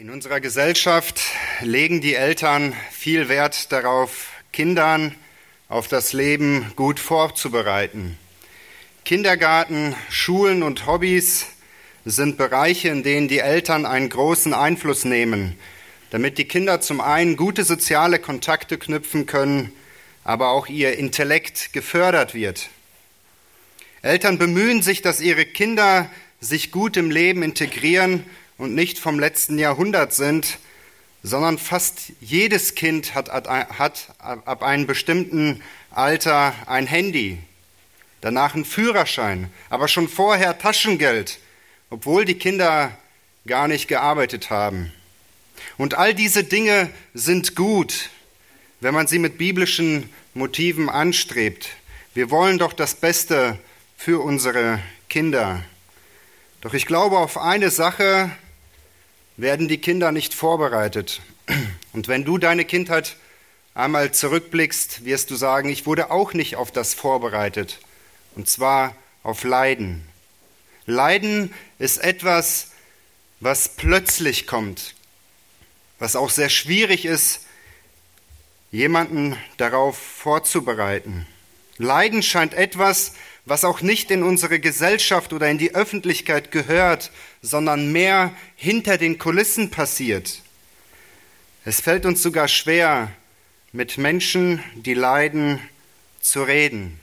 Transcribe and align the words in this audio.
In 0.00 0.10
unserer 0.10 0.38
Gesellschaft 0.38 1.20
legen 1.60 2.00
die 2.00 2.14
Eltern 2.14 2.72
viel 2.92 3.28
Wert 3.28 3.72
darauf, 3.72 4.30
Kindern 4.52 5.12
auf 5.68 5.88
das 5.88 6.12
Leben 6.12 6.72
gut 6.76 7.00
vorzubereiten. 7.00 8.16
Kindergarten, 9.04 9.96
Schulen 10.08 10.62
und 10.62 10.86
Hobbys 10.86 11.46
sind 12.04 12.36
Bereiche, 12.36 12.90
in 12.90 13.02
denen 13.02 13.26
die 13.26 13.40
Eltern 13.40 13.86
einen 13.86 14.08
großen 14.08 14.54
Einfluss 14.54 15.04
nehmen, 15.04 15.58
damit 16.10 16.38
die 16.38 16.46
Kinder 16.46 16.80
zum 16.80 17.00
einen 17.00 17.36
gute 17.36 17.64
soziale 17.64 18.20
Kontakte 18.20 18.78
knüpfen 18.78 19.26
können, 19.26 19.72
aber 20.22 20.50
auch 20.50 20.68
ihr 20.68 20.96
Intellekt 20.96 21.72
gefördert 21.72 22.34
wird. 22.36 22.68
Eltern 24.02 24.38
bemühen 24.38 24.80
sich, 24.80 25.02
dass 25.02 25.20
ihre 25.20 25.44
Kinder 25.44 26.08
sich 26.40 26.70
gut 26.70 26.96
im 26.96 27.10
Leben 27.10 27.42
integrieren 27.42 28.24
und 28.58 28.74
nicht 28.74 28.98
vom 28.98 29.18
letzten 29.18 29.58
Jahrhundert 29.58 30.12
sind, 30.12 30.58
sondern 31.22 31.58
fast 31.58 32.12
jedes 32.20 32.74
Kind 32.74 33.14
hat, 33.14 33.30
hat 33.30 34.08
ab 34.18 34.62
einem 34.62 34.86
bestimmten 34.86 35.62
Alter 35.90 36.54
ein 36.66 36.86
Handy, 36.86 37.38
danach 38.20 38.54
einen 38.54 38.64
Führerschein, 38.64 39.50
aber 39.70 39.88
schon 39.88 40.08
vorher 40.08 40.58
Taschengeld, 40.58 41.38
obwohl 41.90 42.24
die 42.24 42.38
Kinder 42.38 42.96
gar 43.46 43.68
nicht 43.68 43.88
gearbeitet 43.88 44.50
haben. 44.50 44.92
Und 45.76 45.94
all 45.94 46.14
diese 46.14 46.44
Dinge 46.44 46.90
sind 47.14 47.56
gut, 47.56 48.10
wenn 48.80 48.94
man 48.94 49.06
sie 49.06 49.18
mit 49.18 49.38
biblischen 49.38 50.08
Motiven 50.34 50.88
anstrebt. 50.88 51.70
Wir 52.14 52.30
wollen 52.30 52.58
doch 52.58 52.72
das 52.72 52.94
Beste 52.94 53.58
für 53.96 54.22
unsere 54.22 54.80
Kinder. 55.08 55.64
Doch 56.60 56.74
ich 56.74 56.86
glaube, 56.86 57.18
auf 57.18 57.38
eine 57.38 57.70
Sache 57.70 58.30
werden 59.38 59.68
die 59.68 59.78
Kinder 59.78 60.12
nicht 60.12 60.34
vorbereitet. 60.34 61.22
Und 61.94 62.08
wenn 62.08 62.24
du 62.24 62.36
deine 62.36 62.64
Kindheit 62.64 63.16
einmal 63.72 64.12
zurückblickst, 64.12 65.04
wirst 65.04 65.30
du 65.30 65.36
sagen, 65.36 65.70
ich 65.70 65.86
wurde 65.86 66.10
auch 66.10 66.34
nicht 66.34 66.56
auf 66.56 66.72
das 66.72 66.92
vorbereitet. 66.92 67.78
Und 68.34 68.50
zwar 68.50 68.94
auf 69.22 69.44
Leiden. 69.44 70.06
Leiden 70.86 71.54
ist 71.78 71.98
etwas, 71.98 72.72
was 73.40 73.76
plötzlich 73.76 74.46
kommt, 74.46 74.94
was 76.00 76.16
auch 76.16 76.30
sehr 76.30 76.50
schwierig 76.50 77.04
ist, 77.04 77.46
jemanden 78.72 79.36
darauf 79.56 79.96
vorzubereiten. 79.96 81.26
Leiden 81.76 82.24
scheint 82.24 82.54
etwas, 82.54 83.12
was 83.44 83.64
auch 83.64 83.82
nicht 83.82 84.10
in 84.10 84.24
unsere 84.24 84.58
Gesellschaft 84.58 85.32
oder 85.32 85.48
in 85.48 85.58
die 85.58 85.74
Öffentlichkeit 85.74 86.50
gehört, 86.50 87.12
sondern 87.42 87.92
mehr 87.92 88.34
hinter 88.56 88.98
den 88.98 89.18
Kulissen 89.18 89.70
passiert. 89.70 90.42
Es 91.64 91.80
fällt 91.80 92.06
uns 92.06 92.22
sogar 92.22 92.48
schwer, 92.48 93.12
mit 93.72 93.98
Menschen, 93.98 94.62
die 94.74 94.94
leiden, 94.94 95.60
zu 96.20 96.42
reden, 96.42 96.98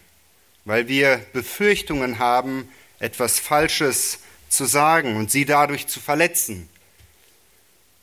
weil 0.65 0.87
wir 0.87 1.17
Befürchtungen 1.33 2.19
haben, 2.19 2.69
etwas 2.99 3.39
Falsches 3.39 4.19
zu 4.49 4.65
sagen 4.65 5.15
und 5.15 5.31
sie 5.31 5.45
dadurch 5.45 5.87
zu 5.87 5.99
verletzen. 5.99 6.69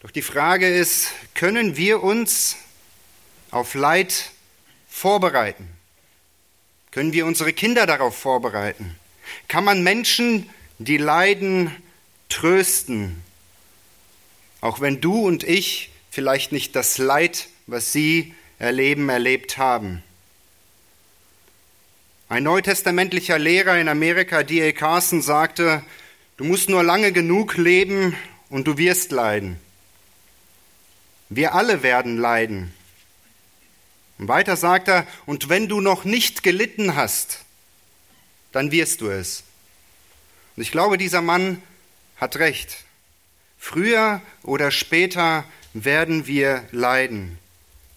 Doch 0.00 0.10
die 0.10 0.22
Frage 0.22 0.68
ist, 0.68 1.08
können 1.34 1.76
wir 1.76 2.02
uns 2.02 2.56
auf 3.50 3.74
Leid 3.74 4.30
vorbereiten? 4.88 5.68
Können 6.90 7.12
wir 7.12 7.26
unsere 7.26 7.52
Kinder 7.52 7.86
darauf 7.86 8.16
vorbereiten? 8.16 8.96
Kann 9.48 9.64
man 9.64 9.82
Menschen, 9.82 10.50
die 10.78 10.96
leiden, 10.96 11.74
trösten? 12.32 13.22
Auch 14.60 14.80
wenn 14.80 15.00
du 15.00 15.26
und 15.26 15.44
ich 15.44 15.90
vielleicht 16.10 16.52
nicht 16.52 16.74
das 16.76 16.98
Leid, 16.98 17.48
was 17.66 17.92
sie 17.92 18.34
erleben, 18.58 19.08
erlebt 19.08 19.58
haben. 19.58 20.02
Ein 22.28 22.44
neutestamentlicher 22.44 23.38
Lehrer 23.38 23.78
in 23.78 23.88
Amerika, 23.88 24.42
D.A. 24.42 24.72
Carson, 24.72 25.20
sagte, 25.20 25.82
du 26.36 26.44
musst 26.44 26.68
nur 26.68 26.82
lange 26.82 27.12
genug 27.12 27.56
leben 27.56 28.16
und 28.48 28.66
du 28.66 28.78
wirst 28.78 29.12
leiden. 29.12 29.58
Wir 31.28 31.54
alle 31.54 31.82
werden 31.82 32.16
leiden. 32.16 32.72
Und 34.18 34.28
weiter 34.28 34.56
sagt 34.56 34.88
er, 34.88 35.06
und 35.26 35.48
wenn 35.48 35.68
du 35.68 35.80
noch 35.80 36.04
nicht 36.04 36.42
gelitten 36.42 36.94
hast, 36.94 37.40
dann 38.52 38.70
wirst 38.70 39.00
du 39.00 39.08
es. 39.08 39.42
Und 40.56 40.62
ich 40.62 40.70
glaube, 40.70 40.98
dieser 40.98 41.22
Mann 41.22 41.62
hat 42.22 42.36
recht. 42.36 42.76
Früher 43.58 44.22
oder 44.44 44.70
später 44.70 45.44
werden 45.74 46.28
wir 46.28 46.62
leiden, 46.70 47.36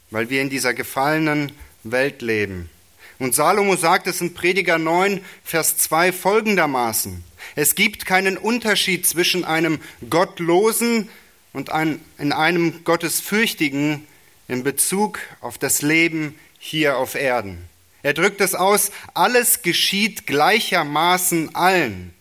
weil 0.09 0.31
wir 0.31 0.41
in 0.41 0.49
dieser 0.49 0.73
gefallenen 0.73 1.51
Welt 1.83 2.23
leben. 2.23 2.71
Und 3.19 3.35
Salomo 3.35 3.75
sagt 3.75 4.07
es 4.07 4.21
in 4.21 4.33
Prediger 4.33 4.79
9, 4.79 5.23
Vers 5.43 5.77
2 5.77 6.11
folgendermaßen. 6.11 7.23
Es 7.55 7.75
gibt 7.75 8.07
keinen 8.07 8.35
Unterschied 8.37 9.05
zwischen 9.05 9.45
einem 9.45 9.79
Gottlosen 10.09 11.07
und 11.53 11.71
einem, 11.71 12.01
in 12.17 12.33
einem 12.33 12.83
Gottesfürchtigen, 12.83 14.07
in 14.47 14.63
Bezug 14.63 15.19
auf 15.39 15.59
das 15.59 15.83
Leben 15.83 16.33
hier 16.57 16.97
auf 16.97 17.13
Erden. 17.13 17.69
Er 18.01 18.13
drückt 18.13 18.41
es 18.41 18.55
aus, 18.55 18.91
alles 19.13 19.61
geschieht 19.61 20.25
gleichermaßen 20.25 21.53
allen. 21.53 22.14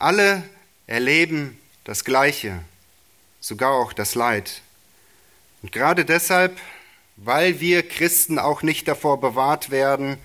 Alle 0.00 0.42
erleben 0.86 1.58
das 1.84 2.06
Gleiche, 2.06 2.58
sogar 3.38 3.72
auch 3.72 3.92
das 3.92 4.14
Leid. 4.14 4.62
Und 5.60 5.72
gerade 5.72 6.06
deshalb, 6.06 6.58
weil 7.16 7.60
wir 7.60 7.86
Christen 7.86 8.38
auch 8.38 8.62
nicht 8.62 8.88
davor 8.88 9.20
bewahrt 9.20 9.70
werden, 9.70 10.16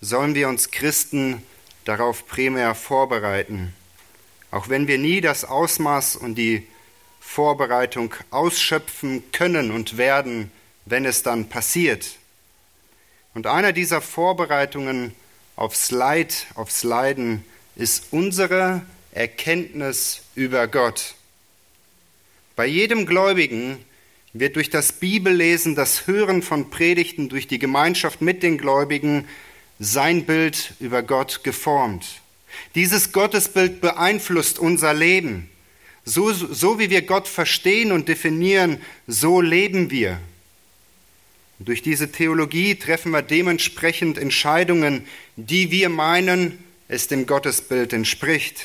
sollen 0.00 0.36
wir 0.36 0.48
uns 0.48 0.70
Christen 0.70 1.42
darauf 1.84 2.28
primär 2.28 2.76
vorbereiten, 2.76 3.74
auch 4.52 4.68
wenn 4.68 4.86
wir 4.86 4.98
nie 4.98 5.20
das 5.20 5.44
Ausmaß 5.44 6.14
und 6.14 6.36
die 6.36 6.64
Vorbereitung 7.18 8.14
ausschöpfen 8.30 9.24
können 9.32 9.72
und 9.72 9.96
werden, 9.96 10.52
wenn 10.84 11.04
es 11.04 11.24
dann 11.24 11.48
passiert. 11.48 12.12
Und 13.34 13.48
einer 13.48 13.72
dieser 13.72 14.00
Vorbereitungen 14.00 15.16
aufs 15.56 15.90
Leid, 15.90 16.46
aufs 16.54 16.84
Leiden 16.84 17.44
ist 17.76 18.08
unsere 18.10 18.82
Erkenntnis 19.12 20.22
über 20.34 20.66
Gott. 20.68 21.14
Bei 22.56 22.66
jedem 22.66 23.06
Gläubigen 23.06 23.78
wird 24.32 24.56
durch 24.56 24.70
das 24.70 24.92
Bibellesen, 24.92 25.74
das 25.74 26.06
Hören 26.06 26.42
von 26.42 26.70
Predigten, 26.70 27.28
durch 27.28 27.46
die 27.46 27.58
Gemeinschaft 27.58 28.20
mit 28.20 28.42
den 28.42 28.58
Gläubigen 28.58 29.26
sein 29.78 30.24
Bild 30.24 30.74
über 30.80 31.02
Gott 31.02 31.42
geformt. 31.44 32.20
Dieses 32.74 33.12
Gottesbild 33.12 33.80
beeinflusst 33.80 34.58
unser 34.58 34.94
Leben. 34.94 35.50
So, 36.04 36.32
so 36.32 36.78
wie 36.78 36.90
wir 36.90 37.02
Gott 37.02 37.26
verstehen 37.26 37.90
und 37.90 38.08
definieren, 38.08 38.80
so 39.06 39.40
leben 39.40 39.90
wir. 39.90 40.20
Durch 41.58 41.82
diese 41.82 42.12
Theologie 42.12 42.74
treffen 42.74 43.12
wir 43.12 43.22
dementsprechend 43.22 44.18
Entscheidungen, 44.18 45.06
die 45.36 45.70
wir 45.70 45.88
meinen, 45.88 46.58
es 46.88 47.08
dem 47.08 47.26
Gottesbild 47.26 47.92
entspricht. 47.92 48.64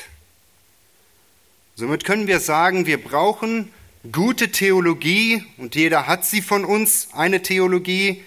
Somit 1.76 2.04
können 2.04 2.26
wir 2.26 2.40
sagen, 2.40 2.86
wir 2.86 3.02
brauchen 3.02 3.72
gute 4.12 4.50
Theologie 4.50 5.44
und 5.56 5.74
jeder 5.74 6.06
hat 6.06 6.24
sie 6.24 6.42
von 6.42 6.64
uns, 6.64 7.08
eine 7.12 7.42
Theologie, 7.42 8.22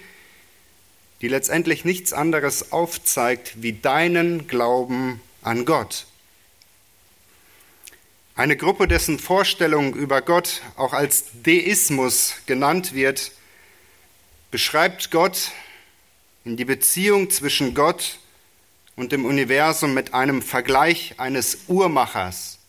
die 1.21 1.27
letztendlich 1.27 1.85
nichts 1.85 2.13
anderes 2.13 2.71
aufzeigt 2.71 3.61
wie 3.61 3.73
deinen 3.73 4.47
Glauben 4.47 5.21
an 5.41 5.65
Gott. 5.65 6.05
Eine 8.35 8.57
Gruppe, 8.57 8.87
dessen 8.87 9.19
Vorstellung 9.19 9.93
über 9.93 10.21
Gott 10.21 10.61
auch 10.75 10.93
als 10.93 11.25
Deismus 11.43 12.33
genannt 12.47 12.93
wird, 12.93 13.31
beschreibt 14.49 15.11
Gott 15.11 15.51
in 16.43 16.57
die 16.57 16.65
Beziehung 16.65 17.29
zwischen 17.29 17.75
Gott 17.75 18.17
und 18.95 19.11
dem 19.11 19.25
Universum 19.25 19.93
mit 19.93 20.13
einem 20.13 20.41
Vergleich 20.41 21.15
eines 21.17 21.59
Uhrmachers. 21.67 22.59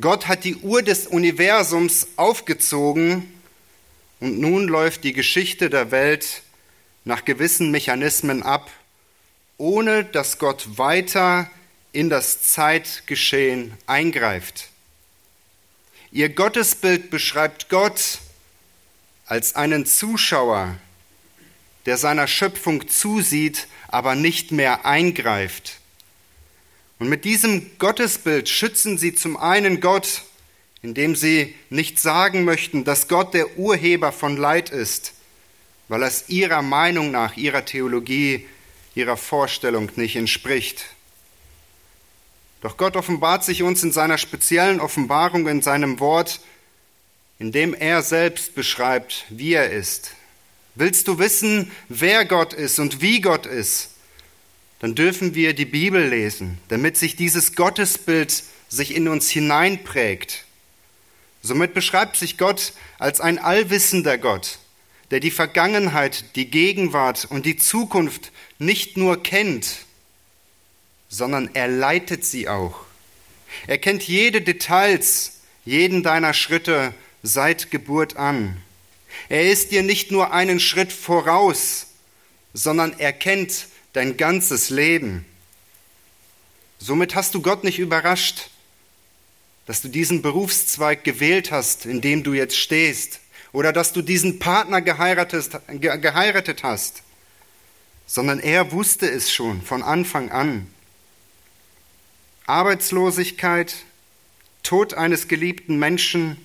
Gott 0.00 0.26
hat 0.26 0.44
die 0.44 0.56
Uhr 0.56 0.82
des 0.82 1.06
Universums 1.06 2.08
aufgezogen 2.16 3.32
und 4.20 4.40
nun 4.40 4.68
läuft 4.68 5.04
die 5.04 5.12
Geschichte 5.12 5.70
der 5.70 5.90
Welt 5.90 6.42
nach 7.04 7.24
gewissen 7.24 7.70
Mechanismen 7.70 8.42
ab, 8.42 8.70
ohne 9.58 10.04
dass 10.04 10.38
Gott 10.38 10.78
weiter 10.78 11.50
in 11.92 12.10
das 12.10 12.42
Zeitgeschehen 12.42 13.74
eingreift. 13.86 14.68
Ihr 16.10 16.28
Gottesbild 16.28 17.10
beschreibt 17.10 17.68
Gott 17.68 18.18
als 19.26 19.54
einen 19.54 19.86
Zuschauer, 19.86 20.76
der 21.86 21.96
seiner 21.96 22.26
Schöpfung 22.26 22.88
zusieht, 22.88 23.68
aber 23.88 24.14
nicht 24.14 24.52
mehr 24.52 24.84
eingreift. 24.84 25.80
Und 26.98 27.08
mit 27.08 27.24
diesem 27.24 27.78
Gottesbild 27.78 28.48
schützen 28.48 28.98
sie 28.98 29.14
zum 29.14 29.36
einen 29.36 29.80
Gott 29.80 30.22
indem 30.86 31.16
sie 31.16 31.54
nicht 31.68 31.98
sagen 31.98 32.44
möchten, 32.44 32.84
dass 32.84 33.08
Gott 33.08 33.34
der 33.34 33.58
Urheber 33.58 34.12
von 34.12 34.36
Leid 34.36 34.70
ist, 34.70 35.14
weil 35.88 36.02
es 36.04 36.28
ihrer 36.28 36.62
Meinung 36.62 37.10
nach, 37.10 37.36
ihrer 37.36 37.64
Theologie, 37.64 38.46
ihrer 38.94 39.16
Vorstellung 39.16 39.90
nicht 39.96 40.14
entspricht. 40.14 40.84
Doch 42.62 42.76
Gott 42.76 42.96
offenbart 42.96 43.44
sich 43.44 43.64
uns 43.64 43.82
in 43.82 43.90
seiner 43.92 44.16
speziellen 44.16 44.80
Offenbarung 44.80 45.48
in 45.48 45.60
seinem 45.60 45.98
Wort, 45.98 46.40
indem 47.38 47.74
er 47.74 48.02
selbst 48.02 48.54
beschreibt, 48.54 49.24
wie 49.28 49.54
er 49.54 49.70
ist. 49.70 50.12
Willst 50.76 51.08
du 51.08 51.18
wissen, 51.18 51.72
wer 51.88 52.26
Gott 52.26 52.52
ist 52.52 52.78
und 52.78 53.00
wie 53.00 53.22
Gott 53.22 53.46
ist? 53.46 53.88
Dann 54.78 54.94
dürfen 54.94 55.34
wir 55.34 55.54
die 55.54 55.64
Bibel 55.64 56.06
lesen, 56.06 56.58
damit 56.68 56.98
sich 56.98 57.16
dieses 57.16 57.54
Gottesbild 57.54 58.44
sich 58.68 58.94
in 58.94 59.08
uns 59.08 59.30
hineinprägt. 59.30 60.44
Somit 61.40 61.72
beschreibt 61.72 62.16
sich 62.16 62.36
Gott 62.36 62.74
als 62.98 63.22
ein 63.22 63.38
allwissender 63.38 64.18
Gott, 64.18 64.58
der 65.10 65.20
die 65.20 65.30
Vergangenheit, 65.30 66.36
die 66.36 66.50
Gegenwart 66.50 67.26
und 67.30 67.46
die 67.46 67.56
Zukunft 67.56 68.30
nicht 68.58 68.98
nur 68.98 69.22
kennt, 69.22 69.86
sondern 71.08 71.48
er 71.54 71.68
leitet 71.68 72.22
sie 72.22 72.48
auch. 72.48 72.80
Er 73.66 73.78
kennt 73.78 74.02
jede 74.02 74.42
Details, 74.42 75.40
jeden 75.64 76.02
deiner 76.02 76.34
Schritte 76.34 76.92
seit 77.22 77.70
Geburt 77.70 78.16
an. 78.16 78.60
Er 79.28 79.50
ist 79.50 79.72
dir 79.72 79.82
nicht 79.82 80.10
nur 80.10 80.32
einen 80.32 80.60
Schritt 80.60 80.92
voraus, 80.92 81.86
sondern 82.54 82.98
er 82.98 83.12
kennt 83.12 83.66
dein 83.92 84.16
ganzes 84.16 84.70
Leben. 84.70 85.24
Somit 86.78 87.14
hast 87.14 87.34
du 87.34 87.42
Gott 87.42 87.64
nicht 87.64 87.78
überrascht, 87.78 88.50
dass 89.66 89.82
du 89.82 89.88
diesen 89.88 90.22
Berufszweig 90.22 91.02
gewählt 91.02 91.50
hast, 91.50 91.86
in 91.86 92.00
dem 92.00 92.22
du 92.22 92.34
jetzt 92.34 92.56
stehst, 92.56 93.20
oder 93.52 93.72
dass 93.72 93.92
du 93.92 94.02
diesen 94.02 94.38
Partner 94.38 94.80
geheiratet, 94.80 95.50
geheiratet 95.80 96.62
hast, 96.62 97.02
sondern 98.06 98.38
er 98.38 98.70
wusste 98.70 99.10
es 99.10 99.32
schon 99.32 99.62
von 99.62 99.82
Anfang 99.82 100.30
an. 100.30 100.66
Arbeitslosigkeit, 102.46 103.74
Tod 104.62 104.94
eines 104.94 105.26
geliebten 105.26 105.78
Menschen, 105.78 106.36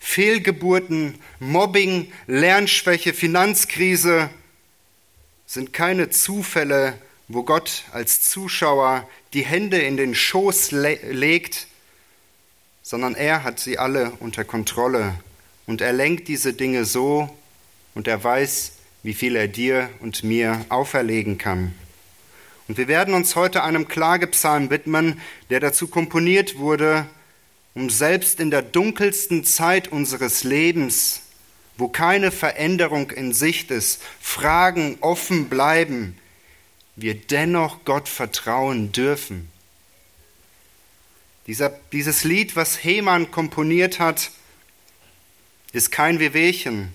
Fehlgeburten, 0.00 1.18
Mobbing, 1.40 2.12
Lernschwäche, 2.26 3.14
Finanzkrise 3.14 4.30
sind 5.46 5.72
keine 5.72 6.10
Zufälle, 6.10 6.98
wo 7.28 7.42
Gott 7.42 7.84
als 7.92 8.28
Zuschauer 8.30 9.08
die 9.32 9.44
Hände 9.44 9.78
in 9.78 9.96
den 9.96 10.14
Schoß 10.14 10.72
le 10.72 10.98
legt, 11.10 11.66
sondern 12.82 13.14
er 13.14 13.44
hat 13.44 13.60
sie 13.60 13.78
alle 13.78 14.12
unter 14.20 14.44
Kontrolle 14.44 15.14
und 15.66 15.80
er 15.80 15.92
lenkt 15.92 16.28
diese 16.28 16.54
Dinge 16.54 16.84
so 16.84 17.28
und 17.94 18.08
er 18.08 18.22
weiß, 18.22 18.72
wie 19.02 19.14
viel 19.14 19.36
er 19.36 19.48
dir 19.48 19.90
und 20.00 20.24
mir 20.24 20.64
auferlegen 20.70 21.38
kann. 21.38 21.74
Und 22.66 22.76
wir 22.76 22.88
werden 22.88 23.14
uns 23.14 23.36
heute 23.36 23.62
einem 23.62 23.88
Klagepsalm 23.88 24.70
widmen, 24.70 25.20
der 25.50 25.60
dazu 25.60 25.88
komponiert 25.88 26.58
wurde, 26.58 27.06
um 27.78 27.90
selbst 27.90 28.40
in 28.40 28.50
der 28.50 28.62
dunkelsten 28.62 29.44
Zeit 29.44 29.86
unseres 29.86 30.42
Lebens, 30.42 31.20
wo 31.76 31.86
keine 31.86 32.32
Veränderung 32.32 33.12
in 33.12 33.32
Sicht 33.32 33.70
ist, 33.70 34.02
Fragen 34.20 34.98
offen 35.00 35.48
bleiben, 35.48 36.18
wir 36.96 37.14
dennoch 37.14 37.84
Gott 37.84 38.08
vertrauen 38.08 38.90
dürfen. 38.90 39.48
Dieser, 41.46 41.70
dieses 41.92 42.24
Lied, 42.24 42.56
was 42.56 42.82
Hemann 42.82 43.30
komponiert 43.30 44.00
hat, 44.00 44.32
ist 45.72 45.92
kein 45.92 46.18
Wehwehchen, 46.18 46.92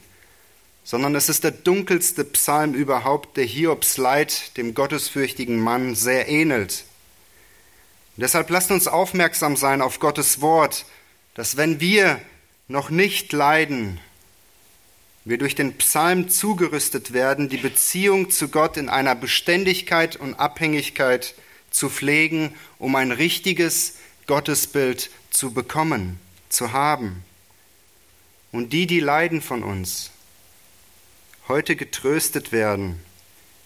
sondern 0.84 1.16
es 1.16 1.30
ist 1.30 1.46
der 1.46 1.52
dunkelste 1.52 2.26
Psalm 2.26 2.74
überhaupt, 2.74 3.38
der 3.38 3.46
Hiobs 3.46 3.96
Leid 3.96 4.58
dem 4.58 4.74
gottesfürchtigen 4.74 5.60
Mann 5.60 5.96
sehr 5.96 6.28
ähnelt. 6.28 6.84
Und 8.16 8.22
deshalb 8.22 8.50
lasst 8.50 8.72
uns 8.72 8.88
aufmerksam 8.88 9.56
sein 9.56 9.82
auf 9.82 10.00
Gottes 10.00 10.42
Wort, 10.42 10.86
dass 11.34 11.58
wenn 11.58 11.80
wir 11.80 12.20
noch 12.68 12.90
nicht 12.90 13.34
leiden, 13.34 14.00
wir 15.26 15.38
durch 15.38 15.56
den 15.56 15.78
Psalm 15.78 16.30
zugerüstet 16.30 17.14
werden, 17.14 17.50
die 17.50 17.58
Beziehung 17.58 18.30
zu 18.30 18.50
Gott 18.50 18.78
in 18.78 18.90
einer 18.90 19.16
Beständigkeit 19.16 20.16
und 20.16 20.36
Abhängigkeit 20.36 21.34
zu 21.72 21.90
pflegen, 21.90 22.54
um 22.78 22.96
ein 22.96 23.12
richtiges 23.12 23.96
Gottesbild 24.28 25.10
zu 25.32 25.52
bekommen, 25.52 26.20
zu 26.50 26.72
haben. 26.72 27.24
Und 28.52 28.74
die, 28.74 28.86
die 28.86 29.00
leiden 29.00 29.42
von 29.42 29.64
uns, 29.64 30.12
heute 31.48 31.76
getröstet 31.76 32.52
werden, 32.52 33.00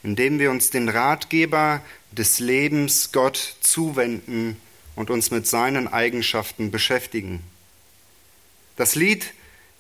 indem 0.08 0.40
wir 0.40 0.52
uns 0.52 0.70
den 0.70 0.88
Ratgeber 0.88 1.82
des 2.14 2.40
Lebens 2.40 3.12
Gott 3.12 3.58
zuwenden 3.60 4.56
und 4.96 5.10
uns 5.10 5.32
mit 5.32 5.46
seinen 5.46 5.90
Eigenschaften 5.90 6.72
beschäftigen. 6.72 7.44
Das 8.78 8.96
Lied, 8.96 9.34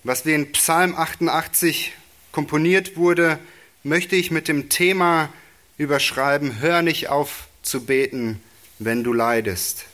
was 0.04 0.26
wir 0.26 0.36
in 0.36 0.52
Psalm 0.52 0.96
88 0.96 1.94
komponiert 2.34 2.98
wurde, 2.98 3.40
möchte 3.84 4.18
ich 4.18 4.30
mit 4.30 4.50
dem 4.50 4.68
Thema 4.68 5.32
überschreiben, 5.78 6.60
hör 6.60 6.82
nicht 6.82 7.08
auf 7.08 7.48
zu 7.62 7.86
beten, 7.86 8.44
wenn 8.80 9.06
du 9.06 9.14
leidest. 9.14 9.86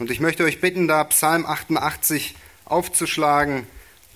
Und 0.00 0.10
ich 0.10 0.18
möchte 0.18 0.42
euch 0.42 0.60
bitten, 0.60 0.88
da 0.88 1.04
Psalm 1.04 1.46
88 1.46 2.34
aufzuschlagen. 2.64 3.64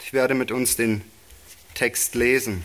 Ich 0.04 0.12
werde 0.12 0.34
mit 0.34 0.50
uns 0.50 0.74
den 0.74 1.02
Text 1.74 2.16
lesen. 2.16 2.64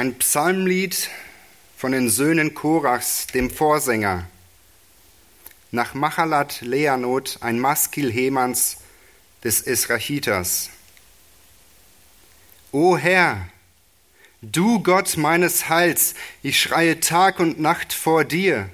Ein 0.00 0.14
Psalmlied 0.14 1.10
von 1.76 1.92
den 1.92 2.08
Söhnen 2.08 2.54
Korachs, 2.54 3.26
dem 3.26 3.50
Vorsänger. 3.50 4.26
Nach 5.72 5.92
Machalat 5.92 6.62
Leanot 6.62 7.36
ein 7.42 7.60
Maskil 7.60 8.10
Hemans 8.10 8.78
des 9.44 9.60
Esrachiters. 9.60 10.70
O 12.72 12.96
Herr, 12.96 13.46
du 14.40 14.82
Gott 14.82 15.18
meines 15.18 15.68
Heils, 15.68 16.14
ich 16.42 16.58
schreie 16.58 17.00
Tag 17.00 17.38
und 17.38 17.60
Nacht 17.60 17.92
vor 17.92 18.24
dir. 18.24 18.70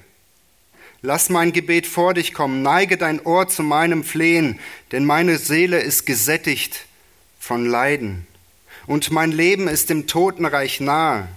Lass 1.01 1.29
mein 1.29 1.51
Gebet 1.51 1.87
vor 1.87 2.13
dich 2.13 2.33
kommen, 2.33 2.61
neige 2.61 2.95
dein 2.95 3.19
Ohr 3.19 3.49
zu 3.49 3.63
meinem 3.63 4.05
Flehen, 4.05 4.61
denn 4.93 5.03
meine 5.03 5.37
Seele 5.37 5.81
ist 5.81 6.05
gesättigt 6.05 6.85
von 7.37 7.65
Leiden 7.65 8.25
und 8.87 9.11
mein 9.11 9.31
Leben 9.31 9.67
ist 9.67 9.89
dem 9.89 10.07
Totenreich 10.07 10.79
nahe. 10.79 11.27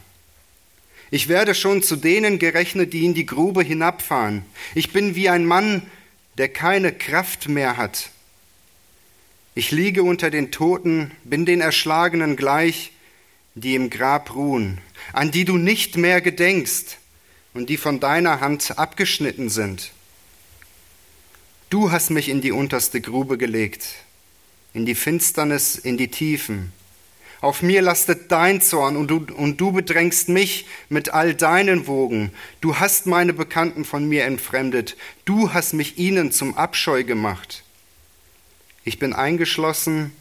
Ich 1.10 1.28
werde 1.28 1.54
schon 1.54 1.82
zu 1.82 1.96
denen 1.96 2.38
gerechnet, 2.38 2.92
die 2.92 3.04
in 3.04 3.14
die 3.14 3.26
Grube 3.26 3.62
hinabfahren. 3.62 4.44
Ich 4.74 4.92
bin 4.92 5.16
wie 5.16 5.28
ein 5.28 5.44
Mann, 5.44 5.82
der 6.38 6.48
keine 6.48 6.92
Kraft 6.92 7.48
mehr 7.48 7.76
hat. 7.76 8.10
Ich 9.56 9.72
liege 9.72 10.04
unter 10.04 10.30
den 10.30 10.52
Toten, 10.52 11.10
bin 11.24 11.44
den 11.44 11.60
Erschlagenen 11.60 12.36
gleich, 12.36 12.92
die 13.56 13.74
im 13.74 13.90
Grab 13.90 14.34
ruhen, 14.36 14.78
an 15.12 15.32
die 15.32 15.44
du 15.44 15.56
nicht 15.56 15.96
mehr 15.96 16.20
gedenkst 16.20 16.98
und 17.52 17.68
die 17.68 17.76
von 17.76 17.98
deiner 17.98 18.40
Hand 18.40 18.78
abgeschnitten 18.78 19.50
sind. 19.50 19.90
Du 21.68 21.90
hast 21.90 22.10
mich 22.10 22.28
in 22.28 22.40
die 22.40 22.52
unterste 22.52 23.00
Grube 23.00 23.36
gelegt, 23.36 23.96
in 24.72 24.86
die 24.86 24.94
Finsternis, 24.94 25.74
in 25.74 25.96
die 25.98 26.08
Tiefen. 26.08 26.72
Auf 27.40 27.62
mir 27.62 27.80
lastet 27.80 28.30
dein 28.30 28.60
Zorn 28.60 28.96
und 28.96 29.08
du, 29.08 29.26
und 29.34 29.58
du 29.60 29.72
bedrängst 29.72 30.28
mich 30.28 30.66
mit 30.90 31.14
all 31.14 31.34
deinen 31.34 31.86
Wogen. 31.86 32.32
Du 32.60 32.78
hast 32.78 33.06
meine 33.06 33.32
Bekannten 33.32 33.86
von 33.86 34.06
mir 34.06 34.24
entfremdet. 34.24 34.96
Du 35.24 35.54
hast 35.54 35.72
mich 35.72 35.96
ihnen 35.96 36.32
zum 36.32 36.56
Abscheu 36.56 37.02
gemacht. 37.04 37.64
Ich 38.84 38.98
bin 38.98 39.14
eingeschlossen 39.14 40.12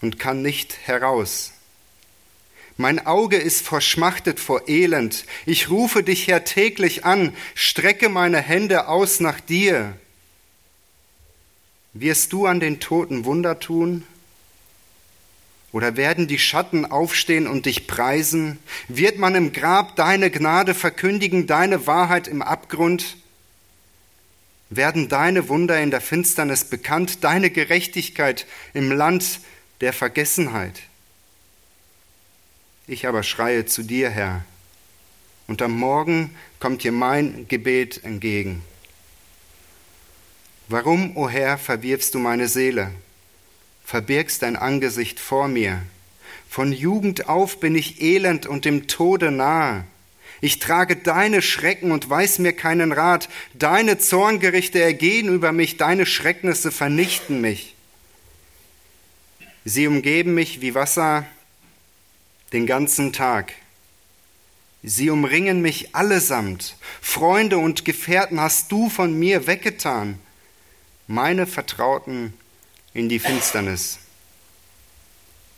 und 0.00 0.18
kann 0.18 0.42
nicht 0.42 0.76
heraus. 0.86 1.52
Mein 2.76 3.06
Auge 3.06 3.36
ist 3.36 3.66
verschmachtet 3.66 4.40
vor 4.40 4.68
Elend. 4.68 5.26
Ich 5.46 5.68
rufe 5.70 6.02
dich 6.02 6.26
her 6.26 6.44
täglich 6.44 7.04
an, 7.04 7.34
strecke 7.54 8.08
meine 8.08 8.40
Hände 8.40 8.88
aus 8.88 9.20
nach 9.20 9.38
dir. 9.38 9.96
Wirst 11.92 12.32
du 12.32 12.46
an 12.46 12.58
den 12.58 12.80
Toten 12.80 13.24
Wunder 13.24 13.60
tun? 13.60 14.04
Oder 15.72 15.96
werden 15.96 16.26
die 16.26 16.38
Schatten 16.38 16.84
aufstehen 16.84 17.46
und 17.46 17.66
dich 17.66 17.86
preisen? 17.86 18.58
Wird 18.88 19.18
man 19.18 19.34
im 19.34 19.52
Grab 19.52 19.94
deine 19.96 20.30
Gnade 20.30 20.74
verkündigen, 20.74 21.46
deine 21.46 21.86
Wahrheit 21.86 22.26
im 22.26 22.42
Abgrund? 22.42 23.16
Werden 24.68 25.08
deine 25.08 25.48
Wunder 25.48 25.80
in 25.80 25.90
der 25.90 26.00
Finsternis 26.00 26.64
bekannt, 26.64 27.22
deine 27.22 27.50
Gerechtigkeit 27.50 28.46
im 28.74 28.90
Land 28.90 29.40
der 29.80 29.92
Vergessenheit? 29.92 30.80
Ich 32.86 33.06
aber 33.06 33.22
schreie 33.22 33.66
zu 33.66 33.84
dir, 33.84 34.10
Herr, 34.10 34.44
und 35.46 35.62
am 35.62 35.72
Morgen 35.72 36.34
kommt 36.58 36.82
dir 36.82 36.92
mein 36.92 37.46
Gebet 37.46 38.02
entgegen. 38.02 38.62
Warum, 40.66 41.16
o 41.16 41.24
oh 41.24 41.28
Herr, 41.28 41.58
verwirfst 41.58 42.14
du 42.14 42.18
meine 42.18 42.48
Seele? 42.48 42.92
Verbirgst 43.90 44.42
dein 44.42 44.54
Angesicht 44.54 45.18
vor 45.18 45.48
mir. 45.48 45.82
Von 46.48 46.72
Jugend 46.72 47.28
auf 47.28 47.58
bin 47.58 47.74
ich 47.74 48.00
elend 48.00 48.46
und 48.46 48.64
dem 48.64 48.86
Tode 48.86 49.32
nahe. 49.32 49.82
Ich 50.40 50.60
trage 50.60 50.94
deine 50.94 51.42
Schrecken 51.42 51.90
und 51.90 52.08
weiß 52.08 52.38
mir 52.38 52.52
keinen 52.52 52.92
Rat. 52.92 53.28
Deine 53.52 53.98
Zorngerichte 53.98 54.80
ergehen 54.80 55.28
über 55.28 55.50
mich, 55.50 55.76
deine 55.76 56.06
Schrecknisse 56.06 56.70
vernichten 56.70 57.40
mich. 57.40 57.74
Sie 59.64 59.88
umgeben 59.88 60.34
mich 60.34 60.60
wie 60.60 60.76
Wasser 60.76 61.26
den 62.52 62.66
ganzen 62.66 63.12
Tag. 63.12 63.54
Sie 64.84 65.10
umringen 65.10 65.62
mich 65.62 65.96
allesamt. 65.96 66.76
Freunde 67.00 67.58
und 67.58 67.84
Gefährten 67.84 68.40
hast 68.40 68.70
du 68.70 68.88
von 68.88 69.18
mir 69.18 69.48
weggetan. 69.48 70.20
Meine 71.08 71.48
Vertrauten 71.48 72.34
in 72.94 73.08
die 73.08 73.18
Finsternis. 73.18 73.98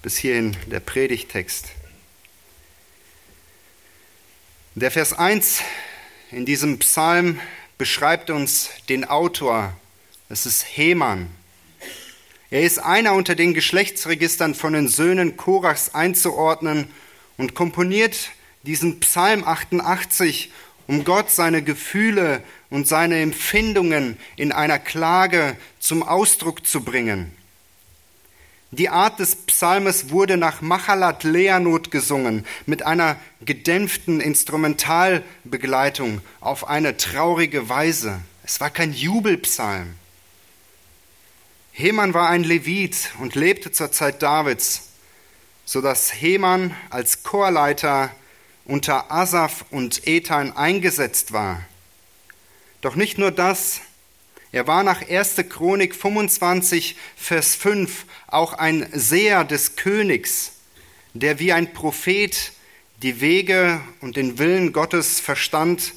Bis 0.02 0.16
hierhin 0.16 0.56
der 0.66 0.80
Predigtext. 0.80 1.68
Der 4.74 4.90
Vers 4.90 5.12
1 5.12 5.60
in 6.30 6.46
diesem 6.46 6.78
Psalm 6.78 7.40
beschreibt 7.78 8.30
uns 8.30 8.70
den 8.88 9.04
Autor. 9.04 9.76
Es 10.28 10.46
ist 10.46 10.62
Heman. 10.62 11.30
Er 12.50 12.62
ist 12.62 12.78
einer 12.78 13.14
unter 13.14 13.34
den 13.34 13.54
Geschlechtsregistern 13.54 14.54
von 14.54 14.72
den 14.72 14.88
Söhnen 14.88 15.36
Korachs 15.36 15.94
einzuordnen 15.94 16.90
und 17.38 17.54
komponiert 17.54 18.30
diesen 18.62 19.00
Psalm 19.00 19.44
88, 19.44 20.50
um 20.92 21.04
Gott 21.04 21.30
seine 21.30 21.62
Gefühle 21.62 22.42
und 22.68 22.86
seine 22.86 23.22
Empfindungen 23.22 24.18
in 24.36 24.52
einer 24.52 24.78
Klage 24.78 25.56
zum 25.80 26.02
Ausdruck 26.02 26.66
zu 26.66 26.84
bringen. 26.84 27.32
Die 28.72 28.90
Art 28.90 29.18
des 29.18 29.36
Psalmes 29.36 30.10
wurde 30.10 30.36
nach 30.36 30.60
Machalat 30.60 31.24
Leanot 31.24 31.90
gesungen, 31.90 32.44
mit 32.66 32.84
einer 32.84 33.16
gedämpften 33.40 34.20
Instrumentalbegleitung 34.20 36.20
auf 36.42 36.68
eine 36.68 36.98
traurige 36.98 37.70
Weise. 37.70 38.20
Es 38.44 38.60
war 38.60 38.68
kein 38.68 38.92
Jubelpsalm. 38.92 39.94
Heman 41.72 42.12
war 42.12 42.28
ein 42.28 42.44
Levit 42.44 43.12
und 43.18 43.34
lebte 43.34 43.72
zur 43.72 43.92
Zeit 43.92 44.22
Davids, 44.22 44.90
so 45.64 45.80
dass 45.80 46.12
Heman 46.12 46.76
als 46.90 47.22
Chorleiter 47.22 48.10
unter 48.64 49.10
Asaf 49.10 49.64
und 49.70 50.06
Ethan 50.06 50.56
eingesetzt 50.56 51.32
war. 51.32 51.62
Doch 52.80 52.96
nicht 52.96 53.18
nur 53.18 53.30
das, 53.30 53.80
er 54.52 54.66
war 54.66 54.82
nach 54.82 55.08
1. 55.08 55.36
Chronik 55.48 55.94
25, 55.94 56.96
Vers 57.16 57.54
5 57.54 58.04
auch 58.26 58.52
ein 58.52 58.86
Seher 58.92 59.44
des 59.44 59.76
Königs, 59.76 60.52
der 61.14 61.38
wie 61.38 61.52
ein 61.52 61.72
Prophet 61.72 62.52
die 63.02 63.20
Wege 63.20 63.80
und 64.00 64.16
den 64.16 64.38
Willen 64.38 64.72
Gottes 64.72 65.20
verstand 65.20 65.94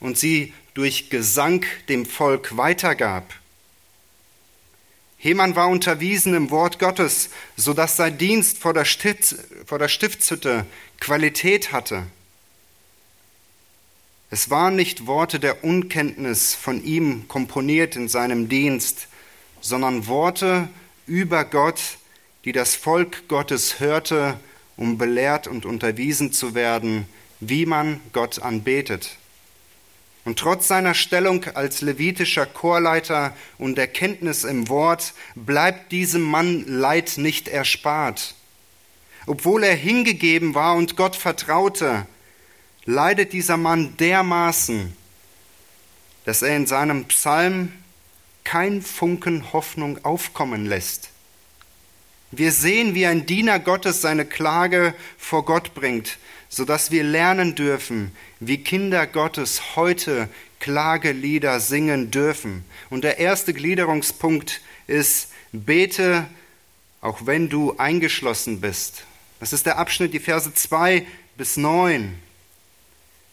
und 0.00 0.18
sie 0.18 0.52
durch 0.74 1.10
Gesang 1.10 1.64
dem 1.88 2.04
Volk 2.04 2.56
weitergab. 2.56 3.32
Heman 5.22 5.54
war 5.54 5.68
unterwiesen 5.68 6.34
im 6.34 6.50
Wort 6.50 6.80
Gottes, 6.80 7.30
so 7.56 7.74
dass 7.74 7.96
sein 7.96 8.18
Dienst 8.18 8.58
vor 8.58 8.74
der, 8.74 8.84
Stift, 8.84 9.36
vor 9.66 9.78
der 9.78 9.86
Stiftshütte 9.86 10.66
Qualität 10.98 11.70
hatte. 11.70 12.02
Es 14.32 14.50
waren 14.50 14.74
nicht 14.74 15.06
Worte 15.06 15.38
der 15.38 15.62
Unkenntnis 15.62 16.56
von 16.56 16.82
ihm 16.82 17.28
komponiert 17.28 17.94
in 17.94 18.08
seinem 18.08 18.48
Dienst, 18.48 19.06
sondern 19.60 20.08
Worte 20.08 20.68
über 21.06 21.44
Gott, 21.44 21.80
die 22.44 22.50
das 22.50 22.74
Volk 22.74 23.28
Gottes 23.28 23.78
hörte, 23.78 24.40
um 24.76 24.98
belehrt 24.98 25.46
und 25.46 25.66
unterwiesen 25.66 26.32
zu 26.32 26.56
werden, 26.56 27.06
wie 27.38 27.64
man 27.64 28.00
Gott 28.12 28.42
anbetet. 28.42 29.18
Und 30.24 30.38
trotz 30.38 30.68
seiner 30.68 30.94
Stellung 30.94 31.44
als 31.54 31.80
levitischer 31.80 32.46
Chorleiter 32.46 33.36
und 33.58 33.76
Erkenntnis 33.78 34.44
im 34.44 34.68
Wort 34.68 35.14
bleibt 35.34 35.90
diesem 35.90 36.22
Mann 36.22 36.64
Leid 36.66 37.14
nicht 37.16 37.48
erspart. 37.48 38.34
Obwohl 39.26 39.64
er 39.64 39.74
hingegeben 39.74 40.54
war 40.54 40.76
und 40.76 40.96
Gott 40.96 41.16
vertraute, 41.16 42.06
leidet 42.84 43.32
dieser 43.32 43.56
Mann 43.56 43.96
dermaßen, 43.96 44.96
dass 46.24 46.42
er 46.42 46.56
in 46.56 46.66
seinem 46.66 47.04
Psalm 47.06 47.72
kein 48.44 48.82
Funken 48.82 49.52
Hoffnung 49.52 50.04
aufkommen 50.04 50.66
lässt. 50.66 51.10
Wir 52.30 52.50
sehen, 52.50 52.94
wie 52.94 53.06
ein 53.06 53.26
Diener 53.26 53.58
Gottes 53.58 54.00
seine 54.00 54.24
Klage 54.24 54.94
vor 55.18 55.44
Gott 55.44 55.74
bringt, 55.74 56.18
sodass 56.52 56.90
wir 56.90 57.02
lernen 57.02 57.54
dürfen, 57.54 58.12
wie 58.38 58.58
Kinder 58.58 59.06
Gottes 59.06 59.74
heute 59.74 60.28
Klagelieder 60.60 61.60
singen 61.60 62.10
dürfen. 62.10 62.64
Und 62.90 63.04
der 63.04 63.18
erste 63.18 63.54
Gliederungspunkt 63.54 64.60
ist, 64.86 65.30
bete, 65.52 66.26
auch 67.00 67.24
wenn 67.24 67.48
du 67.48 67.78
eingeschlossen 67.78 68.60
bist. 68.60 69.04
Das 69.40 69.54
ist 69.54 69.64
der 69.64 69.78
Abschnitt, 69.78 70.12
die 70.12 70.20
Verse 70.20 70.52
2 70.52 71.06
bis 71.38 71.56
9. 71.56 72.18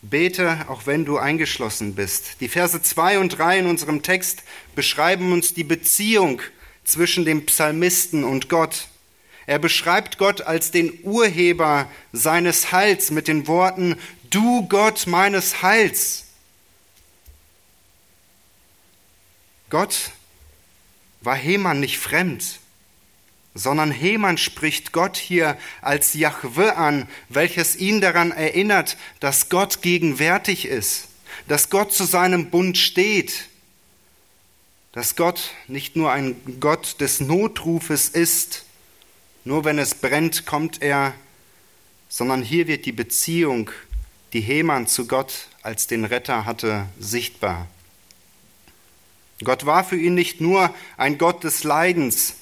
Bete, 0.02 0.66
auch 0.70 0.86
wenn 0.86 1.04
du 1.04 1.18
eingeschlossen 1.18 1.96
bist. 1.96 2.40
Die 2.40 2.48
Verse 2.48 2.82
2 2.82 3.20
und 3.20 3.38
3 3.38 3.60
in 3.60 3.66
unserem 3.66 4.02
Text 4.02 4.44
beschreiben 4.76 5.34
uns 5.34 5.54
die 5.54 5.66
Beziehung 5.66 6.42
zwischen 6.86 7.26
dem 7.26 7.46
Psalmisten 7.46 8.24
und 8.24 8.48
Gott. 8.48 8.88
Er 9.50 9.58
beschreibt 9.58 10.20
Gott 10.20 10.42
als 10.42 10.70
den 10.70 11.00
Urheber 11.02 11.90
seines 12.14 12.72
Heils 12.72 13.10
mit 13.10 13.28
den 13.28 13.48
Worten, 13.48 14.00
Du 14.30 14.68
Gott 14.68 15.08
meines 15.08 15.64
Heils. 15.64 16.26
Gott 19.72 20.12
war 21.22 21.36
Heman 21.36 21.80
nicht 21.80 21.98
fremd, 21.98 22.60
sondern 23.56 23.90
Heman 23.90 24.38
spricht 24.38 24.92
Gott 24.92 25.18
hier 25.18 25.58
als 25.82 26.14
Jahwe 26.14 26.78
an, 26.78 27.10
welches 27.28 27.76
ihn 27.76 28.02
daran 28.02 28.32
erinnert, 28.32 28.98
dass 29.20 29.50
Gott 29.50 29.82
gegenwärtig 29.82 30.66
ist, 30.66 31.08
dass 31.48 31.72
Gott 31.72 31.92
zu 31.92 32.04
seinem 32.04 32.52
Bund 32.52 32.78
steht, 32.78 33.48
dass 34.92 35.16
Gott 35.16 35.56
nicht 35.68 35.96
nur 35.96 36.12
ein 36.12 36.60
Gott 36.60 37.02
des 37.02 37.20
Notrufes 37.20 38.10
ist, 38.10 38.66
nur 39.44 39.66
wenn 39.66 39.80
es 39.80 39.96
brennt, 39.96 40.46
kommt 40.46 40.82
er, 40.82 41.14
sondern 42.08 42.42
hier 42.42 42.68
wird 42.68 42.86
die 42.86 42.92
Beziehung, 42.92 43.72
die 44.34 44.42
Heman 44.42 44.88
zu 44.88 45.08
Gott 45.08 45.48
als 45.62 45.88
den 45.88 46.06
Retter 46.06 46.46
hatte, 46.46 46.86
sichtbar. 47.00 47.68
Gott 49.44 49.66
war 49.66 49.84
für 49.84 49.96
ihn 49.96 50.16
nicht 50.16 50.42
nur 50.42 50.74
ein 50.98 51.18
Gott 51.18 51.44
des 51.44 51.64
Leidens, 51.64 52.36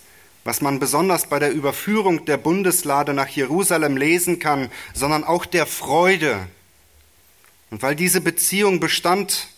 was 0.44 0.62
man 0.62 0.80
besonders 0.80 1.27
bei 1.27 1.39
der 1.39 1.51
Überführung 1.51 2.25
der 2.25 2.38
Bundeslade 2.38 3.13
nach 3.13 3.27
Jerusalem 3.27 3.98
lesen 3.98 4.39
kann, 4.39 4.72
sondern 4.94 5.24
auch 5.24 5.46
der 5.46 5.66
Freude. 5.66 6.48
Und 7.70 7.82
weil 7.82 7.96
diese 7.96 8.22
Beziehung 8.22 8.80
bestand 8.80 9.50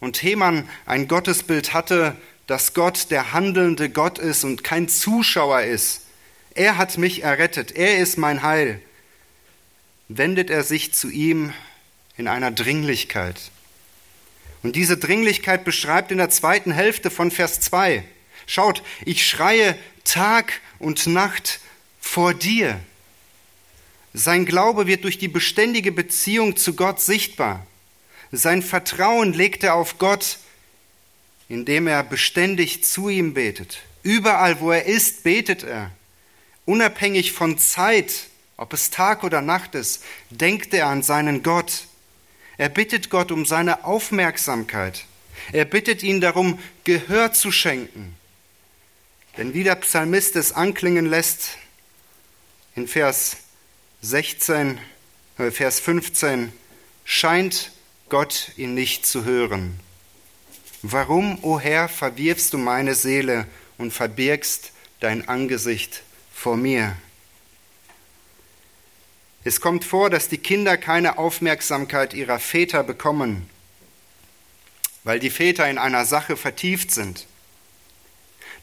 und 0.00 0.22
Heman 0.22 0.68
ein 0.86 1.08
Gottesbild 1.08 1.74
hatte, 1.74 2.16
dass 2.46 2.74
Gott 2.74 3.10
der 3.10 3.32
handelnde 3.32 3.90
Gott 3.90 4.18
ist 4.18 4.44
und 4.44 4.64
kein 4.64 4.88
Zuschauer 4.88 5.60
ist, 5.62 6.06
er 6.60 6.76
hat 6.76 6.98
mich 6.98 7.22
errettet, 7.22 7.72
er 7.72 7.96
ist 7.96 8.18
mein 8.18 8.42
Heil. 8.42 8.82
Wendet 10.08 10.50
er 10.50 10.62
sich 10.62 10.92
zu 10.92 11.08
ihm 11.08 11.54
in 12.18 12.28
einer 12.28 12.50
Dringlichkeit. 12.50 13.50
Und 14.62 14.76
diese 14.76 14.98
Dringlichkeit 14.98 15.64
beschreibt 15.64 16.12
in 16.12 16.18
der 16.18 16.28
zweiten 16.28 16.70
Hälfte 16.70 17.10
von 17.10 17.30
Vers 17.30 17.60
2. 17.60 18.04
Schaut, 18.46 18.82
ich 19.06 19.26
schreie 19.26 19.74
Tag 20.04 20.60
und 20.78 21.06
Nacht 21.06 21.60
vor 21.98 22.34
dir. 22.34 22.78
Sein 24.12 24.44
Glaube 24.44 24.86
wird 24.86 25.04
durch 25.04 25.16
die 25.16 25.28
beständige 25.28 25.92
Beziehung 25.92 26.58
zu 26.58 26.74
Gott 26.74 27.00
sichtbar. 27.00 27.66
Sein 28.32 28.62
Vertrauen 28.62 29.32
legt 29.32 29.64
er 29.64 29.76
auf 29.76 29.96
Gott, 29.96 30.36
indem 31.48 31.86
er 31.86 32.02
beständig 32.02 32.84
zu 32.84 33.08
ihm 33.08 33.32
betet. 33.32 33.78
Überall, 34.02 34.60
wo 34.60 34.70
er 34.72 34.84
ist, 34.84 35.22
betet 35.22 35.62
er. 35.62 35.90
Unabhängig 36.70 37.32
von 37.32 37.58
Zeit, 37.58 38.28
ob 38.56 38.72
es 38.72 38.90
Tag 38.90 39.24
oder 39.24 39.40
Nacht 39.40 39.74
ist, 39.74 40.04
denkt 40.30 40.72
er 40.72 40.86
an 40.86 41.02
seinen 41.02 41.42
Gott. 41.42 41.88
Er 42.58 42.68
bittet 42.68 43.10
Gott 43.10 43.32
um 43.32 43.44
seine 43.44 43.82
Aufmerksamkeit. 43.82 45.04
Er 45.50 45.64
bittet 45.64 46.04
ihn 46.04 46.20
darum, 46.20 46.60
Gehör 46.84 47.32
zu 47.32 47.50
schenken. 47.50 48.14
Denn 49.36 49.52
wie 49.52 49.64
der 49.64 49.74
Psalmist 49.74 50.36
es 50.36 50.52
anklingen 50.52 51.06
lässt 51.06 51.58
in 52.76 52.86
Vers 52.86 53.38
16, 54.02 54.78
äh, 55.38 55.50
Vers 55.50 55.80
15, 55.80 56.52
scheint 57.02 57.72
Gott 58.08 58.52
ihn 58.56 58.74
nicht 58.74 59.06
zu 59.06 59.24
hören. 59.24 59.80
Warum, 60.82 61.42
o 61.42 61.54
oh 61.54 61.58
Herr, 61.58 61.88
verwirfst 61.88 62.52
du 62.52 62.58
meine 62.58 62.94
Seele 62.94 63.48
und 63.76 63.92
verbirgst 63.92 64.70
dein 65.00 65.26
Angesicht 65.26 66.04
vor 66.40 66.56
mir? 66.56 66.96
Es 69.44 69.60
kommt 69.60 69.84
vor, 69.84 70.08
dass 70.08 70.28
die 70.28 70.38
Kinder 70.38 70.78
keine 70.78 71.18
Aufmerksamkeit 71.18 72.14
ihrer 72.14 72.38
Väter 72.38 72.82
bekommen, 72.82 73.50
weil 75.04 75.18
die 75.18 75.28
Väter 75.28 75.68
in 75.68 75.76
einer 75.76 76.06
Sache 76.06 76.38
vertieft 76.38 76.92
sind. 76.92 77.26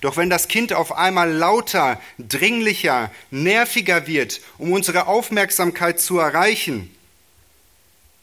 Doch 0.02 0.18
wenn 0.18 0.32
das 0.32 0.48
Kind 0.48 0.74
auf 0.74 0.92
einmal 0.92 1.32
lauter, 1.32 2.02
dringlicher, 2.18 3.12
nerviger 3.30 4.08
wird, 4.08 4.42
um 4.58 4.72
unsere 4.72 5.06
Aufmerksamkeit 5.06 6.00
zu 6.00 6.18
erreichen, 6.18 6.92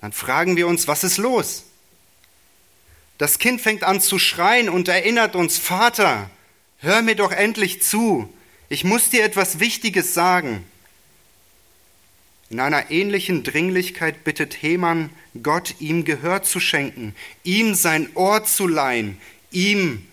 dann 0.00 0.12
fragen 0.12 0.56
wir 0.56 0.66
uns, 0.66 0.88
was 0.88 1.04
ist 1.04 1.18
los? 1.18 1.62
Das 3.18 3.38
Kind 3.38 3.60
fängt 3.60 3.84
an 3.84 4.00
zu 4.00 4.18
schreien 4.18 4.68
und 4.68 4.88
erinnert 4.88 5.36
uns, 5.36 5.58
Vater, 5.58 6.28
hör 6.78 7.02
mir 7.02 7.14
doch 7.14 7.30
endlich 7.30 7.82
zu, 7.82 8.33
ich 8.68 8.84
muss 8.84 9.10
dir 9.10 9.24
etwas 9.24 9.60
Wichtiges 9.60 10.14
sagen. 10.14 10.64
In 12.50 12.60
einer 12.60 12.90
ähnlichen 12.90 13.42
Dringlichkeit 13.42 14.24
bittet 14.24 14.62
Heman 14.62 15.10
Gott, 15.42 15.76
ihm 15.80 16.04
Gehör 16.04 16.42
zu 16.42 16.60
schenken, 16.60 17.14
ihm 17.42 17.74
sein 17.74 18.08
Ohr 18.14 18.44
zu 18.44 18.66
leihen, 18.68 19.20
ihm 19.50 20.06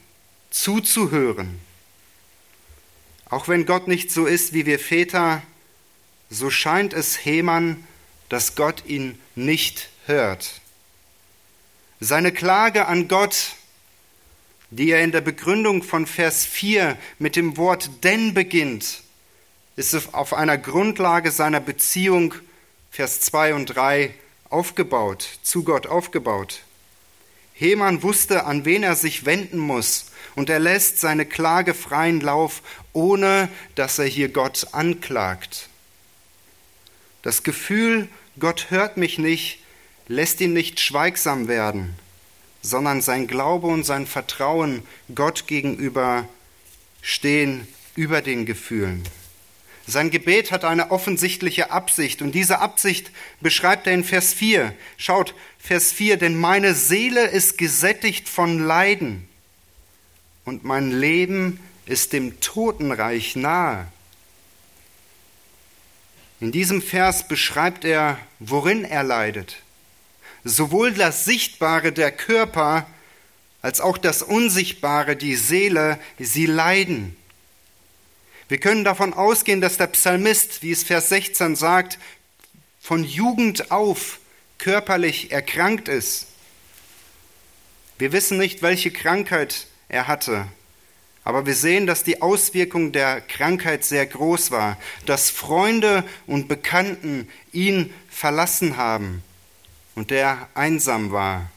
zuzuhören. 0.50 1.60
Auch 3.30 3.48
wenn 3.48 3.66
Gott 3.66 3.88
nicht 3.88 4.12
so 4.12 4.26
ist 4.26 4.54
wie 4.54 4.66
wir 4.66 4.80
Väter, 4.80 5.42
so 6.30 6.50
scheint 6.50 6.94
es 6.94 7.26
Heman, 7.26 7.86
dass 8.30 8.56
Gott 8.56 8.84
ihn 8.86 9.20
nicht 9.36 9.90
hört. 10.06 10.62
Seine 12.00 12.32
Klage 12.32 12.88
an 12.88 13.08
Gott, 13.08 13.56
die 14.72 14.92
er 14.92 15.04
in 15.04 15.12
der 15.12 15.22
Begründung 15.22 15.84
von 15.84 16.08
Vers 16.08 16.46
4 16.46 16.98
mit 17.20 17.36
dem 17.36 17.58
Wort 17.58 18.04
denn 18.04 18.34
beginnt, 18.34 19.04
ist 19.76 20.14
auf 20.14 20.34
einer 20.34 20.58
Grundlage 20.58 21.32
seiner 21.32 21.60
Beziehung, 21.60 22.34
Vers 22.90 23.20
2 23.22 23.54
und 23.54 23.66
3, 23.68 24.14
aufgebaut, 24.50 25.28
zu 25.44 25.64
Gott 25.64 25.88
aufgebaut. 25.88 26.62
Heman 27.54 28.02
wusste, 28.02 28.46
an 28.46 28.66
wen 28.66 28.84
er 28.84 28.96
sich 28.96 29.26
wenden 29.26 29.60
muss, 29.60 30.08
und 30.36 30.50
er 30.50 30.60
lässt 30.60 31.00
seine 31.00 31.26
Klage 31.26 31.74
freien 31.74 32.22
Lauf, 32.22 32.62
ohne 32.94 33.50
dass 33.76 34.00
er 34.00 34.06
hier 34.06 34.30
Gott 34.30 34.68
anklagt. 34.72 35.68
Das 37.22 37.44
Gefühl, 37.44 38.08
Gott 38.40 38.68
hört 38.70 38.96
mich 38.96 39.18
nicht, 39.18 39.60
lässt 40.08 40.40
ihn 40.40 40.54
nicht 40.54 40.80
schweigsam 40.80 41.48
werden, 41.48 41.96
sondern 42.62 43.02
sein 43.02 43.28
Glaube 43.28 43.68
und 43.68 43.84
sein 43.84 44.06
Vertrauen 44.08 44.84
Gott 45.14 45.48
gegenüber 45.48 46.28
stehen 47.02 47.68
über 47.96 48.22
den 48.22 48.46
Gefühlen. 48.46 49.04
Sein 49.88 50.12
Gebet 50.12 50.52
hat 50.52 50.64
eine 50.64 50.92
offensichtliche 50.92 51.72
Absicht 51.72 52.22
und 52.22 52.34
diese 52.34 52.60
Absicht 52.60 53.12
beschreibt 53.42 53.88
er 53.88 53.94
in 53.94 54.04
Vers 54.04 54.34
4. 54.34 54.74
Schaut, 54.98 55.34
Vers 55.60 55.92
4, 55.92 56.18
denn 56.18 56.36
meine 56.36 56.76
Seele 56.76 57.26
ist 57.26 57.58
gesättigt 57.58 58.30
von 58.30 58.60
Leiden 58.60 59.28
und 60.46 60.64
mein 60.64 60.92
Leben 60.92 61.60
ist 61.86 62.14
dem 62.14 62.40
Totenreich 62.40 63.36
nahe. 63.36 63.88
In 66.40 66.52
diesem 66.52 66.82
Vers 66.82 67.28
beschreibt 67.28 67.86
er, 67.86 68.18
worin 68.40 68.84
er 68.84 69.04
leidet. 69.04 69.58
Sowohl 70.44 70.94
das 70.94 71.26
Sichtbare 71.26 71.92
der 71.92 72.12
Körper 72.12 72.88
als 73.62 73.80
auch 73.80 73.98
das 73.98 74.24
Unsichtbare, 74.24 75.16
die 75.16 75.36
Seele, 75.36 76.00
sie 76.18 76.48
leiden. 76.48 77.16
Wir 78.48 78.58
können 78.58 78.84
davon 78.84 79.14
ausgehen, 79.14 79.62
dass 79.62 79.78
der 79.78 79.88
Psalmist, 79.88 80.64
wie 80.64 80.72
es 80.72 80.84
Vers 80.84 81.10
16 81.10 81.56
sagt, 81.56 82.00
von 82.80 83.04
Jugend 83.04 83.72
auf 83.72 84.20
körperlich 84.58 85.32
erkrankt 85.32 85.88
ist. 85.88 86.28
Wir 88.00 88.12
wissen 88.12 88.38
nicht, 88.40 88.64
welche 88.64 88.92
Krankheit 88.92 89.68
er 89.90 90.08
hatte, 90.08 90.48
aber 91.24 91.46
wir 91.46 91.54
sehen, 91.54 91.86
dass 91.86 92.04
die 92.04 92.24
Auswirkung 92.24 92.92
der 92.92 93.22
Krankheit 93.22 93.86
sehr 93.86 94.08
groß 94.08 94.50
war, 94.50 94.78
dass 95.06 95.30
Freunde 95.30 96.04
und 96.26 96.48
Bekannten 96.48 97.30
ihn 97.52 97.94
verlassen 98.10 98.78
haben 98.78 99.24
und 99.96 100.12
der 100.12 100.50
einsam 100.54 101.12
war. 101.12 101.50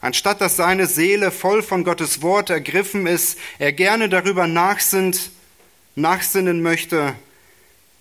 Anstatt 0.00 0.40
dass 0.40 0.56
seine 0.56 0.86
Seele 0.86 1.30
voll 1.30 1.62
von 1.62 1.84
Gottes 1.84 2.22
Wort 2.22 2.48
ergriffen 2.48 3.06
ist, 3.06 3.38
er 3.58 3.72
gerne 3.72 4.08
darüber 4.08 4.46
nachsinnt, 4.46 5.30
nachsinnen 5.94 6.62
möchte, 6.62 7.14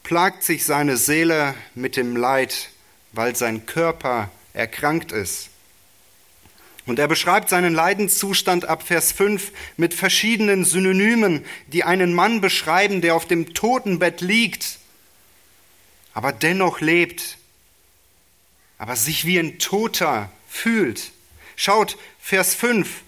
plagt 0.04 0.44
sich 0.44 0.66
seine 0.66 0.96
Seele 0.96 1.56
mit 1.76 1.98
dem 1.98 2.16
Leid, 2.16 2.70
weil 3.12 3.36
sein 3.36 3.66
Körper 3.66 4.32
erkrankt 4.54 5.12
ist. 5.12 5.50
Und 6.86 7.00
er 7.00 7.08
beschreibt 7.08 7.50
seinen 7.50 7.74
Leidenszustand 7.74 8.66
ab 8.66 8.82
Vers 8.84 9.12
5 9.12 9.52
mit 9.78 9.94
verschiedenen 9.94 10.66
Synonymen, 10.66 11.46
die 11.68 11.84
einen 11.84 12.14
Mann 12.14 12.42
beschreiben, 12.42 13.02
der 13.02 13.14
auf 13.14 13.28
dem 13.28 13.54
Totenbett 13.54 14.22
liegt, 14.22 14.80
aber 16.14 16.32
dennoch 16.32 16.82
lebt, 16.82 17.38
aber 18.80 18.96
sich 18.96 19.26
wie 19.26 19.38
ein 19.38 19.60
Toter 19.60 20.32
fühlt. 20.48 21.12
Schaut, 21.56 21.98
Vers 22.20 22.56
5, 22.56 23.04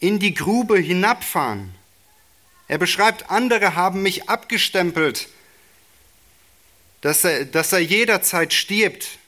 in 0.00 0.18
die 0.18 0.34
Grube 0.34 0.76
hinabfahren. 0.78 1.74
Er 2.66 2.78
beschreibt, 2.78 3.30
andere 3.30 3.74
haben 3.76 4.02
mich 4.02 4.28
abgestempelt, 4.28 5.28
dass 7.00 7.24
er, 7.24 7.46
dass 7.46 7.72
er 7.72 7.78
jederzeit 7.78 8.52
stirbt. 8.52 9.18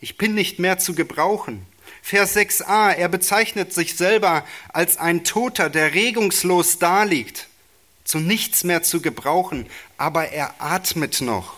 Ich 0.00 0.18
bin 0.18 0.34
nicht 0.34 0.58
mehr 0.58 0.78
zu 0.78 0.94
gebrauchen. 0.94 1.64
Vers 2.02 2.36
6a, 2.36 2.90
er 2.90 3.08
bezeichnet 3.08 3.72
sich 3.72 3.96
selber 3.96 4.44
als 4.72 4.96
ein 4.96 5.22
Toter, 5.22 5.70
der 5.70 5.94
regungslos 5.94 6.80
daliegt, 6.80 7.46
zu 8.02 8.18
nichts 8.18 8.64
mehr 8.64 8.82
zu 8.82 9.00
gebrauchen, 9.00 9.68
aber 9.96 10.30
er 10.30 10.60
atmet 10.60 11.20
noch. 11.20 11.54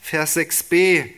Vers 0.00 0.38
6b, 0.38 1.10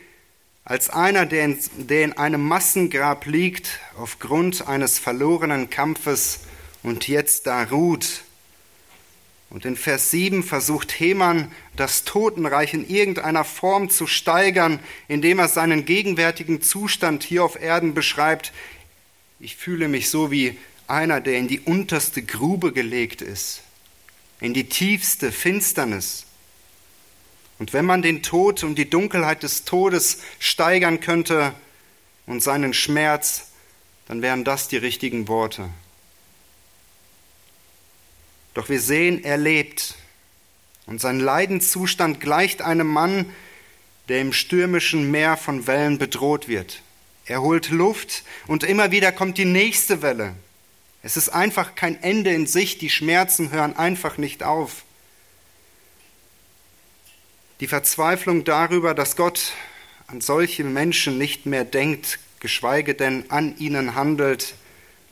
als 0.67 0.89
einer, 0.89 1.25
der 1.25 1.45
in, 1.45 1.59
der 1.77 2.03
in 2.03 2.17
einem 2.17 2.45
Massengrab 2.45 3.25
liegt 3.25 3.79
aufgrund 3.97 4.67
eines 4.67 4.99
verlorenen 4.99 5.69
Kampfes 5.69 6.41
und 6.83 7.07
jetzt 7.07 7.47
da 7.47 7.63
ruht. 7.63 8.23
Und 9.49 9.63
in 9.63 9.77
Vers 9.77 10.11
7 10.11 10.43
versucht 10.43 10.91
Heman, 10.91 11.53
das 11.77 12.03
Totenreich 12.03 12.73
in 12.73 12.85
irgendeiner 12.85 13.45
Form 13.45 13.89
zu 13.89 14.07
steigern, 14.07 14.81
indem 15.07 15.39
er 15.39 15.47
seinen 15.47 15.85
gegenwärtigen 15.85 16.61
Zustand 16.61 17.23
hier 17.23 17.45
auf 17.45 17.57
Erden 17.57 17.93
beschreibt. 17.93 18.51
Ich 19.39 19.55
fühle 19.55 19.87
mich 19.87 20.09
so 20.09 20.31
wie 20.31 20.57
einer, 20.85 21.21
der 21.21 21.37
in 21.37 21.47
die 21.47 21.61
unterste 21.61 22.23
Grube 22.23 22.73
gelegt 22.73 23.21
ist, 23.21 23.61
in 24.41 24.53
die 24.53 24.67
tiefste 24.67 25.31
Finsternis. 25.31 26.26
Und 27.59 27.73
wenn 27.73 27.85
man 27.85 28.01
den 28.01 28.21
Tod 28.23 28.63
und 28.63 28.75
die 28.75 28.89
Dunkelheit 28.89 29.43
des 29.43 29.65
Todes 29.65 30.21
steigern 30.39 30.99
könnte 30.99 31.53
und 32.25 32.43
seinen 32.43 32.73
Schmerz, 32.73 33.47
dann 34.07 34.21
wären 34.21 34.43
das 34.43 34.67
die 34.67 34.77
richtigen 34.77 35.27
Worte. 35.27 35.69
Doch 38.53 38.69
wir 38.69 38.79
sehen, 38.79 39.23
er 39.23 39.37
lebt 39.37 39.95
und 40.85 41.01
sein 41.01 41.19
Leidenszustand 41.19 42.19
gleicht 42.19 42.61
einem 42.61 42.87
Mann, 42.87 43.25
der 44.07 44.21
im 44.21 44.33
stürmischen 44.33 45.11
Meer 45.11 45.37
von 45.37 45.67
Wellen 45.67 45.97
bedroht 45.97 46.47
wird. 46.47 46.81
Er 47.25 47.41
holt 47.41 47.69
Luft 47.69 48.23
und 48.47 48.63
immer 48.63 48.91
wieder 48.91 49.11
kommt 49.11 49.37
die 49.37 49.45
nächste 49.45 50.01
Welle. 50.01 50.33
Es 51.03 51.17
ist 51.17 51.29
einfach 51.29 51.75
kein 51.75 52.01
Ende 52.01 52.33
in 52.33 52.47
sich, 52.47 52.77
die 52.77 52.89
Schmerzen 52.89 53.51
hören 53.51 53.75
einfach 53.75 54.17
nicht 54.17 54.43
auf. 54.43 54.83
Die 57.59 57.67
Verzweiflung 57.67 58.43
darüber, 58.43 58.93
dass 58.93 59.15
Gott 59.15 59.53
an 60.05 60.21
solche 60.21 60.63
Menschen 60.63 61.17
nicht 61.17 61.47
mehr 61.47 61.65
denkt, 61.65 62.19
geschweige 62.39 62.93
denn 62.93 63.31
an 63.31 63.57
ihnen 63.57 63.95
handelt, 63.95 64.53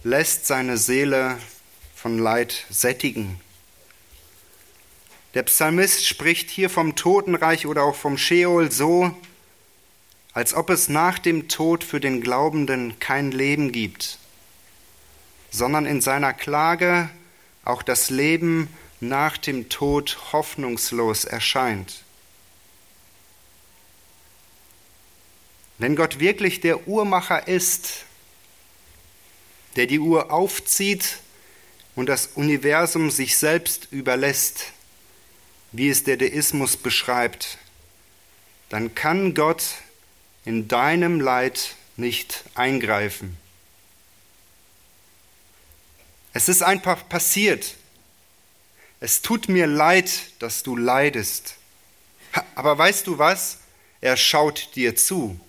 lässt 0.04 0.46
seine 0.46 0.78
Seele 0.78 1.40
von 1.96 2.20
Leid 2.20 2.66
sättigen. 2.70 3.42
Der 5.34 5.42
Psalmist 5.42 6.06
spricht 6.06 6.52
hier 6.52 6.70
vom 6.70 6.96
Totenreich 6.96 7.66
oder 7.66 7.82
auch 7.82 7.96
vom 7.96 8.16
Sheol 8.16 8.72
so, 8.72 9.12
als 10.34 10.54
ob 10.54 10.70
es 10.70 10.88
nach 10.88 11.18
dem 11.18 11.48
Tod 11.48 11.84
für 11.84 12.00
den 12.00 12.22
Glaubenden 12.22 13.00
kein 13.00 13.32
Leben 13.32 13.72
gibt, 13.72 14.20
sondern 15.50 15.88
in 15.88 16.00
seiner 16.00 16.32
Klage 16.32 17.10
auch 17.64 17.82
das 17.82 18.12
Leben 18.12 18.70
nach 19.00 19.38
dem 19.38 19.68
Tod 19.68 20.20
hoffnungslos 20.32 21.26
erscheint. 21.26 22.05
Wenn 25.78 25.96
Gott 25.96 26.20
wirklich 26.20 26.62
der 26.62 26.88
Uhrmacher 26.88 27.48
ist, 27.48 28.06
der 29.76 29.88
die 29.88 30.00
Uhr 30.00 30.32
aufzieht 30.32 31.18
und 31.96 32.08
das 32.08 32.28
Universum 32.36 33.12
sich 33.12 33.38
selbst 33.38 33.88
überlässt, 33.92 34.72
wie 35.72 35.90
es 35.90 36.04
der 36.04 36.18
Deismus 36.18 36.78
beschreibt, 36.78 37.58
dann 38.70 38.96
kann 38.96 39.34
Gott 39.34 39.64
in 40.46 40.68
deinem 40.68 41.20
Leid 41.20 41.76
nicht 41.98 42.44
eingreifen. 42.56 43.38
Es 46.34 46.50
ist 46.50 46.62
einfach 46.62 47.08
passiert. 47.08 47.76
Es 49.00 49.22
tut 49.22 49.50
mir 49.50 49.68
leid, 49.68 50.10
dass 50.40 50.64
du 50.64 50.76
leidest. 50.76 51.56
Aber 52.56 52.78
weißt 52.78 53.08
du 53.08 53.18
was? 53.18 53.60
Er 54.02 54.18
schaut 54.18 54.76
dir 54.76 54.96
zu. 54.96 55.40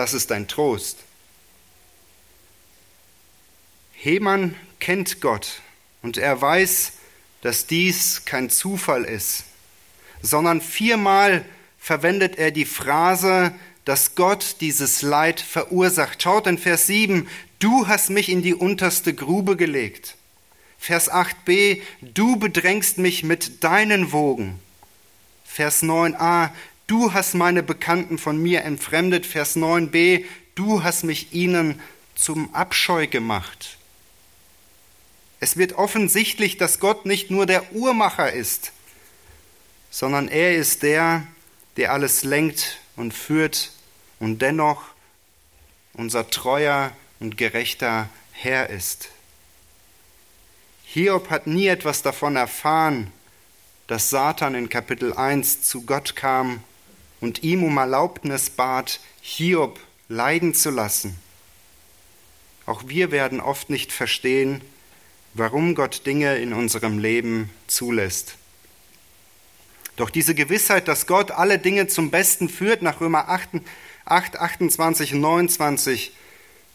Das 0.00 0.14
ist 0.14 0.30
dein 0.30 0.48
Trost. 0.48 0.96
Hemann 3.92 4.56
kennt 4.78 5.20
Gott 5.20 5.60
und 6.00 6.16
er 6.16 6.40
weiß, 6.40 6.92
dass 7.42 7.66
dies 7.66 8.24
kein 8.24 8.48
Zufall 8.48 9.04
ist, 9.04 9.44
sondern 10.22 10.62
viermal 10.62 11.44
verwendet 11.78 12.38
er 12.38 12.50
die 12.50 12.64
Phrase, 12.64 13.54
dass 13.84 14.14
Gott 14.14 14.56
dieses 14.62 15.02
Leid 15.02 15.38
verursacht. 15.38 16.22
Schaut 16.22 16.46
in 16.46 16.56
Vers 16.56 16.86
7, 16.86 17.28
du 17.58 17.86
hast 17.86 18.08
mich 18.08 18.30
in 18.30 18.40
die 18.40 18.54
unterste 18.54 19.12
Grube 19.12 19.58
gelegt. 19.58 20.16
Vers 20.78 21.12
8b, 21.12 21.82
du 22.00 22.36
bedrängst 22.36 22.96
mich 22.96 23.22
mit 23.22 23.62
deinen 23.62 24.12
Wogen. 24.12 24.60
Vers 25.44 25.82
9a, 25.82 26.52
du 26.90 27.12
hast 27.12 27.34
meine 27.34 27.62
Bekannten 27.62 28.18
von 28.18 28.36
mir 28.36 28.64
entfremdet. 28.64 29.24
Vers 29.24 29.56
9b, 29.56 30.24
du 30.56 30.82
hast 30.82 31.04
mich 31.04 31.32
ihnen 31.32 31.80
zum 32.16 32.52
Abscheu 32.52 33.06
gemacht. 33.06 33.76
Es 35.38 35.56
wird 35.56 35.74
offensichtlich, 35.74 36.56
dass 36.56 36.80
Gott 36.80 37.06
nicht 37.06 37.30
nur 37.30 37.46
der 37.46 37.72
Uhrmacher 37.72 38.32
ist, 38.32 38.72
sondern 39.90 40.26
er 40.26 40.56
ist 40.56 40.82
der, 40.82 41.26
der 41.76 41.92
alles 41.92 42.24
lenkt 42.24 42.80
und 42.96 43.14
führt 43.14 43.70
und 44.18 44.42
dennoch 44.42 44.82
unser 45.94 46.28
treuer 46.28 46.92
und 47.20 47.36
gerechter 47.36 48.08
Herr 48.32 48.68
ist. 48.68 49.10
Hiob 50.82 51.30
hat 51.30 51.46
nie 51.46 51.68
etwas 51.68 52.02
davon 52.02 52.34
erfahren, 52.34 53.12
dass 53.86 54.10
Satan 54.10 54.56
in 54.56 54.68
Kapitel 54.68 55.12
1 55.12 55.62
zu 55.62 55.82
Gott 55.82 56.16
kam 56.16 56.64
und 57.20 57.42
ihm 57.42 57.64
um 57.64 57.76
Erlaubnis 57.76 58.50
bat, 58.50 59.00
Hiob 59.20 59.78
leiden 60.08 60.54
zu 60.54 60.70
lassen. 60.70 61.18
Auch 62.66 62.84
wir 62.86 63.10
werden 63.10 63.40
oft 63.40 63.70
nicht 63.70 63.92
verstehen, 63.92 64.60
warum 65.34 65.74
Gott 65.74 66.06
Dinge 66.06 66.36
in 66.36 66.52
unserem 66.52 66.98
Leben 66.98 67.50
zulässt. 67.66 68.36
Doch 69.96 70.10
diese 70.10 70.34
Gewissheit, 70.34 70.88
dass 70.88 71.06
Gott 71.06 71.30
alle 71.30 71.58
Dinge 71.58 71.86
zum 71.86 72.10
Besten 72.10 72.48
führt, 72.48 72.82
nach 72.82 73.00
Römer 73.00 73.28
8, 73.28 73.50
8 74.06 74.36
28 74.38 75.14
und 75.14 75.20
29, 75.20 76.12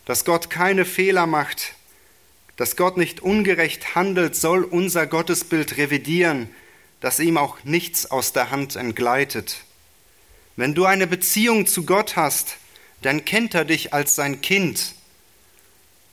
dass 0.06 0.26
Gott 0.26 0.50
keine 0.50 0.86
Fehler 0.86 1.26
macht, 1.26 1.74
dass 2.56 2.76
Gott 2.76 2.98
nicht 2.98 3.22
ungerecht 3.22 3.96
handelt, 3.96 4.36
soll 4.36 4.64
unser 4.64 5.08
Gottesbild 5.08 5.78
revidieren, 5.78 6.50
dass 7.02 7.20
ihm 7.20 7.38
auch 7.38 7.64
nichts 7.64 8.10
aus 8.10 8.32
der 8.32 8.52
Hand 8.52 8.76
entgleitet. 8.76 9.65
Wenn 10.56 10.74
du 10.74 10.86
eine 10.86 11.08
Beziehung 11.08 11.68
zu 11.68 11.86
Gott 11.86 12.16
hast, 12.16 12.58
dann 13.02 13.26
kennt 13.26 13.54
er 13.54 13.66
dich 13.66 13.94
als 13.94 14.16
sein 14.16 14.42
Kind. 14.42 14.94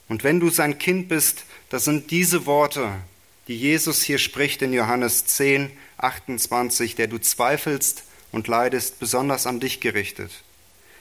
Und 0.09 0.24
wenn 0.24 0.40
du 0.40 0.50
sein 0.50 0.78
Kind 0.78 1.09
bist, 1.09 1.44
das 1.70 1.85
sind 1.85 2.11
diese 2.11 2.44
Worte, 2.44 2.92
die 3.48 3.57
Jesus 3.57 4.02
hier 4.02 4.18
spricht 4.18 4.61
in 4.62 4.72
Johannes 4.72 5.26
10, 5.26 5.70
28, 5.98 6.96
der 6.96 7.07
du 7.07 7.18
zweifelst 7.18 8.05
und 8.31 8.48
leidest, 8.48 8.98
besonders 8.98 9.46
an 9.46 9.61
dich 9.61 9.81
gerichtet. 9.81 10.31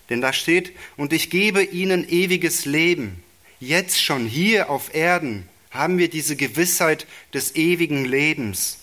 Denn 0.10 0.22
da 0.22 0.34
steht, 0.34 0.74
und 0.98 1.14
ich 1.14 1.30
gebe 1.30 1.64
ihnen 1.64 2.08
ewiges 2.08 2.66
Leben. 2.66 3.24
Jetzt 3.60 4.02
schon 4.02 4.26
hier 4.26 4.70
auf 4.70 4.94
Erden 4.94 5.48
haben 5.72 5.98
wir 5.98 6.10
diese 6.10 6.36
Gewissheit 6.36 7.08
des 7.34 7.56
ewigen 7.56 8.06
Lebens. 8.06 8.78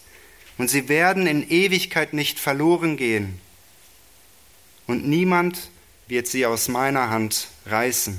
Und 0.56 0.68
sie 0.68 0.88
werden 0.88 1.26
in 1.26 1.48
Ewigkeit 1.48 2.12
nicht 2.12 2.38
verloren 2.38 2.96
gehen. 2.96 3.40
Und 4.88 5.06
niemand 5.06 5.68
wird 6.08 6.26
sie 6.26 6.46
aus 6.46 6.66
meiner 6.66 7.10
Hand 7.10 7.48
reißen. 7.66 8.18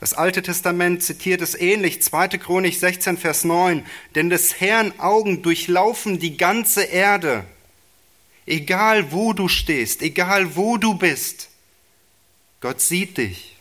Das 0.00 0.14
Alte 0.14 0.42
Testament 0.42 1.02
zitiert 1.02 1.42
es 1.42 1.54
ähnlich, 1.54 2.02
2. 2.02 2.28
Chronik 2.38 2.74
16, 2.74 3.18
Vers 3.18 3.44
9. 3.44 3.84
Denn 4.14 4.30
des 4.30 4.58
Herrn 4.60 4.98
Augen 4.98 5.42
durchlaufen 5.42 6.18
die 6.18 6.38
ganze 6.38 6.82
Erde. 6.82 7.44
Egal 8.46 9.12
wo 9.12 9.34
du 9.34 9.48
stehst, 9.48 10.00
egal 10.00 10.56
wo 10.56 10.78
du 10.78 10.94
bist, 10.94 11.50
Gott 12.60 12.80
sieht 12.80 13.18
dich. 13.18 13.56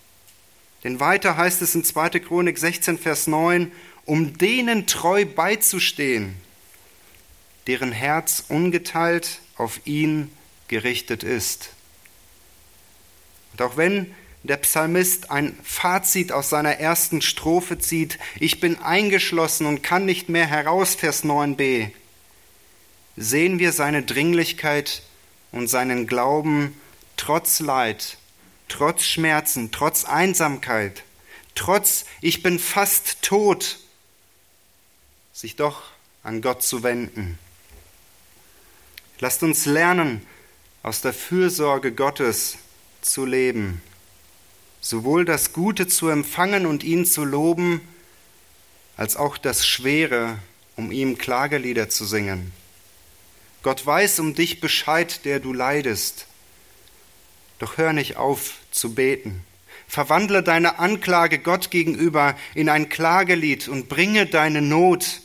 Denn 0.85 1.01
weiter 1.01 1.35
heißt 1.35 1.61
es 1.61 1.75
in 1.75 1.83
2. 1.83 2.11
Chronik 2.21 2.57
16, 2.57 2.97
Vers 2.97 3.27
9, 3.27 3.73
um 4.05 4.37
denen 4.37 4.87
treu 4.87 5.25
beizustehen, 5.25 6.37
deren 7.65 7.91
Herz 7.91 8.45
ungeteilt 8.47 9.39
auf 9.57 9.81
ihn 9.85 10.31
gerichtet 10.67 11.23
ist. 11.23 11.69
Und 13.53 13.61
auch 13.61 13.77
wenn 13.77 14.13
der 14.43 14.57
Psalmist 14.57 15.31
ein 15.31 15.57
Fazit 15.63 16.31
aus 16.31 16.49
seiner 16.49 16.77
ersten 16.77 17.21
Strophe 17.21 17.79
zieht, 17.79 18.17
ich 18.39 18.59
bin 18.59 18.79
eingeschlossen 18.79 19.65
und 19.65 19.83
kann 19.83 20.05
nicht 20.05 20.29
mehr 20.29 20.45
heraus, 20.45 20.95
Vers 20.95 21.23
9b, 21.23 21.91
sehen 23.15 23.59
wir 23.59 23.71
seine 23.71 24.03
Dringlichkeit 24.03 25.01
und 25.51 25.67
seinen 25.67 26.07
Glauben 26.07 26.79
trotz 27.17 27.59
Leid, 27.59 28.17
trotz 28.69 29.03
Schmerzen, 29.03 29.71
trotz 29.71 30.05
Einsamkeit, 30.05 31.03
trotz 31.55 32.05
ich 32.21 32.43
bin 32.43 32.59
fast 32.59 33.21
tot, 33.23 33.79
sich 35.33 35.55
doch 35.55 35.81
an 36.23 36.41
Gott 36.41 36.63
zu 36.63 36.83
wenden. 36.83 37.39
Lasst 39.19 39.41
uns 39.41 39.65
lernen, 39.65 40.25
aus 40.87 41.01
der 41.01 41.13
Fürsorge 41.13 41.91
Gottes 41.91 42.57
zu 43.01 43.25
leben 43.25 43.81
sowohl 44.79 45.25
das 45.25 45.53
Gute 45.53 45.87
zu 45.87 46.07
empfangen 46.07 46.65
und 46.65 46.83
ihn 46.83 47.05
zu 47.05 47.25
loben, 47.25 47.81
als 48.95 49.15
auch 49.15 49.37
das 49.37 49.67
Schwere, 49.67 50.39
um 50.75 50.91
ihm 50.91 51.17
Klagelieder 51.17 51.89
zu 51.89 52.05
singen. 52.05 52.51
Gott 53.63 53.85
weiß 53.85 54.19
um 54.19 54.33
dich 54.33 54.59
Bescheid, 54.59 55.25
der 55.25 55.39
du 55.39 55.51
leidest. 55.51 56.25
Doch 57.59 57.77
hör 57.77 57.91
nicht 57.91 58.17
auf 58.17 58.59
zu 58.71 58.93
beten. 58.95 59.43
Verwandle 59.87 60.43
deine 60.43 60.79
Anklage 60.79 61.39
Gott 61.39 61.71
gegenüber 61.71 62.35
in 62.55 62.69
ein 62.69 62.89
Klagelied 62.89 63.67
und 63.67 63.89
bringe 63.89 64.25
deine 64.25 64.61
Not 64.61 65.21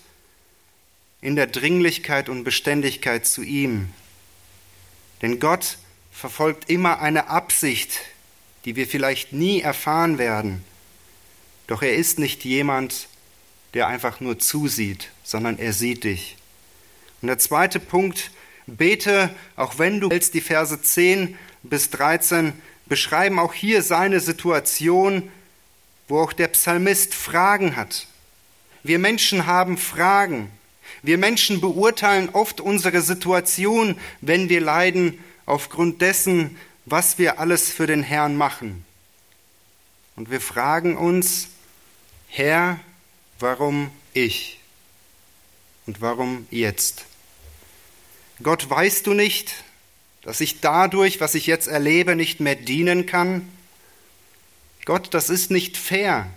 in 1.21 1.37
der 1.37 1.47
Dringlichkeit 1.47 2.29
und 2.29 2.43
Beständigkeit 2.43 3.27
zu 3.27 3.43
ihm. 3.43 3.93
Denn 5.23 5.39
Gott 5.39 5.79
verfolgt 6.11 6.69
immer 6.69 7.01
eine 7.01 7.29
Absicht, 7.29 8.01
die 8.65 8.77
wir 8.77 8.87
vielleicht 8.87 9.33
nie 9.33 9.61
erfahren 9.61 10.19
werden. 10.19 10.65
Doch 11.69 11.83
er 11.83 11.95
ist 11.95 12.19
nicht 12.19 12.45
jemand, 12.45 13.09
der 13.75 13.87
einfach 13.87 14.21
nur 14.21 14.39
zusieht, 14.39 15.11
sondern 15.25 15.59
er 15.59 15.73
sieht 15.73 16.05
dich. 16.05 16.37
Und 17.23 17.29
der 17.29 17.39
zweite 17.39 17.81
Punkt, 17.81 18.31
bete, 18.67 19.35
auch 19.57 19.79
wenn 19.79 20.01
du 20.01 20.11
willst, 20.11 20.35
die 20.35 20.41
Verse 20.41 20.81
10 20.81 21.39
bis 21.63 21.91
13 21.91 22.53
beschreiben 22.87 23.39
auch 23.39 23.55
hier 23.55 23.83
seine 23.83 24.21
Situation, 24.21 25.31
wo 26.09 26.21
auch 26.21 26.33
der 26.33 26.49
Psalmist 26.49 27.15
Fragen 27.15 27.77
hat. 27.77 28.07
Wir 28.83 28.99
Menschen 28.99 29.47
haben 29.47 29.79
Fragen. 29.79 30.51
Wir 31.03 31.19
Menschen 31.19 31.61
beurteilen 31.61 32.29
oft 32.33 32.61
unsere 32.61 33.01
Situation, 33.01 33.99
wenn 34.21 34.49
wir 34.49 34.61
leiden, 34.61 35.19
aufgrund 35.47 36.01
dessen, 36.01 36.57
was 36.85 37.19
wir 37.19 37.39
alles 37.39 37.71
für 37.71 37.87
den 37.87 38.03
Herrn 38.03 38.37
machen. 38.37 38.85
Und 40.17 40.31
wir 40.31 40.41
fragen 40.41 40.97
uns, 40.97 41.49
Herr, 42.29 42.81
warum 43.39 43.91
ich? 44.13 44.61
Und 45.87 46.01
warum 46.01 46.47
jetzt? 46.51 47.05
Gott, 48.43 48.69
weißt 48.69 49.07
du 49.07 49.15
nicht, 49.15 49.65
dass 50.23 50.41
ich 50.41 50.61
dadurch, 50.61 51.21
was 51.21 51.35
ich 51.35 51.47
jetzt 51.47 51.67
erlebe, 51.67 52.17
nicht 52.17 52.41
mehr 52.41 52.55
dienen 52.55 53.07
kann? 53.07 53.49
Gott, 54.85 55.15
das 55.15 55.31
ist 55.31 55.51
nicht 55.51 55.77
fair. 55.77 56.29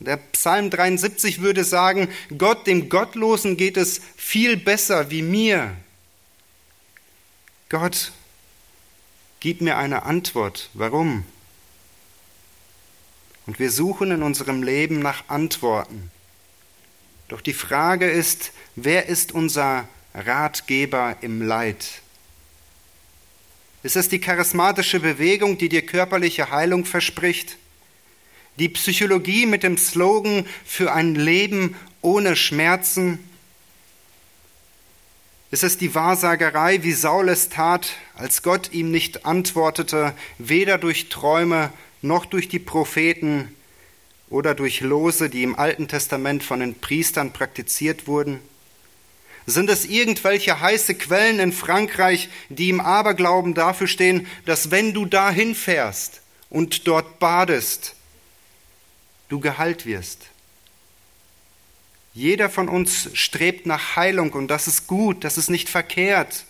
Der 0.00 0.16
Psalm 0.16 0.70
73 0.70 1.40
würde 1.40 1.64
sagen, 1.64 2.08
Gott, 2.36 2.66
dem 2.66 2.88
Gottlosen 2.88 3.56
geht 3.56 3.76
es 3.76 4.00
viel 4.16 4.56
besser 4.56 5.10
wie 5.10 5.22
mir. 5.22 5.74
Gott, 7.68 8.12
Gib 9.40 9.60
mir 9.60 9.76
eine 9.76 10.02
Antwort. 10.02 10.68
Warum? 10.74 11.24
Und 13.46 13.58
wir 13.58 13.70
suchen 13.70 14.10
in 14.10 14.22
unserem 14.22 14.62
Leben 14.62 14.98
nach 14.98 15.28
Antworten. 15.28 16.10
Doch 17.28 17.40
die 17.40 17.52
Frage 17.52 18.10
ist, 18.10 18.52
wer 18.74 19.06
ist 19.06 19.32
unser 19.32 19.88
Ratgeber 20.14 21.16
im 21.20 21.40
Leid? 21.40 22.02
Ist 23.82 23.96
es 23.96 24.08
die 24.08 24.18
charismatische 24.18 24.98
Bewegung, 24.98 25.56
die 25.56 25.68
dir 25.68 25.86
körperliche 25.86 26.50
Heilung 26.50 26.84
verspricht? 26.84 27.58
Die 28.58 28.68
Psychologie 28.68 29.46
mit 29.46 29.62
dem 29.62 29.78
Slogan 29.78 30.44
für 30.64 30.92
ein 30.92 31.14
Leben 31.14 31.76
ohne 32.02 32.34
Schmerzen? 32.34 33.20
Ist 35.52 35.62
es 35.62 35.78
die 35.78 35.94
Wahrsagerei, 35.94 36.82
wie 36.82 36.90
Saul 36.90 37.28
es 37.28 37.50
tat, 37.50 37.92
als 38.16 38.42
Gott 38.42 38.72
ihm 38.72 38.90
nicht 38.90 39.24
antwortete, 39.24 40.12
weder 40.38 40.76
durch 40.76 41.08
Träume 41.08 41.72
noch 42.02 42.26
durch 42.26 42.48
die 42.48 42.58
Propheten 42.58 43.54
oder 44.28 44.56
durch 44.56 44.80
Lose, 44.80 45.30
die 45.30 45.44
im 45.44 45.56
Alten 45.56 45.86
Testament 45.86 46.42
von 46.42 46.58
den 46.58 46.74
Priestern 46.74 47.32
praktiziert 47.32 48.08
wurden? 48.08 48.40
Sind 49.46 49.70
es 49.70 49.84
irgendwelche 49.84 50.60
heiße 50.60 50.96
Quellen 50.96 51.38
in 51.38 51.52
Frankreich, 51.52 52.28
die 52.48 52.70
im 52.70 52.80
Aberglauben 52.80 53.54
dafür 53.54 53.86
stehen, 53.86 54.26
dass 54.46 54.72
wenn 54.72 54.94
du 54.94 55.06
dahin 55.06 55.54
fährst 55.54 56.22
und 56.50 56.88
dort 56.88 57.20
badest, 57.20 57.94
du 59.28 59.40
geheilt 59.40 59.86
wirst? 59.86 60.26
Jeder 62.14 62.50
von 62.50 62.68
uns 62.68 63.10
strebt 63.14 63.66
nach 63.66 63.96
Heilung 63.96 64.32
und 64.32 64.48
das 64.48 64.66
ist 64.66 64.86
gut, 64.86 65.24
das 65.24 65.38
ist 65.38 65.50
nicht 65.50 65.68
verkehrt. 65.68 66.44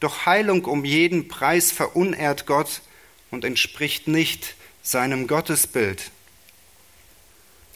Doch 0.00 0.26
Heilung 0.26 0.64
um 0.64 0.84
jeden 0.84 1.28
Preis 1.28 1.70
verunehrt 1.70 2.46
Gott 2.46 2.82
und 3.30 3.44
entspricht 3.44 4.08
nicht 4.08 4.56
seinem 4.82 5.28
Gottesbild. 5.28 6.10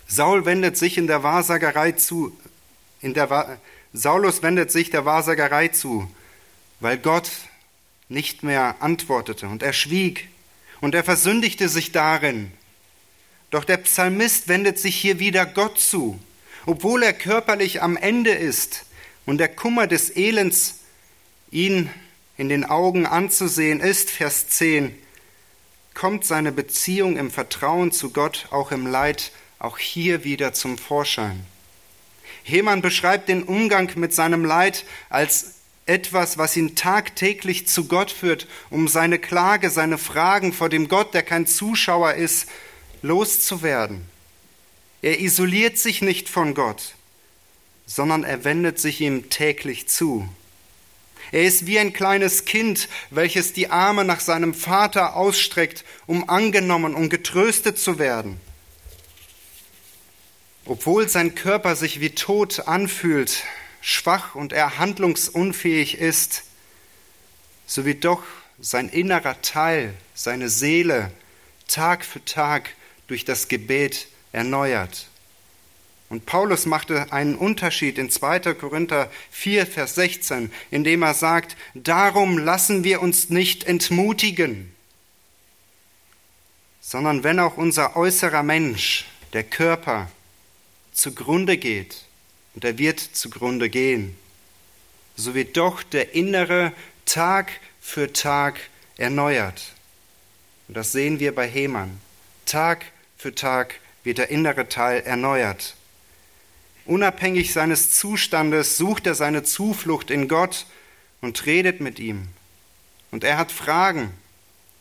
Saul 0.09 0.45
wendet 0.45 0.77
sich 0.77 0.99
in 0.99 1.07
der 1.07 1.23
Wahrsagerei 1.23 1.93
zu, 1.93 2.37
in 3.01 3.15
der, 3.15 3.59
Saulus 3.93 4.43
wendet 4.43 4.71
sich 4.71 4.91
der 4.91 5.05
Wahrsagerei 5.05 5.69
zu, 5.69 6.11
weil 6.81 6.99
Gott 6.99 7.31
nicht 8.09 8.43
mehr 8.43 8.77
antwortete 8.81 9.49
und 9.49 9.63
er 9.63 9.73
schwieg 9.73 10.29
und 10.81 10.95
er 10.95 11.05
versündigte 11.05 11.69
sich 11.69 11.93
darin. 11.93 12.53
Doch 13.51 13.65
der 13.65 13.79
Psalmist 13.79 14.49
wendet 14.49 14.79
sich 14.79 14.97
hier 14.97 15.19
wieder 15.19 15.47
Gott 15.47 15.79
zu 15.79 16.19
obwohl 16.67 17.05
er 17.05 17.13
körperlich 17.13 17.81
am 17.81 17.97
Ende 17.97 18.33
ist 18.33 18.85
und 19.25 19.39
der 19.39 19.49
Kummer 19.49 19.87
des 19.87 20.15
Elends 20.15 20.81
ihn 21.51 21.89
in 22.37 22.49
den 22.49 22.65
Augen 22.65 23.07
anzusehen 23.07 23.81
ist, 23.81 24.11
Vers 24.11 24.49
10, 24.49 24.95
kommt 25.95 26.27
seine 26.27 26.53
Beziehung 26.53 27.17
im 27.17 27.31
Vertrauen 27.31 27.93
zu 27.93 28.11
Gott 28.11 28.49
auch 28.51 28.73
im 28.73 28.87
Leid 28.87 29.33
auch 29.59 29.79
hier 29.79 30.25
wieder 30.25 30.53
zum 30.53 30.77
Vorschein. 30.77 31.47
Hemann 32.43 32.83
beschreibt 32.83 33.29
den 33.29 33.45
Umgang 33.45 33.91
mit 33.95 34.13
seinem 34.13 34.45
Leid 34.45 34.85
als 35.09 35.55
etwas, 35.87 36.37
was 36.37 36.57
ihn 36.57 36.75
tagtäglich 36.75 37.69
zu 37.69 37.87
Gott 37.87 38.11
führt, 38.11 38.49
um 38.71 38.89
seine 38.89 39.19
Klage, 39.19 39.71
seine 39.71 39.99
Fragen 39.99 40.53
vor 40.53 40.69
dem 40.69 40.89
Gott, 40.89 41.15
der 41.15 41.23
kein 41.23 41.47
Zuschauer 41.47 42.15
ist, 42.15 42.49
loszuwerden. 43.03 44.07
Er 45.03 45.21
isoliert 45.21 45.79
sich 45.79 46.03
nicht 46.03 46.29
von 46.29 46.55
Gott, 46.55 46.95
sondern 47.87 48.25
er 48.25 48.45
wendet 48.45 48.79
sich 48.79 49.01
ihm 49.01 49.31
täglich 49.31 49.89
zu. 49.89 50.29
Er 51.33 51.45
ist 51.45 51.67
wie 51.67 51.79
ein 51.79 51.93
kleines 51.93 52.45
Kind, 52.45 52.89
welches 53.11 53.53
die 53.53 53.71
Arme 53.71 54.05
nach 54.05 54.21
seinem 54.21 54.55
Vater 54.55 55.17
ausstreckt, 55.17 55.85
um 56.07 56.29
angenommen 56.29 56.95
und 56.95 57.09
getröstet 57.09 57.79
zu 57.79 57.99
werden. 57.99 58.41
Obwohl 60.65 61.09
sein 61.09 61.35
Körper 61.35 61.77
sich 61.77 62.01
wie 62.01 62.11
tot 62.11 62.67
anfühlt, 62.67 63.45
schwach 63.81 64.35
und 64.35 64.53
er 64.53 64.79
handlungsunfähig 64.79 65.99
ist, 65.99 66.43
so 67.67 67.85
wird 67.85 68.05
doch 68.05 68.23
sein 68.59 68.89
innerer 68.89 69.41
Teil, 69.43 69.95
seine 70.15 70.49
Seele, 70.49 71.13
Tag 71.69 72.05
für 72.05 72.25
Tag 72.25 72.71
durch 73.07 73.25
das 73.25 73.49
Gebet 73.49 74.09
erneuert. 74.33 75.09
Und 76.09 76.25
Paulus 76.25 76.67
machte 76.67 77.13
einen 77.13 77.35
Unterschied 77.35 77.99
in 77.99 78.11
2. 78.11 78.55
Korinther 78.55 79.11
4, 79.31 79.67
Vers 79.67 79.97
16, 79.97 80.53
indem 80.71 81.03
er 81.03 81.15
sagt, 81.15 81.57
darum 81.75 82.39
lassen 82.39 82.85
wir 82.85 83.03
uns 83.03 83.29
nicht 83.29 83.65
entmutigen, 83.65 84.73
sondern 86.81 87.25
wenn 87.25 87.41
auch 87.41 87.57
unser 87.57 87.97
äußerer 87.97 88.45
Mensch, 88.45 89.07
der 89.33 89.43
Körper, 89.43 90.09
zugrunde 90.93 91.59
geht, 91.59 92.05
und 92.55 92.65
er 92.65 92.79
wird 92.79 93.01
zugrunde 93.01 93.69
gehen, 93.69 94.17
so 95.17 95.35
wird 95.35 95.57
doch 95.57 95.83
der 95.83 96.15
innere 96.15 96.73
Tag 97.05 97.51
für 97.81 98.13
Tag 98.13 98.61
erneuert. 98.97 99.73
Und 100.69 100.77
das 100.77 100.93
sehen 100.93 101.19
wir 101.19 101.35
bei 101.35 101.49
Hemann. 101.49 102.01
Tag 102.47 102.87
für 103.17 103.35
Tag 103.35 103.81
wird 104.05 104.19
der 104.19 104.31
innere 104.31 104.69
Teil 104.69 105.01
erneuert. 105.01 105.75
Unabhängig 106.85 107.53
seines 107.53 107.91
Zustandes 107.91 108.77
sucht 108.77 109.07
er 109.07 109.15
seine 109.15 109.43
Zuflucht 109.43 110.11
in 110.11 110.29
Gott 110.29 110.67
und 111.21 111.47
redet 111.47 111.81
mit 111.81 111.99
ihm. 111.99 112.29
Und 113.11 113.25
er 113.25 113.39
hat 113.39 113.51
Fragen, 113.51 114.13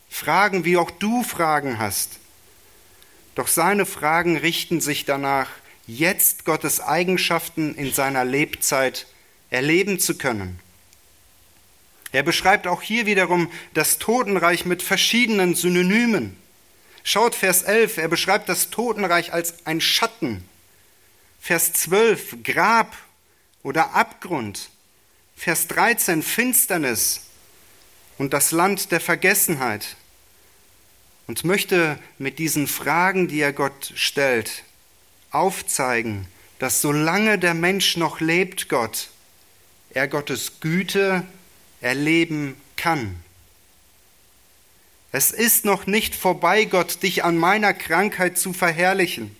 Fragen, 0.08 0.64
wie 0.64 0.76
auch 0.76 0.90
du 0.90 1.22
Fragen 1.22 1.78
hast. 1.78 2.18
Doch 3.34 3.48
seine 3.48 3.86
Fragen 3.86 4.36
richten 4.36 4.80
sich 4.80 5.04
danach, 5.04 5.50
jetzt 5.86 6.44
Gottes 6.44 6.80
Eigenschaften 6.80 7.74
in 7.74 7.92
seiner 7.92 8.24
Lebzeit 8.24 9.06
erleben 9.50 9.98
zu 9.98 10.16
können. 10.16 10.58
Er 12.12 12.22
beschreibt 12.22 12.66
auch 12.66 12.82
hier 12.82 13.06
wiederum 13.06 13.50
das 13.74 13.98
Totenreich 13.98 14.64
mit 14.64 14.82
verschiedenen 14.82 15.54
Synonymen. 15.54 16.36
Schaut 17.08 17.36
Vers 17.36 17.62
11, 17.62 17.98
er 17.98 18.08
beschreibt 18.08 18.48
das 18.48 18.70
Totenreich 18.70 19.32
als 19.32 19.64
ein 19.64 19.80
Schatten. 19.80 20.42
Vers 21.40 21.72
12, 21.72 22.42
Grab 22.42 22.96
oder 23.62 23.94
Abgrund. 23.94 24.70
Vers 25.36 25.68
13, 25.68 26.24
Finsternis 26.24 27.20
und 28.18 28.32
das 28.32 28.50
Land 28.50 28.90
der 28.90 28.98
Vergessenheit. 28.98 29.94
Und 31.28 31.44
möchte 31.44 31.96
mit 32.18 32.40
diesen 32.40 32.66
Fragen, 32.66 33.28
die 33.28 33.38
er 33.38 33.52
Gott 33.52 33.92
stellt, 33.94 34.64
aufzeigen, 35.30 36.26
dass 36.58 36.80
solange 36.80 37.38
der 37.38 37.54
Mensch 37.54 37.96
noch 37.96 38.18
lebt, 38.18 38.68
Gott, 38.68 39.10
er 39.90 40.08
Gottes 40.08 40.58
Güte 40.58 41.24
erleben 41.80 42.60
kann. 42.74 43.22
Es 45.16 45.30
ist 45.30 45.64
noch 45.64 45.86
nicht 45.86 46.14
vorbei, 46.14 46.66
Gott, 46.66 47.02
dich 47.02 47.24
an 47.24 47.38
meiner 47.38 47.72
Krankheit 47.72 48.36
zu 48.36 48.52
verherrlichen. 48.52 49.34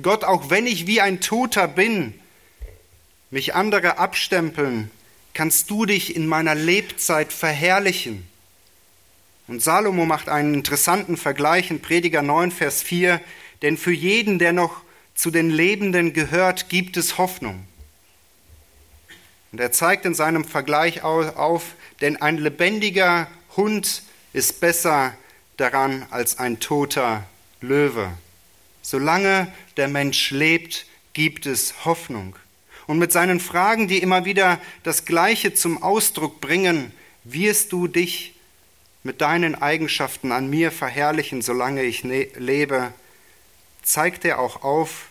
Gott, 0.00 0.22
auch 0.22 0.50
wenn 0.50 0.68
ich 0.68 0.86
wie 0.86 1.00
ein 1.00 1.20
Toter 1.20 1.66
bin, 1.66 2.14
mich 3.32 3.56
andere 3.56 3.98
abstempeln, 3.98 4.88
kannst 5.34 5.68
du 5.68 5.84
dich 5.84 6.14
in 6.14 6.28
meiner 6.28 6.54
Lebzeit 6.54 7.32
verherrlichen. 7.32 8.24
Und 9.48 9.60
Salomo 9.60 10.06
macht 10.06 10.28
einen 10.28 10.54
interessanten 10.54 11.16
Vergleich 11.16 11.72
in 11.72 11.82
Prediger 11.82 12.22
9, 12.22 12.52
Vers 12.52 12.80
4, 12.80 13.20
denn 13.62 13.76
für 13.78 13.92
jeden, 13.92 14.38
der 14.38 14.52
noch 14.52 14.80
zu 15.16 15.32
den 15.32 15.50
Lebenden 15.50 16.12
gehört, 16.12 16.68
gibt 16.68 16.96
es 16.96 17.18
Hoffnung. 17.18 17.66
Und 19.50 19.60
er 19.60 19.72
zeigt 19.72 20.04
in 20.04 20.14
seinem 20.14 20.44
Vergleich 20.44 21.02
auf, 21.02 21.74
denn 22.00 22.22
ein 22.22 22.38
lebendiger 22.38 23.26
Hund 23.56 24.04
ist 24.32 24.60
besser 24.60 25.14
daran 25.56 26.06
als 26.10 26.38
ein 26.38 26.60
toter 26.60 27.24
Löwe. 27.60 28.10
Solange 28.82 29.52
der 29.76 29.88
Mensch 29.88 30.30
lebt, 30.30 30.86
gibt 31.12 31.46
es 31.46 31.84
Hoffnung. 31.84 32.36
Und 32.86 32.98
mit 32.98 33.12
seinen 33.12 33.40
Fragen, 33.40 33.88
die 33.88 33.98
immer 33.98 34.24
wieder 34.24 34.60
das 34.82 35.04
Gleiche 35.04 35.54
zum 35.54 35.82
Ausdruck 35.82 36.40
bringen, 36.40 36.92
wirst 37.24 37.72
du 37.72 37.86
dich 37.86 38.34
mit 39.02 39.20
deinen 39.20 39.54
Eigenschaften 39.54 40.32
an 40.32 40.50
mir 40.50 40.72
verherrlichen, 40.72 41.42
solange 41.42 41.82
ich 41.82 42.04
ne-, 42.04 42.28
lebe, 42.36 42.92
zeigt 43.82 44.24
er 44.24 44.38
auch 44.38 44.62
auf, 44.62 45.08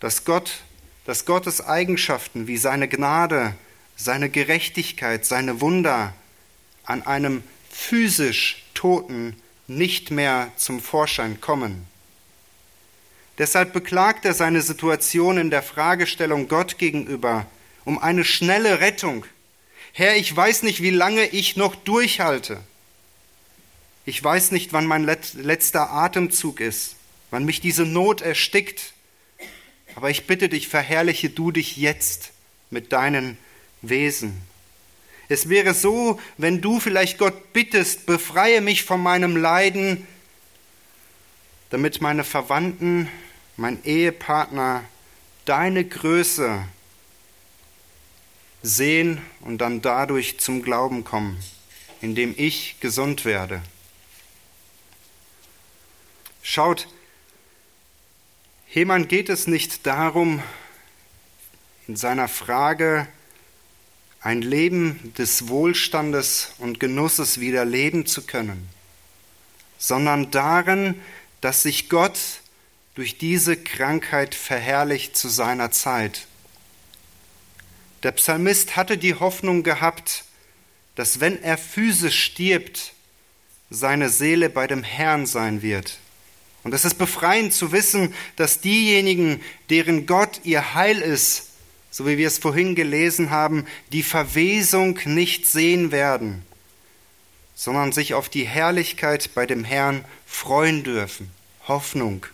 dass 0.00 0.24
Gott, 0.24 0.60
dass 1.04 1.24
Gottes 1.24 1.60
Eigenschaften 1.60 2.46
wie 2.46 2.56
seine 2.56 2.88
Gnade, 2.88 3.54
seine 3.96 4.28
Gerechtigkeit, 4.28 5.24
seine 5.24 5.60
Wunder 5.60 6.14
an 6.84 7.02
einem 7.02 7.42
physisch 7.78 8.64
Toten 8.74 9.36
nicht 9.68 10.10
mehr 10.10 10.50
zum 10.56 10.80
Vorschein 10.80 11.40
kommen. 11.40 11.86
Deshalb 13.38 13.72
beklagt 13.72 14.24
er 14.24 14.34
seine 14.34 14.62
Situation 14.62 15.38
in 15.38 15.50
der 15.50 15.62
Fragestellung 15.62 16.48
Gott 16.48 16.76
gegenüber 16.78 17.46
um 17.84 17.98
eine 17.98 18.24
schnelle 18.24 18.80
Rettung. 18.80 19.24
Herr, 19.92 20.16
ich 20.16 20.36
weiß 20.36 20.62
nicht, 20.64 20.82
wie 20.82 20.90
lange 20.90 21.26
ich 21.28 21.56
noch 21.56 21.74
durchhalte. 21.74 22.60
Ich 24.04 24.22
weiß 24.22 24.50
nicht, 24.50 24.74
wann 24.74 24.84
mein 24.84 25.04
letzter 25.04 25.90
Atemzug 25.90 26.60
ist, 26.60 26.96
wann 27.30 27.44
mich 27.44 27.62
diese 27.62 27.86
Not 27.86 28.20
erstickt. 28.20 28.92
Aber 29.94 30.10
ich 30.10 30.26
bitte 30.26 30.50
dich, 30.50 30.68
verherrliche 30.68 31.30
du 31.30 31.50
dich 31.50 31.78
jetzt 31.78 32.32
mit 32.70 32.92
deinen 32.92 33.38
Wesen. 33.80 34.47
Es 35.28 35.48
wäre 35.48 35.74
so, 35.74 36.18
wenn 36.38 36.60
du 36.60 36.80
vielleicht 36.80 37.18
Gott 37.18 37.52
bittest, 37.52 38.06
befreie 38.06 38.60
mich 38.60 38.84
von 38.84 39.02
meinem 39.02 39.36
Leiden, 39.36 40.06
damit 41.70 42.00
meine 42.00 42.24
Verwandten, 42.24 43.08
mein 43.56 43.84
Ehepartner 43.84 44.84
deine 45.44 45.84
Größe 45.84 46.64
sehen 48.62 49.20
und 49.40 49.58
dann 49.58 49.82
dadurch 49.82 50.38
zum 50.40 50.62
Glauben 50.62 51.04
kommen, 51.04 51.38
indem 52.00 52.34
ich 52.36 52.80
gesund 52.80 53.24
werde. 53.24 53.62
Schaut, 56.42 56.88
Hemann 58.66 59.08
geht 59.08 59.28
es 59.28 59.46
nicht 59.46 59.86
darum, 59.86 60.42
in 61.86 61.96
seiner 61.96 62.28
Frage 62.28 63.06
ein 64.20 64.42
Leben 64.42 65.12
des 65.16 65.48
Wohlstandes 65.48 66.52
und 66.58 66.80
Genusses 66.80 67.40
wieder 67.40 67.64
leben 67.64 68.06
zu 68.06 68.22
können, 68.22 68.68
sondern 69.78 70.30
darin, 70.30 71.00
dass 71.40 71.62
sich 71.62 71.88
Gott 71.88 72.18
durch 72.94 73.16
diese 73.16 73.56
Krankheit 73.56 74.34
verherrlicht 74.34 75.16
zu 75.16 75.28
seiner 75.28 75.70
Zeit. 75.70 76.26
Der 78.02 78.12
Psalmist 78.12 78.76
hatte 78.76 78.98
die 78.98 79.14
Hoffnung 79.14 79.62
gehabt, 79.62 80.24
dass 80.96 81.20
wenn 81.20 81.40
er 81.42 81.58
physisch 81.58 82.24
stirbt, 82.24 82.92
seine 83.70 84.08
Seele 84.08 84.48
bei 84.50 84.66
dem 84.66 84.82
Herrn 84.82 85.26
sein 85.26 85.62
wird. 85.62 85.98
Und 86.64 86.74
es 86.74 86.84
ist 86.84 86.96
befreiend 86.96 87.52
zu 87.52 87.70
wissen, 87.70 88.14
dass 88.36 88.60
diejenigen, 88.60 89.40
deren 89.70 90.06
Gott 90.06 90.40
ihr 90.44 90.74
Heil 90.74 90.98
ist, 90.98 91.47
so 91.90 92.06
wie 92.06 92.18
wir 92.18 92.26
es 92.28 92.38
vorhin 92.38 92.74
gelesen 92.74 93.30
haben, 93.30 93.66
die 93.92 94.02
Verwesung 94.02 94.98
nicht 95.04 95.46
sehen 95.46 95.90
werden, 95.90 96.42
sondern 97.54 97.92
sich 97.92 98.14
auf 98.14 98.28
die 98.28 98.44
Herrlichkeit 98.44 99.30
bei 99.34 99.46
dem 99.46 99.64
Herrn 99.64 100.04
freuen 100.26 100.84
dürfen. 100.84 101.30
Hoffnung. 101.66 102.24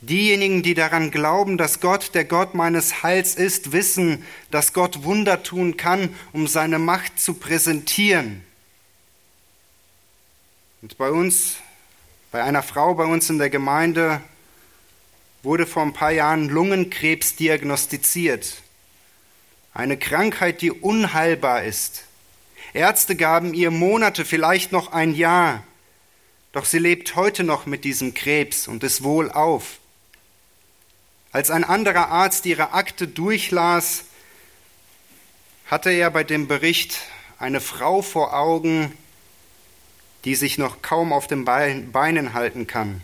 Diejenigen, 0.00 0.64
die 0.64 0.74
daran 0.74 1.12
glauben, 1.12 1.58
dass 1.58 1.78
Gott 1.78 2.12
der 2.14 2.24
Gott 2.24 2.54
meines 2.54 3.04
Heils 3.04 3.36
ist, 3.36 3.70
wissen, 3.70 4.24
dass 4.50 4.72
Gott 4.72 5.04
Wunder 5.04 5.44
tun 5.44 5.76
kann, 5.76 6.14
um 6.32 6.48
seine 6.48 6.80
Macht 6.80 7.20
zu 7.20 7.34
präsentieren. 7.34 8.42
Und 10.82 10.98
bei 10.98 11.08
uns, 11.08 11.54
bei 12.32 12.42
einer 12.42 12.64
Frau 12.64 12.94
bei 12.94 13.04
uns 13.04 13.30
in 13.30 13.38
der 13.38 13.50
Gemeinde, 13.50 14.20
wurde 15.42 15.66
vor 15.66 15.82
ein 15.82 15.92
paar 15.92 16.12
Jahren 16.12 16.48
Lungenkrebs 16.48 17.36
diagnostiziert. 17.36 18.62
Eine 19.74 19.96
Krankheit, 19.96 20.62
die 20.62 20.70
unheilbar 20.70 21.64
ist. 21.64 22.04
Ärzte 22.74 23.16
gaben 23.16 23.54
ihr 23.54 23.70
Monate, 23.70 24.24
vielleicht 24.24 24.72
noch 24.72 24.92
ein 24.92 25.14
Jahr. 25.14 25.64
Doch 26.52 26.64
sie 26.64 26.78
lebt 26.78 27.16
heute 27.16 27.44
noch 27.44 27.66
mit 27.66 27.84
diesem 27.84 28.14
Krebs 28.14 28.68
und 28.68 28.84
ist 28.84 29.02
wohl 29.02 29.30
auf. 29.30 29.78
Als 31.32 31.50
ein 31.50 31.64
anderer 31.64 32.08
Arzt 32.08 32.44
ihre 32.46 32.72
Akte 32.72 33.08
durchlas, 33.08 34.04
hatte 35.66 35.90
er 35.90 36.10
bei 36.10 36.24
dem 36.24 36.48
Bericht 36.48 37.00
eine 37.38 37.62
Frau 37.62 38.02
vor 38.02 38.34
Augen, 38.34 38.92
die 40.26 40.34
sich 40.34 40.58
noch 40.58 40.82
kaum 40.82 41.12
auf 41.12 41.26
den 41.26 41.44
Beinen 41.46 42.34
halten 42.34 42.66
kann. 42.66 43.00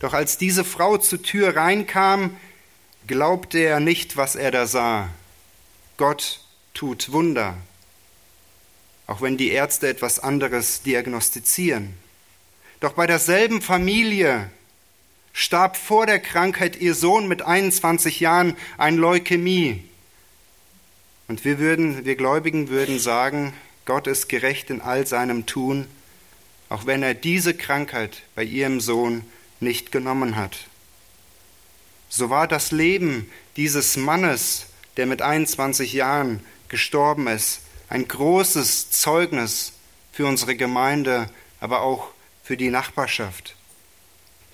Doch 0.00 0.14
als 0.14 0.38
diese 0.38 0.64
Frau 0.64 0.98
zur 0.98 1.22
Tür 1.22 1.56
reinkam, 1.56 2.36
glaubte 3.06 3.58
er 3.58 3.80
nicht, 3.80 4.16
was 4.16 4.36
er 4.36 4.50
da 4.50 4.66
sah. 4.66 5.08
Gott 5.96 6.40
tut 6.74 7.10
Wunder, 7.10 7.56
auch 9.06 9.20
wenn 9.20 9.36
die 9.36 9.50
Ärzte 9.50 9.88
etwas 9.88 10.20
anderes 10.20 10.82
diagnostizieren. 10.82 11.94
Doch 12.80 12.92
bei 12.92 13.08
derselben 13.08 13.60
Familie 13.60 14.48
starb 15.32 15.76
vor 15.76 16.06
der 16.06 16.20
Krankheit 16.20 16.76
ihr 16.80 16.94
Sohn 16.94 17.26
mit 17.26 17.42
21 17.42 18.20
Jahren 18.20 18.56
an 18.76 18.96
Leukämie. 18.96 19.82
Und 21.26 21.44
wir 21.44 21.58
würden, 21.58 22.04
wir 22.04 22.14
Gläubigen 22.14 22.68
würden 22.68 23.00
sagen, 23.00 23.52
Gott 23.84 24.06
ist 24.06 24.28
gerecht 24.28 24.70
in 24.70 24.80
all 24.80 25.06
seinem 25.06 25.46
Tun, 25.46 25.88
auch 26.68 26.86
wenn 26.86 27.02
er 27.02 27.14
diese 27.14 27.54
Krankheit 27.54 28.22
bei 28.34 28.44
ihrem 28.44 28.80
Sohn 28.80 29.24
nicht 29.60 29.92
genommen 29.92 30.36
hat. 30.36 30.56
So 32.08 32.30
war 32.30 32.48
das 32.48 32.70
Leben 32.70 33.30
dieses 33.56 33.96
Mannes, 33.96 34.66
der 34.96 35.06
mit 35.06 35.22
21 35.22 35.92
Jahren 35.92 36.40
gestorben 36.68 37.26
ist, 37.26 37.60
ein 37.88 38.06
großes 38.06 38.90
Zeugnis 38.90 39.72
für 40.12 40.26
unsere 40.26 40.56
Gemeinde, 40.56 41.30
aber 41.60 41.82
auch 41.82 42.08
für 42.42 42.56
die 42.56 42.70
Nachbarschaft. 42.70 43.54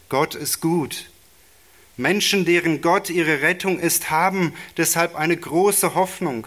Gott 0.08 0.34
ist 0.34 0.60
gut. 0.60 1.10
Menschen, 1.96 2.44
deren 2.44 2.80
Gott 2.80 3.08
ihre 3.08 3.42
Rettung 3.42 3.78
ist, 3.78 4.10
haben 4.10 4.54
deshalb 4.76 5.14
eine 5.14 5.36
große 5.36 5.94
Hoffnung. 5.94 6.46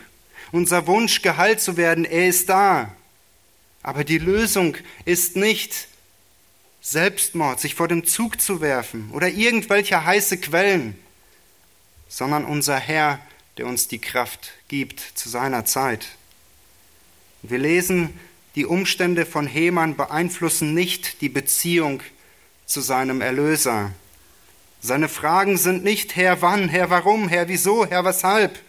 Unser 0.51 0.87
Wunsch, 0.87 1.21
geheilt 1.21 1.61
zu 1.61 1.77
werden, 1.77 2.05
er 2.05 2.27
ist 2.27 2.49
da. 2.49 2.91
Aber 3.81 4.03
die 4.03 4.17
Lösung 4.17 4.75
ist 5.05 5.35
nicht 5.35 5.87
Selbstmord, 6.81 7.59
sich 7.59 7.75
vor 7.75 7.87
dem 7.87 8.05
Zug 8.05 8.39
zu 8.39 8.61
werfen 8.61 9.09
oder 9.11 9.29
irgendwelche 9.29 10.05
heiße 10.05 10.37
Quellen, 10.37 10.97
sondern 12.07 12.45
unser 12.45 12.77
Herr, 12.77 13.19
der 13.57 13.67
uns 13.67 13.87
die 13.87 13.99
Kraft 13.99 14.53
gibt 14.67 14.99
zu 14.99 15.29
seiner 15.29 15.65
Zeit. 15.65 16.07
Wir 17.41 17.57
lesen 17.57 18.19
die 18.55 18.65
Umstände 18.65 19.25
von 19.25 19.47
Heman 19.47 19.95
beeinflussen 19.95 20.73
nicht 20.73 21.21
die 21.21 21.29
Beziehung 21.29 22.01
zu 22.65 22.81
seinem 22.81 23.21
Erlöser. 23.21 23.91
Seine 24.81 25.09
Fragen 25.09 25.57
sind 25.57 25.83
nicht 25.83 26.15
Herr 26.15 26.41
wann, 26.41 26.69
Herr 26.69 26.89
warum, 26.89 27.29
Herr 27.29 27.47
wieso, 27.47 27.85
Herr 27.85 28.05
weshalb, 28.05 28.59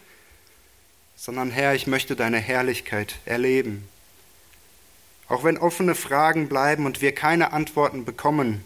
sondern 1.15 1.51
Herr, 1.51 1.75
ich 1.75 1.87
möchte 1.87 2.15
deine 2.15 2.39
Herrlichkeit 2.39 3.15
erleben. 3.25 3.87
Auch 5.29 5.43
wenn 5.43 5.59
offene 5.59 5.93
Fragen 5.93 6.49
bleiben 6.49 6.87
und 6.87 7.01
wir 7.01 7.13
keine 7.13 7.53
Antworten 7.53 8.03
bekommen, 8.03 8.65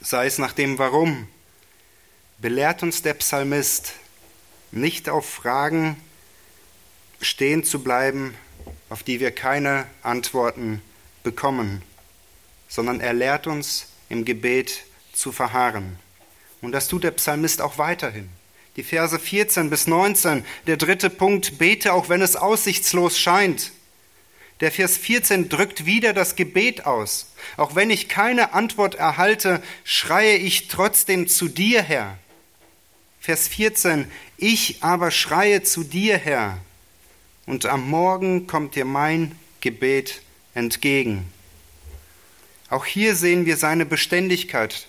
sei 0.00 0.26
es 0.26 0.38
nach 0.38 0.52
dem 0.52 0.78
Warum, 0.78 1.26
belehrt 2.38 2.84
uns 2.84 3.02
der 3.02 3.14
Psalmist, 3.14 3.94
nicht 4.70 5.08
auf 5.08 5.28
Fragen 5.28 5.96
stehen 7.20 7.64
zu 7.64 7.82
bleiben, 7.82 8.36
auf 8.88 9.02
die 9.02 9.18
wir 9.18 9.32
keine 9.32 9.86
Antworten 10.02 10.80
bekommen, 11.24 11.82
sondern 12.68 13.00
er 13.00 13.12
lehrt 13.12 13.48
uns 13.48 13.88
im 14.08 14.24
Gebet 14.24 14.84
zu 15.12 15.32
verharren. 15.32 15.98
Und 16.62 16.70
das 16.70 16.86
tut 16.86 17.02
der 17.02 17.10
Psalmist 17.10 17.60
auch 17.60 17.78
weiterhin. 17.78 18.28
Die 18.76 18.84
Verse 18.84 19.18
14 19.18 19.70
bis 19.70 19.88
19, 19.88 20.44
der 20.68 20.76
dritte 20.76 21.10
Punkt, 21.10 21.58
bete 21.58 21.92
auch 21.92 22.08
wenn 22.08 22.22
es 22.22 22.36
aussichtslos 22.36 23.18
scheint. 23.18 23.72
Der 24.60 24.70
Vers 24.70 24.96
14 24.96 25.48
drückt 25.48 25.86
wieder 25.86 26.12
das 26.12 26.36
Gebet 26.36 26.86
aus. 26.86 27.32
Auch 27.56 27.74
wenn 27.74 27.90
ich 27.90 28.08
keine 28.08 28.52
Antwort 28.52 28.94
erhalte, 28.94 29.62
schreie 29.84 30.36
ich 30.36 30.68
trotzdem 30.68 31.28
zu 31.28 31.48
dir, 31.48 31.82
Herr. 31.82 32.18
Vers 33.20 33.48
14, 33.48 34.10
ich 34.36 34.82
aber 34.82 35.10
schreie 35.10 35.62
zu 35.62 35.84
dir, 35.84 36.16
Herr 36.18 36.58
und 37.50 37.66
am 37.66 37.90
Morgen 37.90 38.46
kommt 38.46 38.76
dir 38.76 38.84
mein 38.84 39.34
Gebet 39.60 40.22
entgegen. 40.54 41.30
Auch 42.68 42.86
hier 42.86 43.16
sehen 43.16 43.44
wir 43.44 43.56
seine 43.56 43.84
Beständigkeit, 43.84 44.86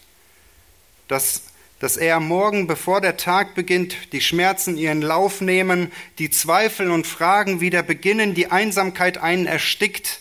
dass, 1.07 1.41
dass 1.81 1.97
er 1.97 2.17
am 2.17 2.27
Morgen, 2.27 2.67
bevor 2.67 3.01
der 3.01 3.17
Tag 3.17 3.55
beginnt, 3.55 4.13
die 4.13 4.21
Schmerzen 4.21 4.77
ihren 4.77 5.01
Lauf 5.01 5.41
nehmen, 5.41 5.91
die 6.19 6.29
Zweifel 6.29 6.91
und 6.91 7.07
Fragen 7.07 7.59
wieder 7.59 7.81
beginnen, 7.81 8.35
die 8.35 8.51
Einsamkeit 8.51 9.17
einen 9.17 9.47
erstickt, 9.47 10.19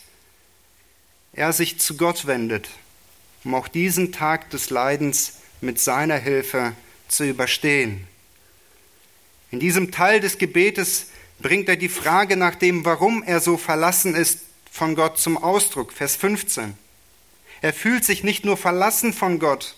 er 1.34 1.52
sich 1.52 1.78
zu 1.78 1.98
Gott 1.98 2.26
wendet, 2.26 2.70
um 3.44 3.54
auch 3.54 3.68
diesen 3.68 4.11
Tag 4.11 4.48
des 4.48 4.70
Leidens 4.70 5.34
mit 5.61 5.78
seiner 5.78 6.16
Hilfe 6.16 6.72
zu 7.08 7.24
überstehen. 7.24 8.06
In 9.50 9.61
diesem 9.61 9.92
Teil 9.92 10.20
des 10.20 10.38
Gebetes 10.38 11.08
bringt 11.40 11.68
er 11.68 11.76
die 11.76 11.90
Frage 11.90 12.38
nach 12.38 12.54
dem, 12.54 12.86
warum 12.86 13.22
er 13.22 13.40
so 13.40 13.58
verlassen 13.58 14.14
ist, 14.14 14.44
von 14.72 14.94
Gott 14.94 15.18
zum 15.18 15.36
Ausdruck. 15.36 15.92
Vers 15.92 16.16
15. 16.16 16.72
Er 17.61 17.74
fühlt 17.74 18.06
sich 18.06 18.24
nicht 18.24 18.46
nur 18.46 18.56
verlassen 18.56 19.12
von 19.12 19.38
Gott, 19.38 19.74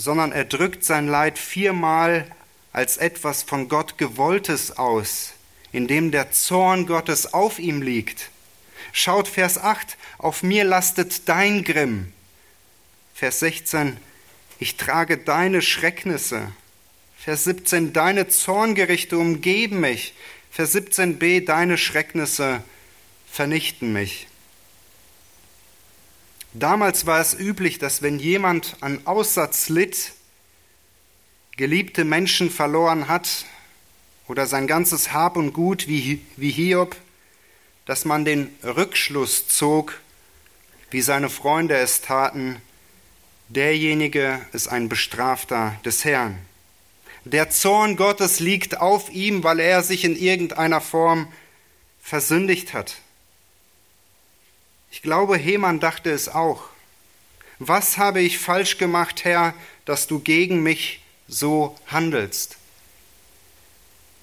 sondern 0.00 0.32
er 0.32 0.46
drückt 0.46 0.82
sein 0.82 1.08
Leid 1.08 1.38
viermal 1.38 2.26
als 2.72 2.96
etwas 2.96 3.42
von 3.42 3.68
Gott 3.68 3.98
gewolltes 3.98 4.78
aus, 4.78 5.34
in 5.72 5.88
dem 5.88 6.10
der 6.10 6.32
Zorn 6.32 6.86
Gottes 6.86 7.34
auf 7.34 7.58
ihm 7.58 7.82
liegt. 7.82 8.30
Schaut 8.92 9.28
Vers 9.28 9.58
8, 9.58 9.98
auf 10.16 10.42
mir 10.42 10.64
lastet 10.64 11.28
dein 11.28 11.64
Grimm. 11.64 12.12
Vers 13.14 13.40
16, 13.40 13.98
ich 14.58 14.78
trage 14.78 15.18
deine 15.18 15.60
Schrecknisse. 15.60 16.50
Vers 17.18 17.44
17, 17.44 17.92
deine 17.92 18.28
Zorngerichte 18.28 19.18
umgeben 19.18 19.80
mich. 19.80 20.14
Vers 20.50 20.74
17b, 20.74 21.44
deine 21.44 21.76
Schrecknisse 21.76 22.64
vernichten 23.30 23.92
mich. 23.92 24.29
Damals 26.52 27.06
war 27.06 27.20
es 27.20 27.38
üblich, 27.38 27.78
dass 27.78 28.02
wenn 28.02 28.18
jemand 28.18 28.76
an 28.80 29.06
Aussatz 29.06 29.68
litt, 29.68 30.12
geliebte 31.56 32.04
Menschen 32.04 32.50
verloren 32.50 33.06
hat 33.06 33.44
oder 34.26 34.46
sein 34.46 34.66
ganzes 34.66 35.12
Hab 35.12 35.36
und 35.36 35.52
Gut 35.52 35.86
wie, 35.86 36.20
wie 36.36 36.50
Hiob, 36.50 36.96
dass 37.86 38.04
man 38.04 38.24
den 38.24 38.52
Rückschluss 38.64 39.46
zog, 39.46 40.00
wie 40.90 41.02
seine 41.02 41.30
Freunde 41.30 41.76
es 41.76 42.00
taten, 42.00 42.60
derjenige 43.48 44.40
ist 44.52 44.68
ein 44.68 44.88
Bestrafter 44.88 45.76
des 45.84 46.04
Herrn. 46.04 46.38
Der 47.24 47.50
Zorn 47.50 47.96
Gottes 47.96 48.40
liegt 48.40 48.78
auf 48.78 49.10
ihm, 49.10 49.44
weil 49.44 49.60
er 49.60 49.82
sich 49.82 50.04
in 50.04 50.16
irgendeiner 50.16 50.80
Form 50.80 51.30
versündigt 52.00 52.72
hat. 52.72 52.96
Ich 54.90 55.02
glaube, 55.02 55.36
Heman 55.36 55.80
dachte 55.80 56.10
es 56.10 56.28
auch. 56.28 56.64
Was 57.58 57.98
habe 57.98 58.20
ich 58.20 58.38
falsch 58.38 58.78
gemacht, 58.78 59.24
Herr, 59.24 59.54
dass 59.84 60.06
du 60.06 60.18
gegen 60.18 60.62
mich 60.62 61.02
so 61.28 61.76
handelst? 61.86 62.56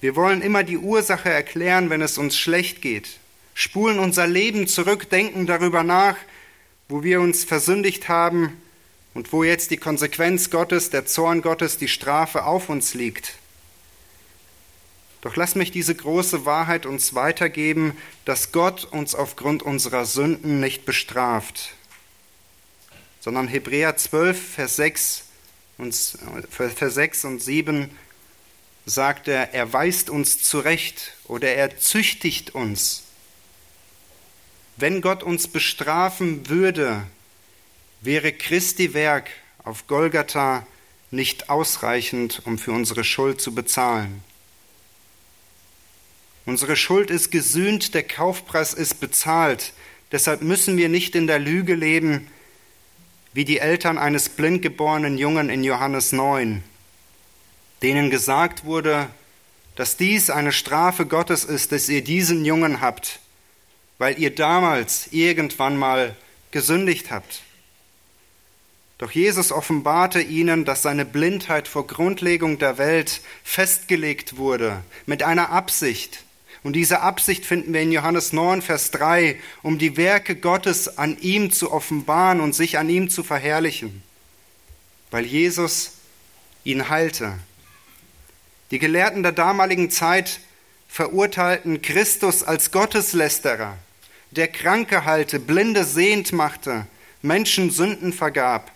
Wir 0.00 0.14
wollen 0.14 0.42
immer 0.42 0.62
die 0.62 0.78
Ursache 0.78 1.30
erklären, 1.30 1.90
wenn 1.90 2.02
es 2.02 2.18
uns 2.18 2.36
schlecht 2.36 2.82
geht, 2.82 3.18
spulen 3.54 3.98
unser 3.98 4.26
Leben 4.26 4.68
zurück, 4.68 5.10
denken 5.10 5.46
darüber 5.46 5.82
nach, 5.82 6.16
wo 6.88 7.02
wir 7.02 7.20
uns 7.20 7.44
versündigt 7.44 8.08
haben 8.08 8.60
und 9.14 9.32
wo 9.32 9.42
jetzt 9.42 9.70
die 9.70 9.76
Konsequenz 9.76 10.50
Gottes, 10.50 10.90
der 10.90 11.06
Zorn 11.06 11.42
Gottes, 11.42 11.78
die 11.78 11.88
Strafe 11.88 12.44
auf 12.44 12.68
uns 12.68 12.94
liegt. 12.94 13.34
Doch 15.20 15.34
lass 15.34 15.54
mich 15.54 15.72
diese 15.72 15.94
große 15.94 16.44
Wahrheit 16.44 16.86
uns 16.86 17.14
weitergeben, 17.14 17.96
dass 18.24 18.52
Gott 18.52 18.84
uns 18.84 19.14
aufgrund 19.14 19.62
unserer 19.62 20.04
Sünden 20.04 20.60
nicht 20.60 20.84
bestraft, 20.84 21.70
sondern 23.20 23.48
Hebräer 23.48 23.96
12, 23.96 24.54
Vers 24.54 24.76
6 24.76 25.24
und, 25.78 25.94
Vers 26.50 26.94
6 26.94 27.24
und 27.24 27.42
7 27.42 27.90
sagt 28.86 29.28
er, 29.28 29.52
er 29.54 29.72
weist 29.72 30.08
uns 30.08 30.42
zurecht 30.42 31.14
oder 31.24 31.52
er 31.52 31.78
züchtigt 31.78 32.54
uns. 32.54 33.02
Wenn 34.76 35.00
Gott 35.00 35.22
uns 35.22 35.48
bestrafen 35.48 36.48
würde, 36.48 37.02
wäre 38.00 38.32
Christi 38.32 38.94
Werk 38.94 39.30
auf 39.64 39.88
Golgatha 39.88 40.66
nicht 41.10 41.50
ausreichend, 41.50 42.42
um 42.44 42.58
für 42.58 42.72
unsere 42.72 43.02
Schuld 43.02 43.40
zu 43.40 43.54
bezahlen. 43.54 44.22
Unsere 46.48 46.76
Schuld 46.76 47.10
ist 47.10 47.30
gesühnt, 47.30 47.92
der 47.92 48.04
Kaufpreis 48.04 48.72
ist 48.72 49.00
bezahlt. 49.00 49.74
Deshalb 50.12 50.40
müssen 50.40 50.78
wir 50.78 50.88
nicht 50.88 51.14
in 51.14 51.26
der 51.26 51.38
Lüge 51.38 51.74
leben, 51.74 52.26
wie 53.34 53.44
die 53.44 53.58
Eltern 53.58 53.98
eines 53.98 54.30
blindgeborenen 54.30 55.18
Jungen 55.18 55.50
in 55.50 55.62
Johannes 55.62 56.12
9, 56.12 56.64
denen 57.82 58.08
gesagt 58.08 58.64
wurde, 58.64 59.10
dass 59.76 59.98
dies 59.98 60.30
eine 60.30 60.52
Strafe 60.52 61.04
Gottes 61.04 61.44
ist, 61.44 61.70
dass 61.70 61.90
ihr 61.90 62.02
diesen 62.02 62.46
Jungen 62.46 62.80
habt, 62.80 63.20
weil 63.98 64.18
ihr 64.18 64.34
damals 64.34 65.08
irgendwann 65.10 65.76
mal 65.76 66.16
gesündigt 66.50 67.10
habt. 67.10 67.42
Doch 68.96 69.10
Jesus 69.10 69.52
offenbarte 69.52 70.22
ihnen, 70.22 70.64
dass 70.64 70.80
seine 70.80 71.04
Blindheit 71.04 71.68
vor 71.68 71.86
Grundlegung 71.86 72.58
der 72.58 72.78
Welt 72.78 73.20
festgelegt 73.44 74.38
wurde, 74.38 74.82
mit 75.04 75.22
einer 75.22 75.50
Absicht, 75.50 76.24
und 76.68 76.74
diese 76.74 77.00
Absicht 77.00 77.46
finden 77.46 77.72
wir 77.72 77.80
in 77.80 77.92
Johannes 77.92 78.34
9, 78.34 78.60
Vers 78.60 78.90
3, 78.90 79.40
um 79.62 79.78
die 79.78 79.96
Werke 79.96 80.36
Gottes 80.36 80.98
an 80.98 81.16
ihm 81.18 81.50
zu 81.50 81.72
offenbaren 81.72 82.42
und 82.42 82.54
sich 82.54 82.76
an 82.76 82.90
ihm 82.90 83.08
zu 83.08 83.22
verherrlichen, 83.22 84.02
weil 85.10 85.24
Jesus 85.24 85.92
ihn 86.64 86.90
heilte. 86.90 87.38
Die 88.70 88.78
Gelehrten 88.78 89.22
der 89.22 89.32
damaligen 89.32 89.90
Zeit 89.90 90.40
verurteilten 90.88 91.80
Christus 91.80 92.42
als 92.42 92.70
Gotteslästerer, 92.70 93.78
der 94.32 94.48
Kranke 94.48 95.06
halte, 95.06 95.40
Blinde 95.40 95.86
sehend 95.86 96.34
machte, 96.34 96.86
Menschen 97.22 97.70
Sünden 97.70 98.12
vergab 98.12 98.70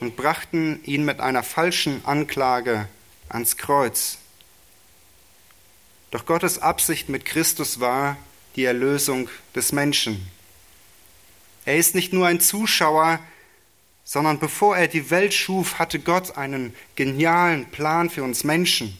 und 0.00 0.16
brachten 0.16 0.80
ihn 0.82 1.04
mit 1.04 1.20
einer 1.20 1.44
falschen 1.44 2.04
Anklage 2.04 2.88
ans 3.28 3.56
Kreuz. 3.56 4.18
Doch 6.10 6.26
Gottes 6.26 6.60
Absicht 6.60 7.08
mit 7.08 7.24
Christus 7.24 7.80
war 7.80 8.16
die 8.56 8.64
Erlösung 8.64 9.28
des 9.54 9.72
Menschen. 9.72 10.26
Er 11.64 11.76
ist 11.76 11.94
nicht 11.94 12.12
nur 12.12 12.26
ein 12.26 12.40
Zuschauer, 12.40 13.20
sondern 14.04 14.38
bevor 14.38 14.76
er 14.76 14.88
die 14.88 15.10
Welt 15.10 15.34
schuf, 15.34 15.78
hatte 15.78 15.98
Gott 15.98 16.38
einen 16.38 16.74
genialen 16.96 17.66
Plan 17.66 18.08
für 18.08 18.22
uns 18.22 18.42
Menschen. 18.42 18.98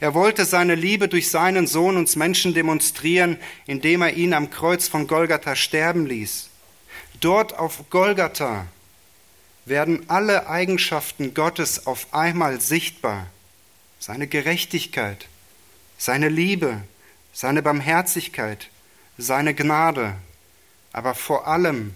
Er 0.00 0.14
wollte 0.14 0.46
seine 0.46 0.74
Liebe 0.74 1.08
durch 1.08 1.30
seinen 1.30 1.66
Sohn 1.66 1.96
uns 1.96 2.16
Menschen 2.16 2.54
demonstrieren, 2.54 3.38
indem 3.66 4.02
er 4.02 4.14
ihn 4.14 4.32
am 4.32 4.48
Kreuz 4.48 4.88
von 4.88 5.06
Golgatha 5.06 5.54
sterben 5.54 6.06
ließ. 6.06 6.48
Dort 7.20 7.58
auf 7.58 7.90
Golgatha 7.90 8.66
werden 9.66 10.08
alle 10.08 10.48
Eigenschaften 10.48 11.34
Gottes 11.34 11.86
auf 11.86 12.14
einmal 12.14 12.60
sichtbar. 12.60 13.26
Seine 13.98 14.28
Gerechtigkeit, 14.28 15.26
seine 15.98 16.28
Liebe, 16.28 16.80
seine 17.34 17.60
Barmherzigkeit, 17.60 18.70
seine 19.18 19.52
Gnade, 19.52 20.14
aber 20.92 21.14
vor 21.14 21.46
allem 21.46 21.94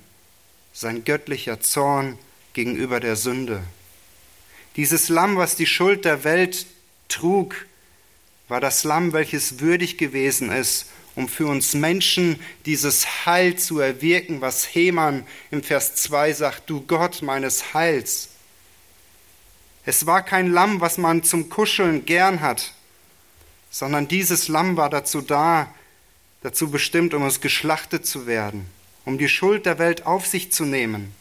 sein 0.73 1.05
göttlicher 1.05 1.61
Zorn 1.61 2.19
gegenüber 2.53 3.01
der 3.01 3.17
Sünde. 3.17 3.63
Dieses 4.77 5.09
Lamm, 5.09 5.37
was 5.37 5.55
die 5.55 5.67
Schuld 5.67 6.05
der 6.05 6.25
Welt 6.25 6.67
trug, 7.09 7.67
war 8.49 8.61
das 8.61 8.85
Lamm, 8.85 9.13
welches 9.13 9.61
würdig 9.61 9.99
gewesen 9.99 10.51
ist, 10.51 10.87
um 11.15 11.29
für 11.29 11.47
uns 11.47 11.75
Menschen 11.75 12.41
dieses 12.67 13.27
Heil 13.27 13.57
zu 13.57 13.81
erwirken, 13.81 14.41
was 14.41 14.65
Heman 14.65 15.27
im 15.51 15.63
Vers 15.63 15.95
2 15.97 16.33
sagt, 16.33 16.71
du 16.71 16.81
Gott 16.81 17.23
meines 17.23 17.75
Heils. 17.75 18.31
Es 19.85 20.07
war 20.07 20.23
kein 20.23 20.51
Lamm, 20.51 20.81
was 20.81 20.99
man 20.99 21.23
zum 21.23 21.51
Kuscheln 21.51 22.05
gern 22.05 22.41
hat, 22.41 22.73
sondern 23.73 24.07
dieses 24.07 24.49
Lamm 24.49 24.77
war 24.77 24.91
dazu 24.91 25.23
da, 25.23 25.75
dazu 26.43 26.71
bestimmt, 26.71 27.15
um 27.15 27.25
es 27.25 27.41
geschlachtet 27.41 28.07
zu 28.07 28.27
werden, 28.27 28.67
um 29.07 29.17
die 29.17 29.31
Schuld 29.31 29.67
der 29.67 29.79
Welt 29.79 30.07
auf 30.07 30.27
sich 30.27 30.53
zu 30.53 30.65
nehmen. 30.65 31.13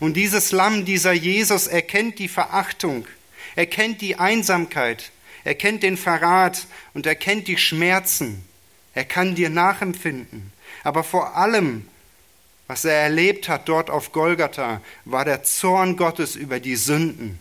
Und 0.00 0.14
dieses 0.14 0.52
Lamm, 0.52 0.84
dieser 0.84 1.12
Jesus, 1.12 1.66
erkennt 1.66 2.18
die 2.18 2.28
Verachtung, 2.28 3.06
erkennt 3.56 4.02
die 4.02 4.16
Einsamkeit, 4.16 5.10
erkennt 5.44 5.82
den 5.82 5.96
Verrat 5.96 6.66
und 6.92 7.06
erkennt 7.06 7.48
die 7.48 7.58
Schmerzen. 7.58 8.44
Er 8.92 9.04
kann 9.04 9.34
dir 9.34 9.48
nachempfinden. 9.48 10.52
Aber 10.82 11.04
vor 11.04 11.36
allem, 11.36 11.88
was 12.66 12.84
er 12.84 12.94
erlebt 12.94 13.48
hat 13.48 13.68
dort 13.68 13.88
auf 13.88 14.12
Golgatha, 14.12 14.82
war 15.06 15.24
der 15.24 15.42
Zorn 15.42 15.96
Gottes 15.96 16.36
über 16.36 16.60
die 16.60 16.76
Sünden. 16.76 17.38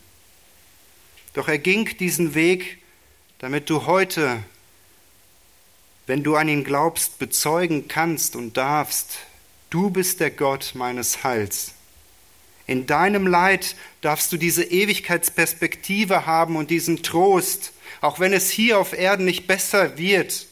Doch 1.34 1.49
er 1.49 1.57
ging 1.57 1.97
diesen 1.97 2.34
Weg, 2.34 2.78
damit 3.39 3.70
du 3.70 3.86
heute 3.86 4.43
wenn 6.08 6.24
du 6.24 6.36
an 6.36 6.49
ihn 6.49 6.64
glaubst, 6.64 7.20
bezeugen 7.20 7.88
kannst 7.88 8.36
und 8.36 8.58
darfst, 8.58 9.18
du 9.70 9.89
bist 9.89 10.20
der 10.20 10.32
Gott 10.32 10.72
meines 10.76 11.24
Heils. 11.24 11.74
In 12.66 12.86
deinem 12.86 13.28
Leid 13.28 13.76
darfst 14.01 14.32
du 14.32 14.38
diese 14.38 14.64
Ewigkeitsperspektive 14.64 16.26
haben 16.26 16.56
und 16.56 16.70
diesen 16.70 17.04
Trost, 17.04 17.74
auch 18.01 18.20
wenn 18.20 18.34
es 18.34 18.49
hier 18.49 18.80
auf 18.80 18.93
Erden 18.93 19.26
nicht 19.26 19.47
besser 19.47 19.97
wird. 19.97 20.47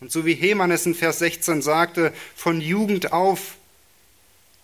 Und 0.00 0.12
so 0.12 0.24
wie 0.26 0.34
Heman 0.34 0.70
es 0.70 0.86
in 0.86 0.94
Vers 0.94 1.18
16 1.20 1.62
sagte, 1.62 2.12
von 2.34 2.60
Jugend 2.60 3.12
auf 3.12 3.56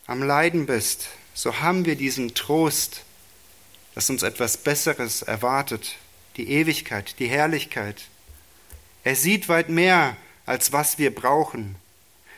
am 0.06 0.22
Leiden 0.22 0.66
bist, 0.66 1.08
so 1.34 1.60
haben 1.60 1.84
wir 1.84 1.96
diesen 1.96 2.34
Trost, 2.34 3.02
dass 3.94 4.10
uns 4.10 4.22
etwas 4.22 4.56
Besseres 4.56 5.22
erwartet, 5.22 5.96
die 6.36 6.50
Ewigkeit, 6.50 7.18
die 7.18 7.28
Herrlichkeit. 7.28 8.02
Er 9.04 9.16
sieht 9.16 9.48
weit 9.48 9.68
mehr, 9.68 10.16
als 10.46 10.72
was 10.72 10.98
wir 10.98 11.14
brauchen. 11.14 11.76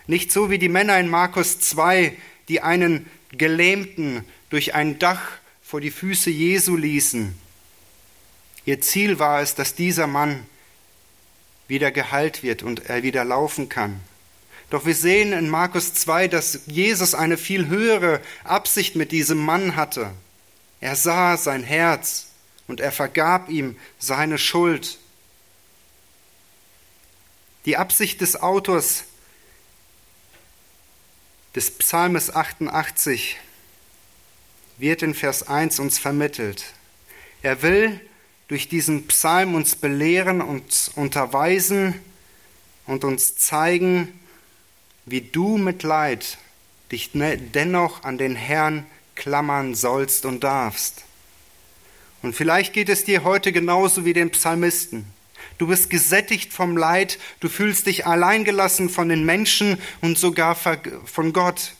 Nicht 0.07 0.33
so 0.33 0.51
wie 0.51 0.59
die 0.59 0.69
Männer 0.69 0.99
in 0.99 1.09
Markus 1.09 1.61
2, 1.61 2.17
die 2.49 2.61
einen 2.61 3.11
Gelähmten 3.33 4.25
durch 4.51 4.75
ein 4.75 4.99
Dach 4.99 5.23
vor 5.63 5.81
die 5.81 5.91
Füße 5.91 6.31
Jesu 6.31 6.77
ließen. 6.77 7.35
Ihr 8.67 8.81
Ziel 8.81 9.19
war 9.19 9.41
es, 9.41 9.55
dass 9.55 9.75
dieser 9.75 10.07
Mann 10.07 10.47
wieder 11.69 11.91
geheilt 11.91 12.43
wird 12.43 12.63
und 12.63 12.89
er 12.89 13.03
wieder 13.03 13.25
laufen 13.25 13.69
kann. 13.69 14.01
Doch 14.71 14.87
wir 14.87 14.95
sehen 14.95 15.33
in 15.33 15.49
Markus 15.49 15.95
2, 15.95 16.29
dass 16.29 16.61
Jesus 16.67 17.15
eine 17.15 17.37
viel 17.37 17.69
höhere 17.69 18.21
Absicht 18.45 18.97
mit 18.97 19.13
diesem 19.13 19.39
Mann 19.39 19.77
hatte. 19.77 20.11
Er 20.81 20.97
sah 20.97 21.37
sein 21.37 21.63
Herz 21.63 22.29
und 22.67 22.81
er 22.81 22.93
vergab 22.93 23.49
ihm 23.49 23.77
seine 23.99 24.39
Schuld. 24.39 24.99
Die 27.65 27.77
Absicht 27.77 28.21
des 28.21 28.43
Autors 28.43 29.05
des 31.55 31.71
Psalmes 31.71 32.35
88 32.35 33.37
wird 34.77 35.03
in 35.03 35.15
Vers 35.15 35.47
1 35.49 35.79
uns 35.79 35.99
vermittelt. 35.99 36.65
Er 37.43 37.63
will 37.63 38.01
durch 38.49 38.69
diesen 38.69 39.07
Psalm 39.07 39.55
uns 39.55 39.77
belehren 39.77 40.43
und 40.43 40.91
unterweisen 40.97 42.01
und 42.87 43.05
uns 43.05 43.37
zeigen, 43.37 44.21
wie 45.07 45.23
du 45.23 45.57
mit 45.57 45.83
Leid 45.83 46.39
dich 46.93 47.15
ne-, 47.15 47.39
dennoch 47.39 48.05
an 48.05 48.19
den 48.19 48.37
Herrn 48.37 48.87
klammern 49.15 49.75
sollst 49.75 50.27
und 50.27 50.45
darfst. 50.45 51.05
Und 52.23 52.35
vielleicht 52.35 52.73
geht 52.73 52.89
es 52.89 53.05
dir 53.05 53.25
heute 53.25 53.53
genauso 53.53 54.05
wie 54.05 54.13
den 54.13 54.31
Psalmisten. 54.31 55.07
Du 55.59 55.69
bist 55.69 55.89
gesättigt 55.89 56.53
vom 56.53 56.77
Leid, 56.77 57.19
du 57.41 57.49
fühlst 57.49 57.87
dich 57.87 58.07
alleingelassen 58.07 58.89
von 58.89 59.09
den 59.09 59.25
Menschen 59.25 59.79
und 60.01 60.19
sogar 60.19 60.57
von 60.57 61.33
Gott. 61.33 61.75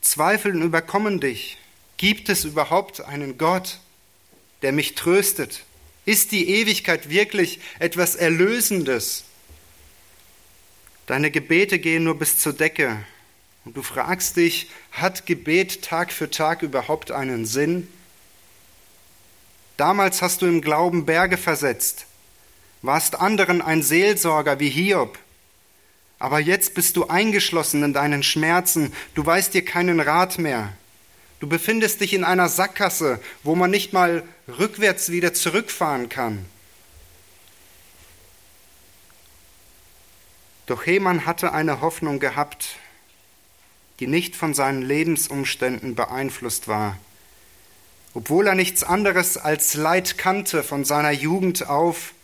Zweifeln 0.00 0.62
überkommen 0.62 1.20
dich. 1.20 1.58
Gibt 1.96 2.28
es 2.28 2.44
überhaupt 2.44 3.00
einen 3.00 3.38
Gott, 3.38 3.80
der 4.62 4.72
mich 4.72 4.94
tröstet? 4.94 5.64
Ist 6.04 6.30
die 6.30 6.48
Ewigkeit 6.48 7.10
wirklich 7.10 7.60
etwas 7.80 8.14
Erlösendes? 8.14 9.24
Deine 11.06 11.30
Gebete 11.30 11.78
gehen 11.78 12.04
nur 12.04 12.18
bis 12.18 12.38
zur 12.38 12.52
Decke. 12.52 13.04
Und 13.64 13.76
du 13.76 13.82
fragst 13.82 14.36
dich, 14.36 14.70
hat 14.92 15.26
Gebet 15.26 15.82
Tag 15.82 16.12
für 16.12 16.30
Tag 16.30 16.62
überhaupt 16.62 17.10
einen 17.10 17.46
Sinn? 17.46 17.88
Damals 19.76 20.22
hast 20.22 20.42
du 20.42 20.46
im 20.46 20.60
Glauben 20.60 21.04
Berge 21.04 21.36
versetzt, 21.36 22.06
warst 22.82 23.18
anderen 23.18 23.62
ein 23.62 23.82
Seelsorger 23.82 24.60
wie 24.60 24.70
Hiob. 24.70 25.18
Aber 26.18 26.40
jetzt 26.40 26.74
bist 26.74 26.96
du 26.96 27.08
eingeschlossen 27.08 27.82
in 27.82 27.92
deinen 27.92 28.22
Schmerzen, 28.22 28.92
du 29.14 29.24
weißt 29.24 29.54
dir 29.54 29.64
keinen 29.64 30.00
Rat 30.00 30.38
mehr. 30.38 30.72
Du 31.40 31.46
befindest 31.46 32.00
dich 32.00 32.14
in 32.14 32.24
einer 32.24 32.48
Sackgasse, 32.48 33.20
wo 33.42 33.54
man 33.54 33.70
nicht 33.70 33.92
mal 33.92 34.22
rückwärts 34.48 35.10
wieder 35.10 35.34
zurückfahren 35.34 36.08
kann. 36.08 36.46
Doch 40.66 40.86
Heman 40.86 41.26
hatte 41.26 41.52
eine 41.52 41.80
Hoffnung 41.80 42.18
gehabt, 42.18 42.76
die 44.00 44.06
nicht 44.06 44.34
von 44.34 44.54
seinen 44.54 44.82
Lebensumständen 44.82 45.94
beeinflusst 45.94 46.68
war. 46.68 46.96
Obwohl 48.14 48.46
er 48.46 48.54
nichts 48.54 48.82
anderes 48.82 49.36
als 49.36 49.74
Leid 49.74 50.16
kannte 50.18 50.62
von 50.62 50.84
seiner 50.84 51.12
Jugend 51.12 51.68
auf, 51.68 52.14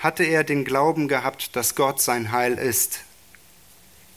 hatte 0.00 0.24
er 0.24 0.44
den 0.44 0.64
Glauben 0.64 1.08
gehabt, 1.08 1.54
dass 1.54 1.74
Gott 1.76 2.00
sein 2.00 2.32
Heil 2.32 2.54
ist. 2.54 3.00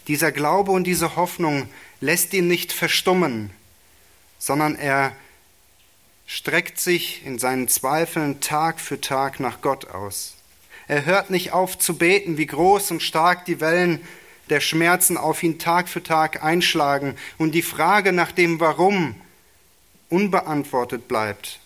Dieser 0.07 0.31
Glaube 0.31 0.71
und 0.71 0.85
diese 0.85 1.15
Hoffnung 1.15 1.69
lässt 1.99 2.33
ihn 2.33 2.47
nicht 2.47 2.71
verstummen, 2.71 3.51
sondern 4.39 4.75
er 4.75 5.15
streckt 6.25 6.79
sich 6.79 7.25
in 7.25 7.37
seinen 7.37 7.67
Zweifeln 7.67 8.39
Tag 8.39 8.79
für 8.79 8.99
Tag 8.99 9.39
nach 9.39 9.61
Gott 9.61 9.89
aus. 9.89 10.35
Er 10.87 11.05
hört 11.05 11.29
nicht 11.29 11.51
auf 11.51 11.77
zu 11.77 11.97
beten, 11.97 12.37
wie 12.37 12.45
groß 12.45 12.91
und 12.91 13.03
stark 13.03 13.45
die 13.45 13.59
Wellen 13.59 14.01
der 14.49 14.61
Schmerzen 14.61 15.17
auf 15.17 15.43
ihn 15.43 15.59
Tag 15.59 15.87
für 15.89 16.03
Tag 16.03 16.43
einschlagen 16.43 17.15
und 17.37 17.51
die 17.51 17.61
Frage 17.61 18.13
nach 18.13 18.31
dem 18.31 18.59
Warum 18.59 19.15
unbeantwortet 20.09 21.07
bleibt, 21.07 21.59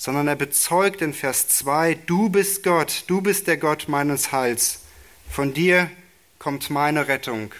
sondern 0.00 0.28
er 0.28 0.36
bezeugt 0.36 1.02
in 1.02 1.12
Vers 1.12 1.48
2, 1.48 1.92
du 2.06 2.30
bist 2.30 2.62
Gott, 2.62 3.04
du 3.06 3.20
bist 3.20 3.46
der 3.46 3.58
Gott 3.58 3.86
meines 3.86 4.32
Heils, 4.32 4.80
von 5.28 5.52
dir 5.52 5.90
kommt 6.38 6.70
meine 6.70 7.06
Rettung 7.06 7.52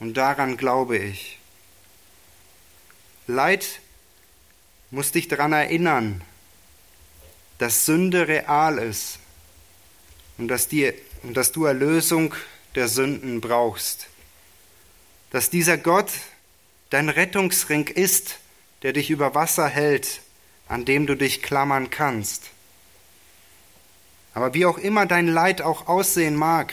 und 0.00 0.16
daran 0.16 0.56
glaube 0.56 0.96
ich. 0.96 1.38
Leid 3.26 3.80
muss 4.90 5.12
dich 5.12 5.28
daran 5.28 5.52
erinnern, 5.52 6.22
dass 7.58 7.84
Sünde 7.84 8.26
real 8.26 8.78
ist 8.78 9.18
und 10.38 10.48
dass, 10.48 10.68
die, 10.68 10.94
und 11.22 11.36
dass 11.36 11.52
du 11.52 11.66
Erlösung 11.66 12.34
der 12.74 12.88
Sünden 12.88 13.42
brauchst. 13.42 14.06
Dass 15.28 15.50
dieser 15.50 15.76
Gott 15.76 16.10
dein 16.88 17.10
Rettungsring 17.10 17.86
ist, 17.88 18.38
der 18.80 18.94
dich 18.94 19.10
über 19.10 19.34
Wasser 19.34 19.68
hält, 19.68 20.22
an 20.72 20.86
dem 20.86 21.06
du 21.06 21.16
dich 21.16 21.42
klammern 21.42 21.90
kannst. 21.90 22.44
Aber 24.32 24.54
wie 24.54 24.64
auch 24.64 24.78
immer 24.78 25.04
dein 25.04 25.28
Leid 25.28 25.60
auch 25.60 25.86
aussehen 25.86 26.34
mag, 26.34 26.72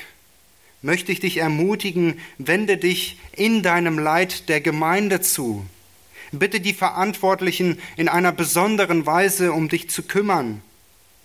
möchte 0.82 1.12
ich 1.12 1.20
dich 1.20 1.36
ermutigen, 1.36 2.22
wende 2.38 2.78
dich 2.78 3.20
in 3.34 3.62
deinem 3.62 4.00
Leid 4.00 4.48
der 4.48 4.62
Gemeinde 4.62 5.20
zu. 5.20 5.66
Bitte 6.32 6.62
die 6.62 6.74
Verantwortlichen 6.74 7.78
in 7.98 8.08
einer 8.08 8.32
besonderen 8.32 9.06
Weise 9.06 9.52
um 9.52 9.68
dich 9.68 9.90
zu 9.90 10.04
kümmern. 10.04 10.62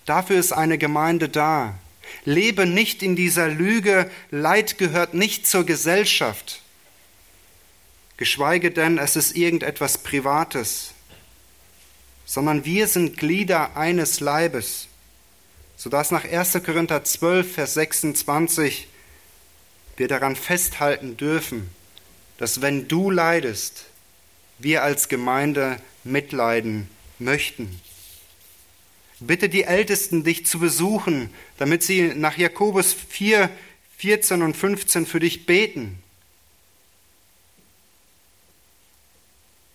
Dafür 0.04 0.40
ist 0.40 0.50
eine 0.52 0.76
Gemeinde 0.76 1.28
da. 1.28 1.78
Lebe 2.24 2.66
nicht 2.66 3.04
in 3.04 3.14
dieser 3.14 3.46
Lüge, 3.46 4.10
Leid 4.32 4.78
gehört 4.78 5.14
nicht 5.14 5.46
zur 5.46 5.64
Gesellschaft. 5.64 6.60
Geschweige 8.16 8.72
denn, 8.72 8.98
es 8.98 9.14
ist 9.14 9.36
irgendetwas 9.36 9.98
Privates, 9.98 10.93
sondern 12.24 12.64
wir 12.64 12.86
sind 12.86 13.16
Glieder 13.18 13.76
eines 13.76 14.20
Leibes, 14.20 14.88
sodass 15.76 16.10
nach 16.10 16.24
1. 16.24 16.62
Korinther 16.64 17.04
12, 17.04 17.54
Vers 17.54 17.74
26 17.74 18.88
wir 19.96 20.08
daran 20.08 20.36
festhalten 20.36 21.16
dürfen, 21.16 21.70
dass 22.38 22.60
wenn 22.60 22.88
du 22.88 23.10
leidest, 23.10 23.84
wir 24.58 24.82
als 24.82 25.08
Gemeinde 25.08 25.76
mitleiden 26.02 26.88
möchten. 27.18 27.80
Bitte 29.20 29.48
die 29.48 29.62
Ältesten, 29.62 30.24
dich 30.24 30.46
zu 30.46 30.58
besuchen, 30.58 31.30
damit 31.58 31.82
sie 31.82 32.12
nach 32.14 32.36
Jakobus 32.36 32.92
4, 32.92 33.48
14 33.98 34.42
und 34.42 34.56
15 34.56 35.06
für 35.06 35.20
dich 35.20 35.46
beten. 35.46 36.02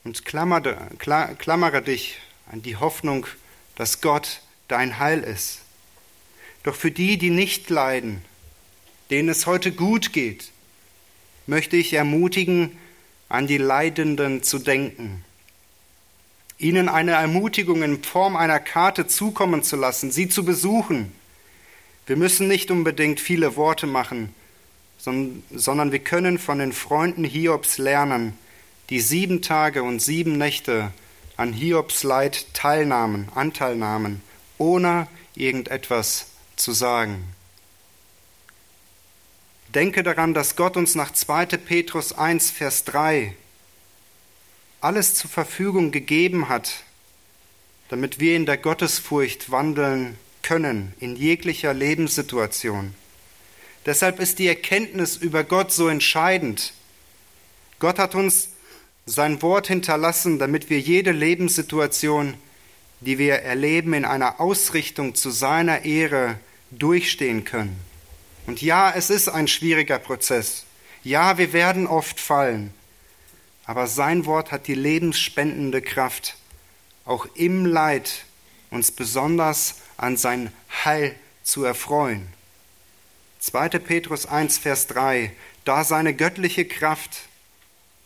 Und 0.03 0.25
klammere, 0.25 0.89
klammere 0.97 1.81
dich 1.81 2.17
an 2.49 2.61
die 2.61 2.75
Hoffnung, 2.75 3.25
dass 3.75 4.01
Gott 4.01 4.41
dein 4.67 4.99
Heil 4.99 5.21
ist. 5.21 5.61
Doch 6.63 6.75
für 6.75 6.91
die, 6.91 7.17
die 7.17 7.29
nicht 7.29 7.69
leiden, 7.69 8.21
denen 9.09 9.29
es 9.29 9.47
heute 9.47 9.71
gut 9.71 10.11
geht, 10.11 10.51
möchte 11.47 11.77
ich 11.77 11.93
ermutigen, 11.93 12.77
an 13.29 13.47
die 13.47 13.57
Leidenden 13.57 14.43
zu 14.43 14.59
denken 14.59 15.23
ihnen 16.59 16.89
eine 16.89 17.11
Ermutigung 17.11 17.81
in 17.81 18.03
Form 18.03 18.35
einer 18.35 18.59
Karte 18.59 19.07
zukommen 19.07 19.63
zu 19.63 19.77
lassen, 19.77 20.11
sie 20.11 20.27
zu 20.27 20.43
besuchen. 20.43 21.11
Wir 22.05 22.17
müssen 22.17 22.47
nicht 22.47 22.69
unbedingt 22.69 23.19
viele 23.19 23.55
Worte 23.55 23.87
machen, 23.87 24.35
sondern 24.97 25.91
wir 25.91 25.99
können 25.99 26.37
von 26.37 26.59
den 26.59 26.73
Freunden 26.73 27.23
Hiobs 27.23 27.77
lernen, 27.77 28.37
die 28.89 28.99
sieben 28.99 29.41
Tage 29.41 29.83
und 29.83 30.01
sieben 30.01 30.37
Nächte 30.37 30.91
an 31.39 31.53
Hiobs 31.53 32.03
Leid 32.03 32.53
teilnahmen, 32.53 33.29
Anteil 33.33 33.77
nahmen, 33.77 34.21
ohne 34.57 35.07
irgendetwas 35.35 36.25
zu 36.57 36.73
sagen. 36.73 37.23
Denke 39.73 40.03
daran, 40.03 40.33
dass 40.33 40.57
Gott 40.57 40.75
uns 40.75 40.95
nach 40.95 41.13
2. 41.13 41.45
Petrus 41.45 42.11
1, 42.11 42.51
Vers 42.51 42.83
3 42.83 43.33
alles 44.81 45.15
zur 45.15 45.29
Verfügung 45.29 45.91
gegeben 45.91 46.49
hat, 46.49 46.83
damit 47.87 48.19
wir 48.19 48.35
in 48.35 48.45
der 48.45 48.57
Gottesfurcht 48.57 49.49
wandeln 49.49 50.17
können 50.43 50.93
in 50.99 51.15
jeglicher 51.15 51.73
Lebenssituation. 51.73 52.93
Deshalb 53.85 54.19
ist 54.19 54.39
die 54.39 54.47
Erkenntnis 54.47 55.15
über 55.15 55.45
Gott 55.45 55.71
so 55.71 55.87
entscheidend. 55.87 56.73
Gott 57.79 57.97
hat 57.97 58.13
uns 58.13 58.48
sein 59.09 59.41
Wort 59.41 59.67
hinterlassen, 59.67 60.39
damit 60.39 60.69
wir 60.69 60.79
jede 60.79 61.11
Lebenssituation, 61.11 62.35
die 63.01 63.17
wir 63.17 63.35
erleben, 63.35 63.93
in 63.93 64.05
einer 64.05 64.39
Ausrichtung 64.39 65.15
zu 65.15 65.29
seiner 65.29 65.85
Ehre 65.85 66.39
durchstehen 66.71 67.43
können. 67.43 67.79
Und 68.45 68.61
ja, 68.61 68.91
es 68.95 69.09
ist 69.09 69.29
ein 69.29 69.47
schwieriger 69.47 69.99
Prozess. 69.99 70.65
Ja, 71.03 71.37
wir 71.37 71.53
werden 71.53 71.87
oft 71.87 72.19
fallen 72.19 72.73
aber 73.69 73.85
sein 73.85 74.25
Wort 74.25 74.51
hat 74.51 74.65
die 74.65 74.73
lebensspendende 74.73 75.83
Kraft, 75.83 76.37
auch 77.05 77.27
im 77.35 77.67
Leid 77.67 78.25
uns 78.71 78.89
besonders 78.89 79.75
an 79.95 80.17
sein 80.17 80.51
Heil 80.83 81.13
zu 81.43 81.65
erfreuen. 81.65 82.29
2. 83.41 83.69
Petrus 83.77 84.25
1, 84.25 84.57
Vers 84.57 84.87
3. 84.87 85.31
da 85.65 85.83
seine 85.83 86.15
göttliche 86.15 86.65
Kraft 86.65 87.28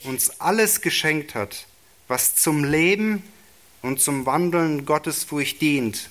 uns 0.04 0.40
alles 0.40 0.82
geschenkt 0.82 1.36
hat, 1.36 1.68
was 2.08 2.36
zum 2.36 2.64
Leben 2.64 3.24
und 3.82 4.00
zum 4.00 4.26
Wandeln 4.26 4.86
Gottesfurcht 4.86 5.62
dient, 5.62 6.10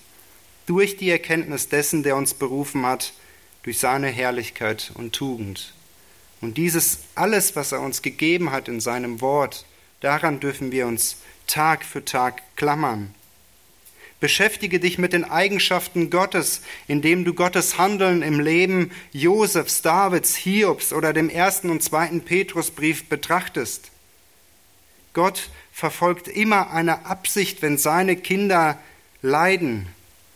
durch 0.66 0.96
die 0.96 1.10
Erkenntnis 1.10 1.68
dessen, 1.68 2.02
der 2.02 2.16
uns 2.16 2.34
berufen 2.34 2.86
hat, 2.86 3.12
durch 3.62 3.78
seine 3.78 4.08
Herrlichkeit 4.08 4.92
und 4.94 5.12
Tugend. 5.12 5.72
Und 6.40 6.56
dieses 6.56 7.00
alles, 7.14 7.54
was 7.54 7.72
er 7.72 7.80
uns 7.80 8.02
gegeben 8.02 8.50
hat 8.50 8.68
in 8.68 8.80
seinem 8.80 9.20
Wort, 9.20 9.64
daran 10.00 10.40
dürfen 10.40 10.72
wir 10.72 10.86
uns 10.86 11.18
Tag 11.46 11.84
für 11.84 12.04
Tag 12.04 12.42
klammern. 12.56 13.14
Beschäftige 14.22 14.78
dich 14.78 14.98
mit 14.98 15.12
den 15.12 15.24
Eigenschaften 15.24 16.08
Gottes, 16.08 16.62
indem 16.86 17.24
du 17.24 17.34
Gottes 17.34 17.76
Handeln 17.76 18.22
im 18.22 18.38
Leben 18.38 18.92
Josefs, 19.10 19.82
Davids, 19.82 20.36
Hiobs 20.36 20.92
oder 20.92 21.12
dem 21.12 21.28
ersten 21.28 21.70
und 21.70 21.82
zweiten 21.82 22.20
Petrusbrief 22.20 23.08
betrachtest. 23.08 23.90
Gott 25.12 25.50
verfolgt 25.72 26.28
immer 26.28 26.70
eine 26.70 27.04
Absicht, 27.04 27.62
wenn 27.62 27.78
seine 27.78 28.14
Kinder 28.14 28.78
leiden. 29.22 29.88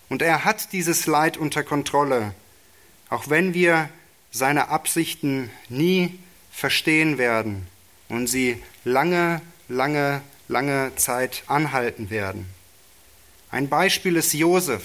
Und 0.08 0.20
er 0.20 0.44
hat 0.44 0.72
dieses 0.72 1.06
Leid 1.06 1.36
unter 1.36 1.62
Kontrolle, 1.62 2.34
auch 3.08 3.30
wenn 3.30 3.54
wir 3.54 3.88
seine 4.32 4.68
Absichten 4.68 5.48
nie 5.68 6.18
verstehen 6.50 7.18
werden 7.18 7.68
und 8.08 8.26
sie 8.26 8.60
lange, 8.82 9.42
lange, 9.68 10.22
lange 10.48 10.90
Zeit 10.96 11.44
anhalten 11.46 12.10
werden. 12.10 12.55
Ein 13.50 13.68
Beispiel 13.68 14.16
ist 14.16 14.32
Josef. 14.32 14.82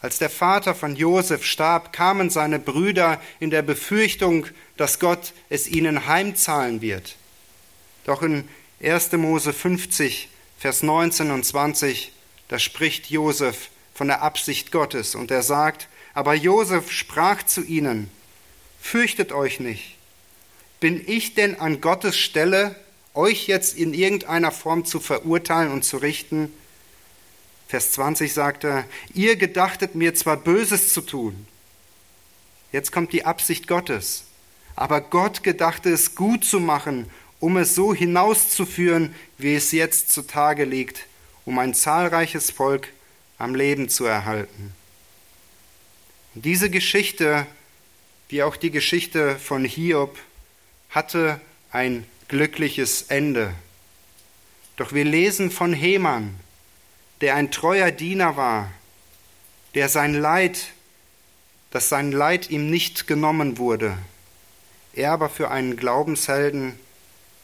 Als 0.00 0.18
der 0.18 0.30
Vater 0.30 0.74
von 0.74 0.94
Josef 0.94 1.44
starb, 1.44 1.92
kamen 1.92 2.30
seine 2.30 2.58
Brüder 2.58 3.20
in 3.40 3.50
der 3.50 3.62
Befürchtung, 3.62 4.46
dass 4.76 5.00
Gott 5.00 5.32
es 5.48 5.66
ihnen 5.68 6.06
heimzahlen 6.06 6.80
wird. 6.80 7.16
Doch 8.04 8.22
in 8.22 8.48
1. 8.82 9.12
Mose 9.12 9.52
50, 9.52 10.28
Vers 10.58 10.82
19 10.82 11.30
und 11.30 11.44
20, 11.44 12.12
da 12.48 12.58
spricht 12.58 13.10
Josef 13.10 13.70
von 13.92 14.06
der 14.06 14.22
Absicht 14.22 14.70
Gottes 14.70 15.14
und 15.14 15.30
er 15.30 15.42
sagt, 15.42 15.88
aber 16.14 16.34
Josef 16.34 16.92
sprach 16.92 17.42
zu 17.42 17.62
ihnen, 17.62 18.10
fürchtet 18.80 19.32
euch 19.32 19.60
nicht. 19.60 19.96
Bin 20.80 21.02
ich 21.06 21.34
denn 21.34 21.58
an 21.58 21.80
Gottes 21.80 22.16
Stelle, 22.16 22.76
euch 23.14 23.48
jetzt 23.48 23.76
in 23.76 23.94
irgendeiner 23.94 24.52
Form 24.52 24.84
zu 24.84 25.00
verurteilen 25.00 25.72
und 25.72 25.84
zu 25.84 25.96
richten? 25.96 26.52
Vers 27.68 27.92
20 27.92 28.32
sagt 28.32 28.64
er, 28.64 28.84
ihr 29.14 29.36
gedachtet 29.36 29.94
mir 29.94 30.14
zwar 30.14 30.36
Böses 30.36 30.92
zu 30.92 31.02
tun. 31.02 31.46
Jetzt 32.72 32.90
kommt 32.90 33.12
die 33.12 33.24
Absicht 33.24 33.68
Gottes. 33.68 34.24
Aber 34.74 35.00
Gott 35.00 35.42
gedachte 35.42 35.90
es 35.90 36.14
gut 36.14 36.44
zu 36.44 36.60
machen 36.60 37.06
um 37.40 37.56
es 37.56 37.74
so 37.74 37.94
hinauszuführen, 37.94 39.14
wie 39.36 39.54
es 39.54 39.72
jetzt 39.72 40.10
zutage 40.10 40.64
liegt, 40.64 41.06
um 41.44 41.58
ein 41.58 41.74
zahlreiches 41.74 42.50
Volk 42.50 42.88
am 43.38 43.54
Leben 43.54 43.88
zu 43.88 44.04
erhalten. 44.04 44.72
Und 46.34 46.44
diese 46.44 46.70
Geschichte, 46.70 47.46
wie 48.28 48.42
auch 48.42 48.56
die 48.56 48.70
Geschichte 48.70 49.36
von 49.38 49.64
Hiob, 49.64 50.18
hatte 50.90 51.40
ein 51.70 52.04
glückliches 52.28 53.02
Ende. 53.02 53.54
Doch 54.76 54.92
wir 54.92 55.04
lesen 55.04 55.50
von 55.50 55.72
Heman, 55.72 56.34
der 57.20 57.34
ein 57.34 57.50
treuer 57.50 57.90
Diener 57.90 58.36
war, 58.36 58.70
der 59.74 59.88
sein 59.88 60.14
Leid, 60.14 60.68
dass 61.70 61.88
sein 61.88 62.12
Leid 62.12 62.50
ihm 62.50 62.70
nicht 62.70 63.06
genommen 63.06 63.58
wurde, 63.58 63.96
er 64.94 65.12
aber 65.12 65.28
für 65.28 65.50
einen 65.50 65.76
Glaubenshelden 65.76 66.78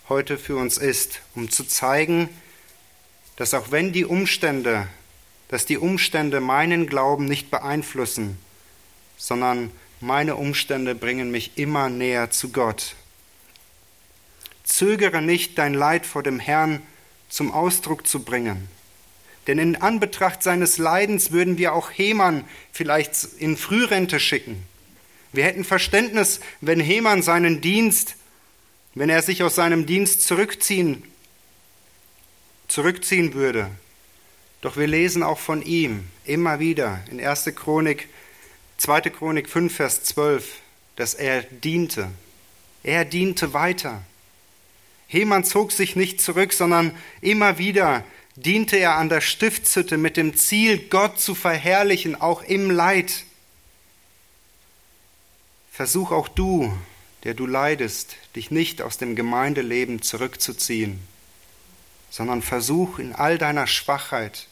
heute 0.08 0.38
für 0.38 0.56
uns 0.56 0.78
ist, 0.78 1.20
um 1.34 1.50
zu 1.50 1.64
zeigen, 1.64 2.28
dass 3.36 3.54
auch 3.54 3.70
wenn 3.70 3.92
die 3.92 4.04
Umstände, 4.04 4.86
dass 5.48 5.66
die 5.66 5.78
Umstände 5.78 6.40
meinen 6.40 6.86
Glauben 6.86 7.24
nicht 7.26 7.50
beeinflussen, 7.50 8.38
sondern 9.16 9.70
meine 10.00 10.36
Umstände 10.36 10.94
bringen 10.94 11.30
mich 11.30 11.56
immer 11.56 11.88
näher 11.88 12.30
zu 12.30 12.50
Gott. 12.50 12.94
Zögere 14.64 15.22
nicht, 15.22 15.58
dein 15.58 15.74
Leid 15.74 16.06
vor 16.06 16.22
dem 16.22 16.38
Herrn 16.38 16.82
zum 17.28 17.52
Ausdruck 17.52 18.06
zu 18.06 18.20
bringen. 18.20 18.68
Denn 19.46 19.58
in 19.58 19.76
Anbetracht 19.76 20.42
seines 20.42 20.78
Leidens 20.78 21.30
würden 21.30 21.58
wir 21.58 21.74
auch 21.74 21.90
Heman 21.90 22.44
vielleicht 22.72 23.24
in 23.38 23.56
Frührente 23.56 24.18
schicken. 24.20 24.62
Wir 25.32 25.44
hätten 25.44 25.64
Verständnis, 25.64 26.40
wenn 26.60 26.80
Heman 26.80 27.22
seinen 27.22 27.60
Dienst 27.60 28.16
wenn 28.94 29.10
er 29.10 29.22
sich 29.22 29.42
aus 29.42 29.56
seinem 29.56 29.86
Dienst 29.86 30.22
zurückziehen, 30.22 31.02
zurückziehen 32.68 33.34
würde. 33.34 33.70
Doch 34.60 34.76
wir 34.76 34.86
lesen 34.86 35.22
auch 35.22 35.38
von 35.38 35.62
ihm 35.62 36.04
immer 36.24 36.60
wieder 36.60 37.02
in 37.10 37.24
1. 37.24 37.50
Chronik, 37.56 38.08
2. 38.78 39.02
Chronik 39.10 39.48
5, 39.48 39.74
Vers 39.74 40.04
12, 40.04 40.60
dass 40.96 41.14
er 41.14 41.42
diente. 41.42 42.10
Er 42.82 43.04
diente 43.04 43.52
weiter. 43.52 44.02
Heman 45.06 45.44
zog 45.44 45.72
sich 45.72 45.96
nicht 45.96 46.20
zurück, 46.20 46.52
sondern 46.52 46.96
immer 47.20 47.58
wieder 47.58 48.04
diente 48.36 48.76
er 48.76 48.96
an 48.96 49.08
der 49.08 49.20
Stiftshütte 49.20 49.96
mit 49.96 50.16
dem 50.16 50.36
Ziel, 50.36 50.78
Gott 50.88 51.20
zu 51.20 51.34
verherrlichen, 51.34 52.20
auch 52.20 52.42
im 52.42 52.70
Leid. 52.70 53.24
Versuch 55.70 56.12
auch 56.12 56.28
du, 56.28 56.72
der 57.24 57.34
du 57.34 57.46
leidest, 57.46 58.16
dich 58.36 58.50
nicht 58.50 58.82
aus 58.82 58.98
dem 58.98 59.16
Gemeindeleben 59.16 60.02
zurückzuziehen, 60.02 61.00
sondern 62.10 62.42
versuch 62.42 62.98
in 62.98 63.12
all 63.12 63.38
deiner 63.38 63.66
Schwachheit, 63.66 64.46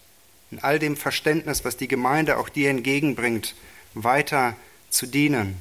in 0.50 0.58
all 0.58 0.78
dem 0.78 0.96
Verständnis, 0.96 1.64
was 1.64 1.76
die 1.76 1.88
Gemeinde 1.88 2.38
auch 2.38 2.48
dir 2.48 2.70
entgegenbringt, 2.70 3.54
weiter 3.94 4.56
zu 4.90 5.06
dienen, 5.06 5.56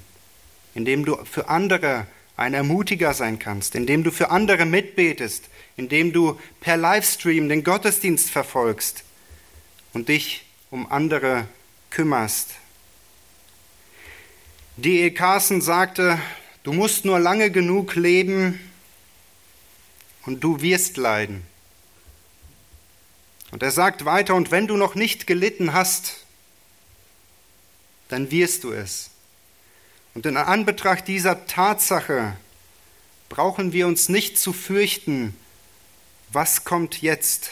indem 0.74 1.06
du 1.06 1.18
für 1.26 1.50
andere 1.50 2.08
ein 2.38 2.54
Ermutiger 2.54 3.14
sein 3.14 3.40
kannst, 3.40 3.76
indem 3.76 4.04
du 4.04 4.12
für 4.12 4.32
andere 4.32 4.66
mitbetest, 4.66 5.50
indem 5.82 6.14
du 6.14 6.40
per 6.60 6.78
Livestream 6.78 7.50
den 7.50 7.64
Gottesdienst 7.64 8.30
verfolgst 8.30 9.04
und 9.94 10.10
dich 10.10 10.46
um 10.70 10.90
andere 10.92 11.48
kümmerst. 11.90 12.52
D.E. 14.78 15.12
Carson 15.12 15.62
sagte, 15.62 16.20
Du 16.64 16.74
musst 16.74 17.06
nur 17.06 17.20
lange 17.20 17.50
genug 17.50 17.96
leben 17.96 18.60
und 20.26 20.44
du 20.44 20.62
wirst 20.62 20.98
leiden. 20.98 21.44
Und 23.50 23.64
er 23.64 23.72
sagt 23.72 24.06
weiter, 24.06 24.36
und 24.36 24.52
wenn 24.52 24.68
du 24.68 24.78
noch 24.78 24.94
nicht 24.94 25.26
gelitten 25.26 25.74
hast, 25.74 26.24
dann 28.10 28.30
wirst 28.30 28.64
du 28.64 28.72
es. 28.72 29.10
Und 30.14 30.26
in 30.26 30.38
Anbetracht 30.38 31.08
dieser 31.08 31.48
Tatsache 31.48 32.38
brauchen 33.28 33.74
wir 33.74 33.88
uns 33.88 34.08
nicht 34.08 34.38
zu 34.38 34.54
fürchten, 34.54 35.36
was 36.32 36.64
kommt 36.64 37.02
jetzt, 37.02 37.52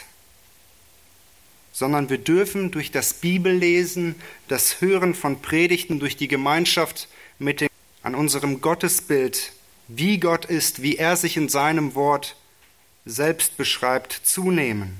sondern 1.72 2.08
wir 2.10 2.18
dürfen 2.18 2.70
durch 2.70 2.90
das 2.90 3.14
Bibellesen, 3.14 4.14
das 4.48 4.80
Hören 4.80 5.14
von 5.14 5.40
Predigten, 5.40 6.00
durch 6.00 6.16
die 6.16 6.28
Gemeinschaft 6.28 7.08
mit 7.38 7.60
den 7.60 7.68
an 8.02 8.14
unserem 8.14 8.60
Gottesbild, 8.60 9.52
wie 9.88 10.18
Gott 10.18 10.46
ist, 10.46 10.82
wie 10.82 10.96
er 10.96 11.16
sich 11.16 11.36
in 11.36 11.48
seinem 11.48 11.94
Wort 11.94 12.36
selbst 13.04 13.56
beschreibt, 13.56 14.12
zunehmen. 14.24 14.98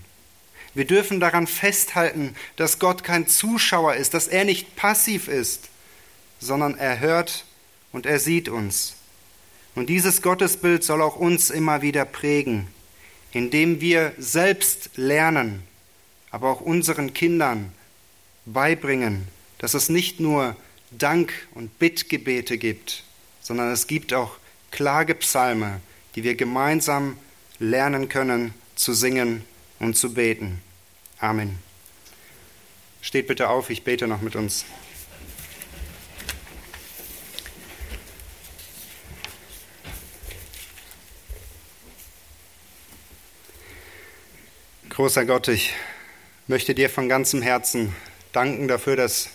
Wir 0.74 0.84
dürfen 0.84 1.18
daran 1.18 1.46
festhalten, 1.46 2.34
dass 2.56 2.78
Gott 2.78 3.02
kein 3.02 3.26
Zuschauer 3.26 3.94
ist, 3.94 4.14
dass 4.14 4.28
er 4.28 4.44
nicht 4.44 4.76
passiv 4.76 5.28
ist, 5.28 5.68
sondern 6.40 6.76
er 6.76 7.00
hört 7.00 7.44
und 7.92 8.06
er 8.06 8.20
sieht 8.20 8.48
uns. 8.48 8.94
Und 9.74 9.88
dieses 9.88 10.22
Gottesbild 10.22 10.84
soll 10.84 11.02
auch 11.02 11.16
uns 11.16 11.50
immer 11.50 11.82
wieder 11.82 12.04
prägen, 12.04 12.68
indem 13.32 13.80
wir 13.80 14.12
selbst 14.18 14.90
lernen, 14.96 15.62
aber 16.30 16.50
auch 16.50 16.60
unseren 16.60 17.12
Kindern 17.12 17.72
beibringen, 18.46 19.28
dass 19.58 19.74
es 19.74 19.88
nicht 19.88 20.20
nur 20.20 20.56
Dank- 20.90 21.32
und 21.54 21.78
Bittgebete 21.78 22.58
gibt, 22.58 23.04
sondern 23.40 23.70
es 23.70 23.86
gibt 23.86 24.12
auch 24.12 24.36
Klagepsalme, 24.70 25.80
die 26.14 26.24
wir 26.24 26.34
gemeinsam 26.34 27.16
lernen 27.58 28.08
können 28.08 28.54
zu 28.74 28.92
singen 28.92 29.44
und 29.78 29.96
zu 29.96 30.14
beten. 30.14 30.60
Amen. 31.18 31.58
Steht 33.02 33.26
bitte 33.26 33.48
auf, 33.48 33.70
ich 33.70 33.84
bete 33.84 34.06
noch 34.06 34.20
mit 34.20 34.36
uns. 34.36 34.64
Großer 45.00 45.24
Gott, 45.24 45.48
ich 45.48 45.72
möchte 46.46 46.74
dir 46.74 46.90
von 46.90 47.08
ganzem 47.08 47.40
Herzen 47.40 47.96
danken 48.32 48.68
dafür, 48.68 48.96
dass 48.96 49.30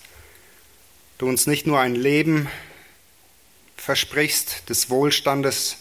du 1.18 1.28
uns 1.28 1.48
nicht 1.48 1.66
nur 1.66 1.80
ein 1.80 1.96
Leben 1.96 2.48
versprichst 3.76 4.70
des 4.70 4.92
Wohlstandes, 4.92 5.78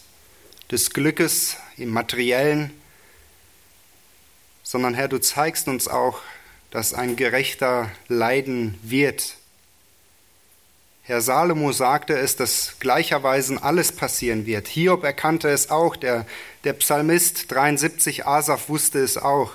des 0.70 0.94
Glückes 0.94 1.58
im 1.76 1.90
materiellen, 1.90 2.70
sondern 4.62 4.94
Herr, 4.94 5.08
du 5.08 5.20
zeigst 5.20 5.68
uns 5.68 5.86
auch, 5.86 6.22
dass 6.70 6.94
ein 6.94 7.14
Gerechter 7.14 7.90
leiden 8.08 8.78
wird. 8.82 9.36
Herr 11.02 11.20
Salomo 11.20 11.72
sagte 11.72 12.16
es, 12.16 12.36
dass 12.36 12.76
gleicherweise 12.78 13.62
alles 13.62 13.92
passieren 13.92 14.46
wird. 14.46 14.66
Hiob 14.66 15.04
erkannte 15.04 15.50
es 15.50 15.68
auch, 15.68 15.94
der, 15.94 16.24
der 16.64 16.72
Psalmist 16.72 17.50
73, 17.52 18.26
Asaf 18.26 18.70
wusste 18.70 19.00
es 19.00 19.18
auch. 19.18 19.52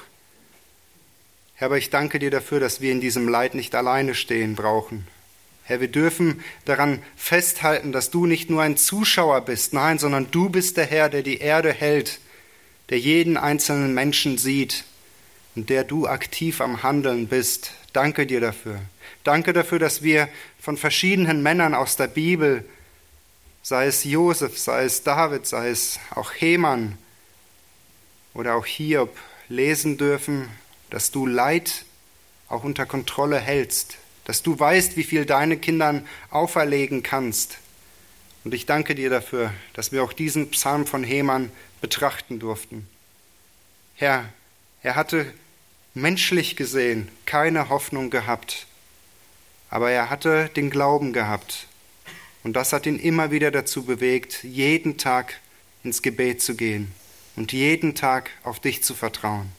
Herr, 1.60 1.66
aber 1.66 1.78
ich 1.78 1.90
danke 1.90 2.20
dir 2.20 2.32
dafür, 2.32 2.62
dass 2.62 2.80
wir 2.80 2.90
in 2.90 3.02
diesem 3.02 3.28
Leid 3.28 3.54
nicht 3.54 3.76
alleine 3.76 4.16
stehen 4.16 4.56
brauchen. 4.56 5.06
Herr, 5.66 5.82
wir 5.82 5.90
dürfen 5.90 6.42
daran 6.64 7.04
festhalten, 7.18 7.92
dass 7.92 8.12
du 8.12 8.26
nicht 8.26 8.50
nur 8.50 8.62
ein 8.62 8.78
Zuschauer 8.78 9.42
bist, 9.42 9.74
nein, 9.74 10.00
sondern 10.00 10.32
du 10.32 10.50
bist 10.50 10.78
der 10.78 10.86
Herr, 10.86 11.10
der 11.10 11.22
die 11.22 11.40
Erde 11.40 11.74
hält, 11.74 12.20
der 12.88 12.98
jeden 12.98 13.36
einzelnen 13.36 13.94
Menschen 13.94 14.38
sieht 14.38 14.86
und 15.54 15.70
der 15.70 15.84
du 15.84 16.08
aktiv 16.08 16.62
am 16.62 16.82
Handeln 16.82 17.28
bist. 17.28 17.72
Danke 17.92 18.26
dir 18.26 18.40
dafür. 18.40 18.80
Danke 19.26 19.52
dafür, 19.52 19.80
dass 19.80 20.02
wir 20.02 20.30
von 20.62 20.78
verschiedenen 20.78 21.44
Männern 21.44 21.76
aus 21.76 21.98
der 21.98 22.08
Bibel, 22.08 22.64
sei 23.64 23.88
es 23.88 24.06
Josef, 24.06 24.58
sei 24.58 24.86
es 24.86 25.04
David, 25.04 25.46
sei 25.46 25.72
es 25.72 26.00
auch 26.16 26.32
Heman 26.32 26.98
oder 28.34 28.56
auch 28.56 28.66
Hiob, 28.66 29.14
lesen 29.50 29.98
dürfen, 29.98 30.48
dass 30.90 31.12
du 31.12 31.26
Leid 31.26 31.86
auch 32.48 32.64
unter 32.64 32.86
Kontrolle 32.86 33.40
hältst, 33.40 33.98
dass 34.26 34.44
du 34.44 34.60
weißt, 34.60 34.98
wie 34.98 35.04
viel 35.04 35.26
deine 35.26 35.58
Kindern 35.58 36.08
auferlegen 36.30 37.04
kannst. 37.04 37.58
Und 38.44 38.54
ich 38.54 38.66
danke 38.66 38.96
dir 38.96 39.10
dafür, 39.10 39.54
dass 39.74 39.92
wir 39.92 40.04
auch 40.04 40.14
diesen 40.14 40.50
Psalm 40.52 40.86
von 40.86 41.04
Heman 41.04 41.52
betrachten 41.82 42.40
durften. 42.40 42.88
Herr, 43.96 44.30
er 44.82 44.96
hatte 44.96 45.32
menschlich 45.94 46.56
gesehen 46.56 47.10
keine 47.26 47.70
Hoffnung 47.70 48.10
gehabt, 48.10 48.66
aber 49.70 49.92
er 49.92 50.10
hatte 50.10 50.50
den 50.56 50.70
Glauben 50.70 51.14
gehabt. 51.14 51.68
Und 52.44 52.54
das 52.54 52.72
hat 52.72 52.86
ihn 52.86 52.98
immer 52.98 53.32
wieder 53.32 53.52
dazu 53.52 53.84
bewegt, 53.84 54.44
jeden 54.44 54.98
Tag 54.98 55.40
ins 55.84 56.02
Gebet 56.02 56.42
zu 56.42 56.56
gehen 56.56 56.92
und 57.36 57.52
jeden 57.52 57.96
Tag 57.96 58.32
auf 58.44 58.60
dich 58.60 58.84
zu 58.84 58.96
vertrauen. 58.96 59.52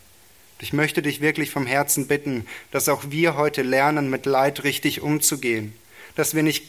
Ich 0.60 0.72
möchte 0.72 1.00
dich 1.02 1.20
wirklich 1.20 1.50
vom 1.50 1.66
Herzen 1.66 2.06
bitten, 2.06 2.46
dass 2.70 2.88
auch 2.88 3.04
wir 3.08 3.36
heute 3.36 3.62
lernen, 3.62 4.10
mit 4.10 4.26
Leid 4.26 4.62
richtig 4.64 5.00
umzugehen, 5.00 5.74
dass 6.16 6.34
wir 6.34 6.42
nicht 6.42 6.64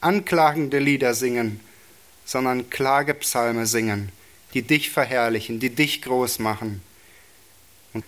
anklagende 0.00 0.78
Lieder 0.78 1.14
singen, 1.14 1.60
sondern 2.24 2.70
Klagepsalme 2.70 3.66
singen, 3.66 4.10
die 4.54 4.62
dich 4.62 4.90
verherrlichen, 4.90 5.58
die 5.58 5.70
dich 5.70 6.02
groß 6.02 6.38
machen 6.38 6.82
und 7.92 8.04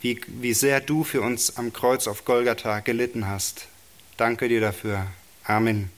wie, 0.00 0.20
wie 0.26 0.54
sehr 0.54 0.80
du 0.80 1.04
für 1.04 1.20
uns 1.20 1.56
am 1.56 1.72
Kreuz 1.72 2.06
auf 2.06 2.24
Golgatha 2.24 2.80
gelitten 2.80 3.26
hast. 3.26 3.66
Danke 4.16 4.48
dir 4.48 4.60
dafür. 4.60 5.06
Amen. 5.44 5.90